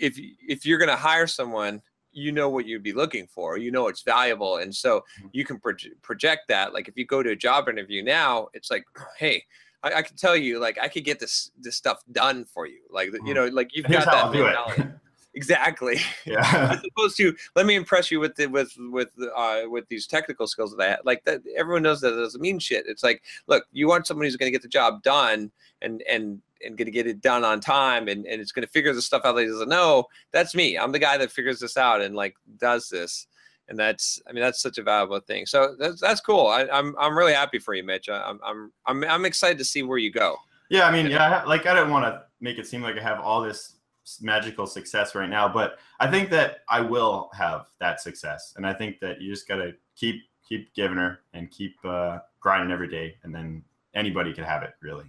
if 0.00 0.16
if 0.48 0.64
you're 0.64 0.78
going 0.78 0.90
to 0.90 0.96
hire 0.96 1.26
someone. 1.26 1.82
You 2.12 2.32
know 2.32 2.48
what 2.48 2.66
you'd 2.66 2.82
be 2.82 2.92
looking 2.92 3.26
for. 3.26 3.56
You 3.58 3.70
know 3.70 3.88
it's 3.88 4.02
valuable, 4.02 4.56
and 4.56 4.74
so 4.74 5.04
Mhm. 5.22 5.30
you 5.32 5.44
can 5.44 5.58
proj- 5.60 5.90
project 6.02 6.48
that. 6.48 6.72
Like 6.74 6.88
if 6.88 6.96
you 6.96 7.06
go 7.06 7.22
to 7.22 7.30
a 7.30 7.36
job 7.36 7.68
interview 7.68 8.02
now, 8.02 8.48
it's 8.52 8.70
like, 8.70 8.84
hey, 9.18 9.44
I, 9.82 9.94
I 9.94 10.02
can 10.02 10.16
tell 10.16 10.36
you, 10.36 10.58
like 10.58 10.78
I 10.80 10.88
could 10.88 11.04
get 11.04 11.20
this 11.20 11.50
this 11.58 11.76
stuff 11.76 12.02
done 12.12 12.44
for 12.44 12.66
you. 12.66 12.80
Like 12.90 13.12
you 13.12 13.20
Mhm. 13.20 13.34
know, 13.34 13.46
like 13.48 13.74
you've 13.74 13.86
here's 13.86 14.04
got 14.04 14.12
that 14.12 14.24
I'll 14.26 14.32
do 14.32 14.46
it. 14.46 14.86
Exactly. 15.34 16.00
yeah, 16.26 16.40
As 16.72 16.82
opposed 16.90 17.16
to 17.18 17.32
let 17.54 17.64
me 17.64 17.76
impress 17.76 18.10
you 18.10 18.18
with 18.18 18.34
the, 18.34 18.46
with 18.48 18.72
with 18.78 19.10
uh, 19.36 19.62
with 19.66 19.86
these 19.88 20.08
technical 20.08 20.48
skills 20.48 20.74
that 20.76 20.82
I 20.84 20.90
have. 20.90 21.00
Like 21.04 21.22
that, 21.24 21.40
everyone 21.56 21.84
knows 21.84 22.00
that 22.00 22.10
doesn't 22.10 22.40
mean 22.40 22.58
shit. 22.58 22.84
It's 22.88 23.04
like, 23.04 23.22
look, 23.46 23.64
you 23.70 23.86
want 23.86 24.08
someone 24.08 24.26
who's 24.26 24.34
going 24.36 24.48
to 24.48 24.52
get 24.52 24.62
the 24.62 24.66
job 24.68 25.04
done 25.04 25.52
and 25.82 26.02
and 26.10 26.42
and 26.64 26.76
going 26.76 26.86
to 26.86 26.92
get 26.92 27.06
it 27.06 27.20
done 27.20 27.44
on 27.44 27.60
time 27.60 28.08
and 28.08 28.26
and 28.26 28.40
it's 28.40 28.52
going 28.52 28.66
to 28.66 28.70
figure 28.72 28.92
the 28.92 29.02
stuff 29.02 29.22
out 29.24 29.32
that 29.34 29.42
he 29.42 29.48
doesn't 29.48 29.68
know. 29.68 30.04
That's 30.32 30.54
me. 30.54 30.76
I'm 30.76 30.92
the 30.92 30.98
guy 30.98 31.16
that 31.18 31.32
figures 31.32 31.60
this 31.60 31.76
out 31.76 32.00
and 32.00 32.14
like 32.14 32.34
does 32.58 32.88
this. 32.88 33.26
And 33.68 33.78
that's, 33.78 34.20
I 34.28 34.32
mean, 34.32 34.42
that's 34.42 34.60
such 34.60 34.78
a 34.78 34.82
valuable 34.82 35.20
thing. 35.20 35.46
So 35.46 35.76
that's 35.78 36.00
that's 36.00 36.20
cool. 36.20 36.48
I, 36.48 36.66
I'm 36.72 36.94
I'm 36.98 37.16
really 37.16 37.34
happy 37.34 37.60
for 37.60 37.72
you, 37.74 37.84
Mitch. 37.84 38.08
I- 38.08 38.20
I'm 38.22 38.40
I'm 38.44 38.72
I'm 38.86 39.04
I'm 39.04 39.24
excited 39.24 39.58
to 39.58 39.64
see 39.64 39.82
where 39.84 39.98
you 39.98 40.10
go. 40.10 40.36
yeah. 40.70 40.86
I 40.88 40.90
mean, 40.90 41.06
yeah, 41.06 41.44
like 41.44 41.66
I 41.66 41.74
don't 41.74 41.90
want 41.90 42.04
to 42.04 42.22
make 42.40 42.58
it 42.58 42.66
seem 42.66 42.82
like 42.82 42.96
I 42.96 43.02
have 43.02 43.20
all 43.20 43.40
this 43.40 43.76
magical 44.20 44.66
success 44.66 45.14
right 45.14 45.28
now, 45.30 45.46
but 45.48 45.78
I 46.00 46.10
think 46.10 46.30
that 46.30 46.60
I 46.68 46.80
will 46.80 47.30
have 47.32 47.66
that 47.78 48.00
success, 48.00 48.54
and 48.56 48.66
I 48.66 48.72
think 48.72 48.98
that 49.00 49.20
you 49.20 49.30
just 49.32 49.46
gotta 49.46 49.72
keep 49.94 50.16
keep 50.48 50.74
giving 50.74 50.96
her 50.96 51.20
and 51.32 51.48
keep 51.48 51.76
uh, 51.84 52.18
grinding 52.40 52.72
every 52.72 52.88
day, 52.88 53.14
and 53.22 53.32
then 53.32 53.62
anybody 53.94 54.32
can 54.32 54.42
have 54.42 54.64
it, 54.64 54.72
really. 54.82 55.04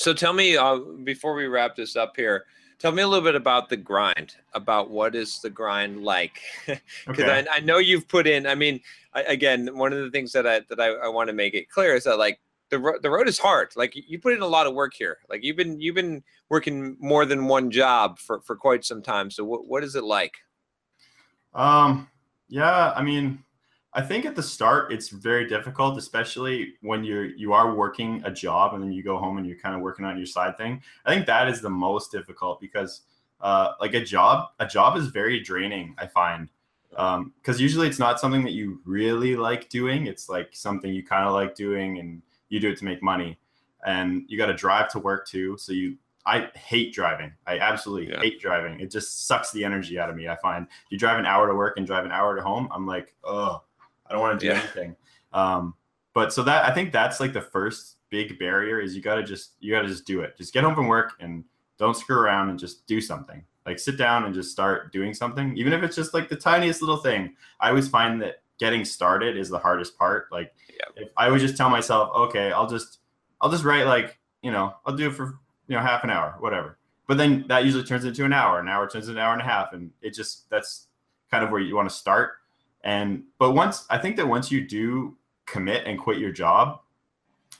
So 0.00 0.14
tell 0.14 0.32
me 0.32 0.56
uh, 0.56 0.78
before 1.04 1.34
we 1.34 1.46
wrap 1.46 1.76
this 1.76 1.94
up 1.94 2.16
here, 2.16 2.46
tell 2.78 2.90
me 2.90 3.02
a 3.02 3.06
little 3.06 3.22
bit 3.22 3.34
about 3.34 3.68
the 3.68 3.76
grind. 3.76 4.34
About 4.54 4.88
what 4.88 5.14
is 5.14 5.40
the 5.40 5.50
grind 5.50 6.02
like? 6.02 6.40
Because 7.06 7.24
Okay. 7.24 7.46
I, 7.50 7.56
I 7.56 7.60
know 7.60 7.76
you've 7.76 8.08
put 8.08 8.26
in. 8.26 8.46
I 8.46 8.54
mean, 8.54 8.80
I, 9.12 9.24
again, 9.24 9.76
one 9.76 9.92
of 9.92 9.98
the 9.98 10.10
things 10.10 10.32
that 10.32 10.46
I 10.46 10.60
that 10.70 10.80
I, 10.80 10.86
I 10.86 11.08
want 11.08 11.28
to 11.28 11.34
make 11.34 11.52
it 11.52 11.68
clear 11.68 11.94
is 11.94 12.04
that 12.04 12.16
like 12.16 12.40
the 12.70 12.78
ro- 12.78 12.98
the 12.98 13.10
road 13.10 13.28
is 13.28 13.38
hard. 13.38 13.72
Like 13.76 13.92
you 13.94 14.18
put 14.18 14.32
in 14.32 14.40
a 14.40 14.46
lot 14.46 14.66
of 14.66 14.72
work 14.72 14.94
here. 14.94 15.18
Like 15.28 15.44
you've 15.44 15.58
been 15.58 15.78
you've 15.78 15.96
been 15.96 16.22
working 16.48 16.96
more 16.98 17.26
than 17.26 17.44
one 17.44 17.70
job 17.70 18.18
for 18.18 18.40
for 18.40 18.56
quite 18.56 18.86
some 18.86 19.02
time. 19.02 19.30
So 19.30 19.44
what 19.44 19.66
what 19.66 19.84
is 19.84 19.96
it 19.96 20.04
like? 20.04 20.32
Um, 21.52 22.08
yeah, 22.48 22.94
I 22.96 23.02
mean, 23.02 23.44
I 23.92 24.02
think 24.02 24.24
at 24.24 24.36
the 24.36 24.42
start 24.42 24.92
it's 24.92 25.08
very 25.08 25.48
difficult, 25.48 25.98
especially 25.98 26.74
when 26.80 27.02
you're 27.02 27.24
you 27.26 27.52
are 27.52 27.74
working 27.74 28.22
a 28.24 28.30
job 28.30 28.74
and 28.74 28.82
then 28.82 28.92
you 28.92 29.02
go 29.02 29.18
home 29.18 29.38
and 29.38 29.46
you're 29.46 29.58
kind 29.58 29.74
of 29.74 29.80
working 29.80 30.04
on 30.04 30.16
your 30.16 30.26
side 30.26 30.56
thing. 30.56 30.80
I 31.04 31.12
think 31.12 31.26
that 31.26 31.48
is 31.48 31.60
the 31.60 31.70
most 31.70 32.12
difficult 32.12 32.60
because 32.60 33.02
uh, 33.40 33.72
like 33.80 33.94
a 33.94 34.04
job, 34.04 34.50
a 34.60 34.66
job 34.66 34.96
is 34.96 35.06
very 35.08 35.40
draining. 35.40 35.94
I 35.98 36.06
find 36.06 36.48
because 36.90 37.60
usually 37.60 37.86
it's 37.88 37.98
not 37.98 38.20
something 38.20 38.42
that 38.44 38.52
you 38.52 38.80
really 38.84 39.34
like 39.36 39.68
doing. 39.68 40.06
It's 40.06 40.28
like 40.28 40.50
something 40.52 40.92
you 40.92 41.04
kind 41.04 41.24
of 41.26 41.32
like 41.32 41.54
doing 41.54 41.98
and 41.98 42.20
you 42.48 42.60
do 42.60 42.70
it 42.70 42.78
to 42.78 42.84
make 42.84 43.02
money, 43.02 43.38
and 43.86 44.24
you 44.28 44.36
got 44.36 44.46
to 44.46 44.54
drive 44.54 44.90
to 44.92 44.98
work 44.98 45.26
too. 45.26 45.56
So 45.58 45.72
you 45.72 45.96
I 46.26 46.48
hate 46.54 46.92
driving. 46.92 47.32
I 47.46 47.58
absolutely 47.58 48.12
Yeah. 48.12 48.20
hate 48.20 48.40
driving. 48.40 48.78
It 48.78 48.90
just 48.90 49.26
sucks 49.26 49.50
the 49.52 49.64
energy 49.64 49.98
out 49.98 50.10
of 50.10 50.16
me. 50.16 50.28
I 50.28 50.36
find 50.36 50.66
you 50.90 50.98
drive 50.98 51.18
an 51.18 51.26
hour 51.26 51.48
to 51.48 51.54
work 51.54 51.76
and 51.78 51.86
drive 51.86 52.04
an 52.04 52.12
hour 52.12 52.36
to 52.36 52.42
home. 52.42 52.68
I'm 52.72 52.86
like, 52.86 53.14
oh, 53.24 53.62
I 54.10 54.14
don't 54.14 54.22
want 54.22 54.38
to 54.40 54.44
do 54.46 54.52
Yeah. 54.52 54.58
anything. 54.58 54.96
Um, 55.32 55.74
but 56.12 56.32
so 56.32 56.42
that 56.42 56.68
I 56.68 56.74
think 56.74 56.92
that's 56.92 57.20
like 57.20 57.32
the 57.32 57.40
first 57.40 57.96
big 58.10 58.38
barrier 58.38 58.80
is 58.80 58.96
you 58.96 59.00
got 59.02 59.14
to 59.14 59.22
just 59.22 59.52
you 59.60 59.72
got 59.72 59.82
to 59.82 59.88
just 59.88 60.04
do 60.04 60.20
it. 60.22 60.36
Just 60.36 60.52
get 60.52 60.64
home 60.64 60.74
from 60.74 60.88
work 60.88 61.12
and 61.20 61.44
don't 61.78 61.96
screw 61.96 62.18
around 62.18 62.50
and 62.50 62.58
just 62.58 62.86
do 62.86 63.00
something. 63.00 63.42
Like 63.64 63.78
sit 63.78 63.96
down 63.96 64.24
and 64.24 64.34
just 64.34 64.50
start 64.50 64.92
doing 64.92 65.14
something, 65.14 65.56
even 65.56 65.72
if 65.72 65.82
it's 65.82 65.94
just 65.94 66.12
like 66.12 66.28
the 66.28 66.36
tiniest 66.36 66.82
little 66.82 66.96
thing. 66.96 67.36
I 67.60 67.68
always 67.68 67.88
find 67.88 68.20
that 68.22 68.42
getting 68.58 68.84
started 68.84 69.36
is 69.36 69.48
the 69.48 69.58
hardest 69.58 69.96
part. 69.96 70.26
Like 70.32 70.52
Yeah. 70.68 71.04
if 71.04 71.08
I 71.16 71.30
would 71.30 71.40
just 71.40 71.56
tell 71.56 71.70
myself, 71.70 72.10
okay, 72.28 72.50
I'll 72.52 72.66
just 72.68 72.98
I'll 73.40 73.50
just 73.50 73.64
write 73.64 73.86
like 73.86 74.18
you 74.42 74.50
know 74.50 74.74
I'll 74.84 74.96
do 74.96 75.08
it 75.08 75.14
for 75.14 75.38
you 75.68 75.76
know 75.76 75.80
half 75.82 76.02
an 76.02 76.10
hour, 76.10 76.34
whatever. 76.40 76.78
But 77.06 77.18
then 77.18 77.44
that 77.48 77.64
usually 77.64 77.84
turns 77.84 78.04
into 78.04 78.24
an 78.24 78.32
hour. 78.32 78.58
An 78.58 78.68
hour 78.68 78.88
turns 78.88 79.08
into 79.08 79.20
an 79.20 79.24
hour 79.24 79.32
and 79.32 79.42
a 79.42 79.44
half, 79.44 79.72
and 79.72 79.92
it 80.02 80.12
just 80.14 80.50
that's 80.50 80.88
kind 81.30 81.44
of 81.44 81.50
where 81.50 81.60
you 81.60 81.76
want 81.76 81.88
to 81.88 81.94
start. 81.94 82.32
And 82.82 83.24
but 83.38 83.52
once 83.52 83.86
I 83.90 83.98
think 83.98 84.16
that 84.16 84.26
once 84.26 84.50
you 84.50 84.66
do 84.66 85.16
commit 85.46 85.86
and 85.86 85.98
quit 85.98 86.18
your 86.18 86.32
job, 86.32 86.80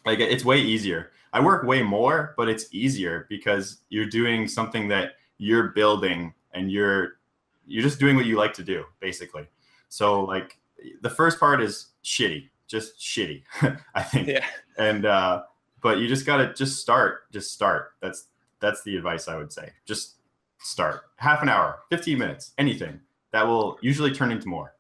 like 0.07 0.21
it's 0.21 0.45
way 0.45 0.59
easier. 0.61 1.13
I 1.33 1.41
work 1.41 1.65
way 1.65 1.83
more, 1.83 2.35
but 2.37 2.49
it's 2.49 2.67
easier 2.73 3.27
because 3.29 3.79
you're 3.89 4.07
doing 4.07 4.49
something 4.49 4.89
that 4.89 5.13
you're 5.39 5.69
building 5.69 6.35
and 6.55 6.71
you're 6.71 7.19
you're 7.67 7.83
just 7.83 8.01
doing 8.01 8.17
what 8.17 8.27
you 8.27 8.37
like 8.37 8.53
to 8.55 8.65
do, 8.65 8.85
basically. 9.01 9.47
So 9.89 10.25
like 10.25 10.59
the 11.03 11.11
first 11.11 11.39
part 11.39 11.61
is 11.63 11.89
shitty, 12.05 12.49
just 12.67 12.99
shitty, 12.99 13.43
I 13.95 14.03
think 14.03 14.29
Yeah. 14.29 14.45
and 14.79 15.05
uh 15.07 15.43
but 15.83 15.99
you 15.99 16.09
just 16.09 16.27
gotta 16.27 16.53
just 16.55 16.81
start 16.81 17.31
just 17.33 17.53
start 17.53 17.93
that's 18.01 18.27
that's 18.61 18.83
the 18.83 18.97
advice 18.97 19.29
i 19.29 19.37
would 19.37 19.51
say 19.51 19.71
just 19.87 20.17
start 20.59 21.05
half 21.17 21.41
an 21.43 21.49
hour 21.49 21.79
15 21.89 22.19
minutes 22.19 22.53
anything 22.59 23.01
that 23.33 23.47
will 23.47 23.79
usually 23.81 24.13
turn 24.13 24.31
into 24.31 24.47
more 24.47 24.75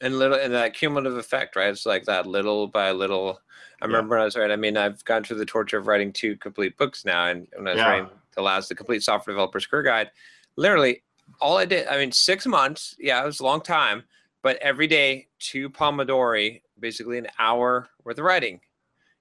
and 0.00 0.18
little 0.18 0.38
and 0.38 0.52
that 0.54 0.74
cumulative 0.74 1.16
effect, 1.16 1.56
right? 1.56 1.68
It's 1.68 1.86
like 1.86 2.04
that 2.04 2.26
little 2.26 2.66
by 2.66 2.90
little. 2.92 3.40
I 3.80 3.86
Yeah. 3.86 3.88
remember 3.88 4.14
when 4.16 4.22
I 4.22 4.24
was 4.24 4.36
writing. 4.36 4.52
I 4.52 4.56
mean, 4.56 4.76
I've 4.76 5.04
gone 5.04 5.24
through 5.24 5.38
the 5.38 5.46
torture 5.46 5.78
of 5.78 5.86
writing 5.86 6.12
two 6.12 6.36
complete 6.36 6.76
books 6.76 7.04
now, 7.04 7.26
and 7.26 7.46
when 7.56 7.68
I 7.68 7.72
was 7.72 7.80
Yeah. 7.80 7.88
writing 7.88 8.10
the 8.34 8.42
last, 8.42 8.68
the 8.68 8.74
complete 8.74 9.02
software 9.02 9.34
developer's 9.34 9.66
career 9.66 9.82
guide, 9.82 10.10
literally 10.56 11.02
all 11.40 11.56
I 11.56 11.64
did. 11.64 11.86
I 11.88 11.96
mean, 11.96 12.12
six 12.12 12.46
months. 12.46 12.94
Yeah, 12.98 13.22
it 13.22 13.26
was 13.26 13.40
a 13.40 13.44
long 13.44 13.60
time, 13.60 14.04
but 14.42 14.56
every 14.58 14.86
day 14.86 15.28
two 15.38 15.70
Pomodori, 15.70 16.62
basically 16.78 17.18
an 17.18 17.28
hour 17.38 17.88
worth 18.04 18.18
of 18.18 18.24
writing. 18.24 18.60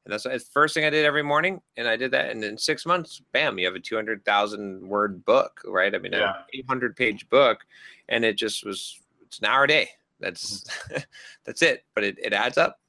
And 0.05 0.11
that's 0.11 0.23
the 0.23 0.37
first 0.39 0.73
thing 0.73 0.83
I 0.83 0.89
did 0.89 1.05
every 1.05 1.23
morning, 1.23 1.61
and 1.77 1.87
I 1.87 1.95
did 1.95 2.11
that. 2.11 2.29
And 2.29 2.43
in 2.43 2.57
six 2.57 2.85
months, 2.85 3.21
bam, 3.31 3.57
you 3.57 3.65
have 3.65 3.75
a 3.75 3.79
two 3.79 3.95
hundred 3.95 4.25
thousand 4.25 4.85
word 4.85 5.23
book, 5.23 5.61
right? 5.65 5.95
I 5.95 5.97
mean, 5.97 6.11
Yeah. 6.11 6.31
an 6.31 6.43
eight 6.53 6.65
hundred 6.67 6.97
page 6.97 7.29
book, 7.29 7.65
and 8.09 8.25
it 8.25 8.35
just 8.35 8.65
was 8.65 8.99
it's 9.25 9.39
an 9.39 9.45
hour 9.45 9.63
a 9.63 9.67
day. 9.67 9.89
That's 10.23 10.63
that's 11.45 11.61
it, 11.61 11.83
but 11.95 12.03
it, 12.03 12.17
it 12.23 12.33
adds 12.33 12.57
up. 12.57 12.79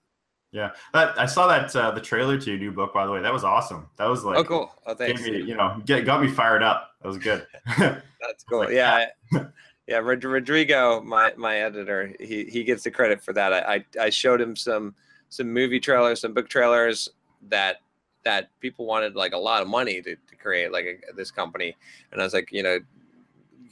yeah 0.52 0.70
that, 0.92 1.18
i 1.18 1.26
saw 1.26 1.46
that 1.48 1.74
uh, 1.74 1.90
the 1.90 2.00
trailer 2.00 2.38
to 2.38 2.50
your 2.50 2.58
new 2.58 2.70
book 2.70 2.94
by 2.94 3.04
the 3.06 3.12
way 3.12 3.20
that 3.20 3.32
was 3.32 3.42
awesome 3.44 3.88
that 3.96 4.06
was 4.06 4.22
like 4.24 4.38
oh, 4.38 4.44
cool. 4.44 4.72
Oh, 4.86 4.94
thanks. 4.94 5.20
me, 5.22 5.42
you 5.42 5.56
know 5.56 5.82
get, 5.84 6.04
got 6.04 6.22
me 6.22 6.28
fired 6.28 6.62
up 6.62 6.90
that 7.02 7.08
was 7.08 7.18
good 7.18 7.46
That's 8.26 8.44
cool. 8.48 8.60
like, 8.60 8.70
yeah, 8.70 9.06
I- 9.34 9.46
yeah. 9.86 9.98
Rod- 9.98 10.24
Rodrigo, 10.24 11.02
my 11.02 11.32
my 11.36 11.58
editor, 11.58 12.14
he 12.18 12.44
he 12.44 12.64
gets 12.64 12.84
the 12.84 12.90
credit 12.90 13.22
for 13.22 13.32
that. 13.34 13.52
I 13.52 13.74
I, 13.74 13.84
I 14.06 14.10
showed 14.10 14.40
him 14.40 14.56
some 14.56 14.94
some 15.28 15.52
movie 15.52 15.80
trailers, 15.80 16.20
some 16.20 16.32
book 16.32 16.48
trailers 16.48 17.08
that 17.48 17.76
that 18.24 18.48
people 18.60 18.86
wanted 18.86 19.14
like 19.14 19.34
a 19.34 19.38
lot 19.38 19.60
of 19.60 19.68
money 19.68 20.00
to, 20.00 20.16
to 20.16 20.36
create 20.36 20.72
like 20.72 20.86
a, 20.86 21.12
this 21.14 21.30
company, 21.30 21.76
and 22.12 22.20
I 22.20 22.24
was 22.24 22.32
like, 22.32 22.50
you 22.50 22.62
know, 22.62 22.78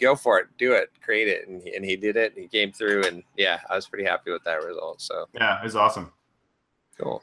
go 0.02 0.14
for 0.16 0.38
it, 0.40 0.48
do 0.58 0.72
it, 0.72 0.90
create 1.02 1.28
it, 1.28 1.48
and 1.48 1.62
he, 1.62 1.74
and 1.74 1.84
he 1.84 1.96
did 1.96 2.16
it. 2.16 2.34
He 2.36 2.48
came 2.48 2.72
through, 2.72 3.04
and 3.04 3.22
yeah, 3.36 3.60
I 3.70 3.76
was 3.76 3.86
pretty 3.86 4.04
happy 4.04 4.30
with 4.32 4.44
that 4.44 4.62
result. 4.64 5.00
So 5.00 5.26
yeah 5.34 5.58
it 5.60 5.64
was 5.64 5.76
awesome 5.76 6.12
Cool. 7.00 7.22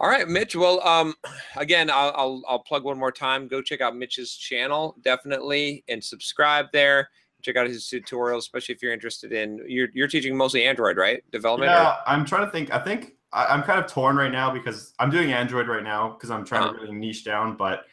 All 0.00 0.08
right, 0.08 0.26
Mitch. 0.26 0.56
Well, 0.56 0.84
um, 0.86 1.14
again, 1.56 1.88
I'll, 1.90 2.12
I'll 2.16 2.42
I'll 2.48 2.58
plug 2.58 2.82
one 2.84 2.98
more 2.98 3.12
time. 3.12 3.46
Go 3.46 3.60
check 3.62 3.80
out 3.80 3.94
Mitch's 3.94 4.34
channel 4.36 4.96
definitely 5.04 5.84
and 5.88 6.02
subscribe 6.02 6.66
there. 6.72 7.10
Check 7.42 7.56
out 7.56 7.66
his 7.68 7.84
tutorials, 7.84 8.38
especially 8.38 8.74
if 8.74 8.82
you're 8.82 8.92
interested 8.92 9.32
in 9.32 9.60
you're 9.68 9.88
you're 9.94 10.08
teaching 10.08 10.36
mostly 10.36 10.64
Android, 10.64 10.96
right? 10.96 11.22
Development. 11.30 11.70
or- 11.70 11.74
yeah 11.74 11.96
i'm 12.06 12.24
trying 12.24 12.44
to 12.46 12.50
think 12.50 12.72
i 12.72 12.78
think 12.78 13.14
I, 13.32 13.46
i'm 13.46 13.62
kind 13.62 13.78
of 13.78 13.86
torn 13.90 14.16
right 14.16 14.32
now 14.32 14.50
because 14.52 14.94
i'm 14.98 15.10
doing 15.10 15.32
android 15.32 15.68
right 15.68 15.82
now 15.84 16.10
because 16.10 16.30
i'm 16.30 16.44
trying 16.44 16.62
Uh-huh. 16.64 16.72
to 16.74 16.80
really 16.80 16.94
niche 16.94 17.24
down 17.24 17.56
but 17.56 17.84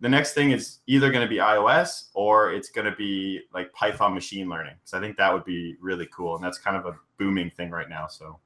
the 0.00 0.08
next 0.08 0.34
thing 0.34 0.50
is 0.50 0.78
either 0.86 1.10
going 1.10 1.22
to 1.22 1.28
be 1.28 1.36
ios 1.36 2.08
or 2.14 2.52
it's 2.52 2.68
going 2.68 2.84
to 2.84 2.96
be 2.96 3.40
like 3.52 3.72
python 3.72 4.14
machine 4.14 4.48
learning 4.48 4.74
so 4.84 4.98
i 4.98 5.00
think 5.00 5.16
that 5.16 5.32
would 5.32 5.44
be 5.44 5.76
really 5.80 6.08
cool 6.14 6.34
and 6.36 6.44
that's 6.44 6.58
kind 6.58 6.76
of 6.76 6.86
a 6.86 6.96
booming 7.18 7.50
thing 7.50 7.70
right 7.70 7.88
now 7.88 8.06
so 8.06 8.38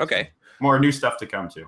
okay. 0.00 0.30
more 0.60 0.78
new 0.78 0.92
stuff 0.92 1.16
to 1.16 1.26
come 1.26 1.48
to 1.48 1.66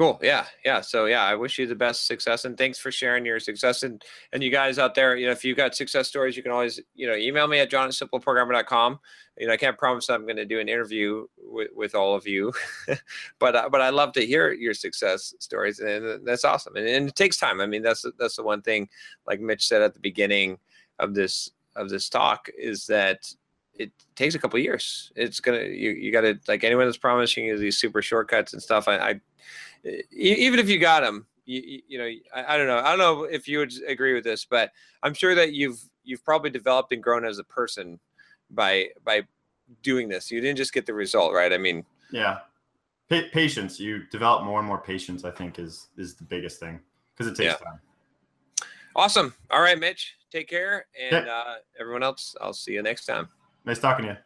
Cool. 0.00 0.18
Yeah. 0.22 0.46
Yeah. 0.64 0.80
So 0.80 1.04
yeah, 1.04 1.24
I 1.24 1.34
wish 1.34 1.58
you 1.58 1.66
the 1.66 1.74
best 1.74 2.06
success 2.06 2.46
and 2.46 2.56
thanks 2.56 2.78
for 2.78 2.90
sharing 2.90 3.26
your 3.26 3.38
success 3.38 3.82
and 3.82 4.02
and 4.32 4.42
you 4.42 4.50
guys 4.50 4.78
out 4.78 4.94
there, 4.94 5.14
you 5.14 5.26
know, 5.26 5.32
if 5.32 5.44
you've 5.44 5.58
got 5.58 5.74
success 5.74 6.08
stories, 6.08 6.38
you 6.38 6.42
can 6.42 6.52
always, 6.52 6.80
you 6.94 7.06
know, 7.06 7.14
email 7.14 7.46
me 7.46 7.58
at 7.58 7.68
john 7.68 7.86
at 7.86 7.92
simpleprogrammer.com. 7.92 8.98
You 9.36 9.46
know, 9.46 9.52
I 9.52 9.58
can't 9.58 9.76
promise 9.76 10.08
I'm 10.08 10.22
going 10.22 10.36
to 10.36 10.46
do 10.46 10.58
an 10.58 10.70
interview 10.70 11.26
with, 11.36 11.68
with 11.76 11.94
all 11.94 12.14
of 12.14 12.26
you, 12.26 12.50
but 13.38 13.54
uh, 13.54 13.68
but 13.68 13.82
I 13.82 13.90
love 13.90 14.14
to 14.14 14.24
hear 14.24 14.52
your 14.52 14.72
success 14.72 15.34
stories 15.38 15.80
and 15.80 16.26
that's 16.26 16.46
awesome. 16.46 16.76
And, 16.76 16.88
and 16.88 17.08
it 17.10 17.14
takes 17.14 17.36
time. 17.36 17.60
I 17.60 17.66
mean, 17.66 17.82
that's 17.82 18.06
that's 18.18 18.36
the 18.36 18.42
one 18.42 18.62
thing 18.62 18.88
like 19.26 19.42
Mitch 19.42 19.66
said 19.66 19.82
at 19.82 19.92
the 19.92 20.00
beginning 20.00 20.56
of 20.98 21.12
this 21.12 21.50
of 21.76 21.90
this 21.90 22.08
talk 22.08 22.48
is 22.56 22.86
that 22.86 23.30
it 23.74 23.92
takes 24.14 24.34
a 24.34 24.38
couple 24.38 24.58
years. 24.58 25.12
It's 25.14 25.40
gonna 25.40 25.64
you 25.64 25.90
you 25.90 26.10
got 26.10 26.22
to 26.22 26.38
like 26.48 26.64
anyone 26.64 26.86
that's 26.86 26.96
promising 26.96 27.44
you 27.44 27.58
these 27.58 27.76
super 27.76 28.00
shortcuts 28.00 28.54
and 28.54 28.62
stuff. 28.62 28.88
I, 28.88 28.96
I 28.96 29.20
even 30.10 30.58
if 30.58 30.68
you 30.68 30.78
got 30.78 31.00
them, 31.00 31.26
you, 31.44 31.60
you, 31.60 31.82
you 31.88 31.98
know, 31.98 32.10
I, 32.34 32.54
I 32.54 32.56
don't 32.56 32.66
know. 32.66 32.78
I 32.78 32.90
don't 32.90 32.98
know 32.98 33.24
if 33.24 33.48
you 33.48 33.58
would 33.58 33.72
agree 33.86 34.14
with 34.14 34.24
this, 34.24 34.44
but 34.44 34.70
I'm 35.02 35.14
sure 35.14 35.34
that 35.34 35.52
you've 35.52 35.80
you've 36.04 36.24
probably 36.24 36.50
developed 36.50 36.92
and 36.92 37.02
grown 37.02 37.24
as 37.24 37.38
a 37.38 37.44
person 37.44 37.98
by 38.50 38.88
by 39.04 39.22
doing 39.82 40.08
this. 40.08 40.30
You 40.30 40.40
didn't 40.40 40.58
just 40.58 40.72
get 40.72 40.86
the 40.86 40.94
result, 40.94 41.32
right? 41.32 41.52
I 41.52 41.58
mean, 41.58 41.84
yeah 42.10 42.40
pa- 43.10 43.28
patience 43.32 43.78
you 43.78 44.04
develop 44.10 44.44
more 44.44 44.58
and 44.58 44.66
more 44.66 44.78
patience 44.80 45.24
i 45.24 45.30
think 45.30 45.58
is 45.58 45.88
is 45.96 46.14
the 46.14 46.24
biggest 46.24 46.58
thing 46.58 46.80
because 47.14 47.26
it 47.30 47.36
takes 47.36 47.60
Yeah. 47.60 47.66
time 47.66 47.80
awesome. 48.96 49.32
All 49.50 49.62
right, 49.62 49.78
Mitch, 49.78 50.16
take 50.32 50.48
care, 50.48 50.86
and 51.00 51.26
Yeah. 51.26 51.32
uh, 51.32 51.54
everyone 51.78 52.02
else, 52.02 52.34
I'll 52.40 52.52
see 52.52 52.72
you 52.72 52.82
next 52.82 53.06
time. 53.06 53.28
nice 53.64 53.78
talking 53.78 54.06
to 54.06 54.12
you 54.12 54.16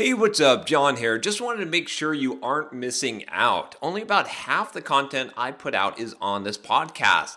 Hey, 0.00 0.14
what's 0.14 0.40
up? 0.40 0.64
John 0.64 0.96
here. 0.96 1.18
Just 1.18 1.42
wanted 1.42 1.62
to 1.62 1.70
make 1.70 1.86
sure 1.86 2.14
you 2.14 2.40
aren't 2.42 2.72
missing 2.72 3.26
out. 3.28 3.76
Only 3.82 4.00
about 4.00 4.28
half 4.28 4.72
the 4.72 4.80
content 4.80 5.30
I 5.36 5.52
put 5.52 5.74
out 5.74 6.00
is 6.00 6.16
on 6.22 6.42
this 6.42 6.56
podcast. 6.56 7.36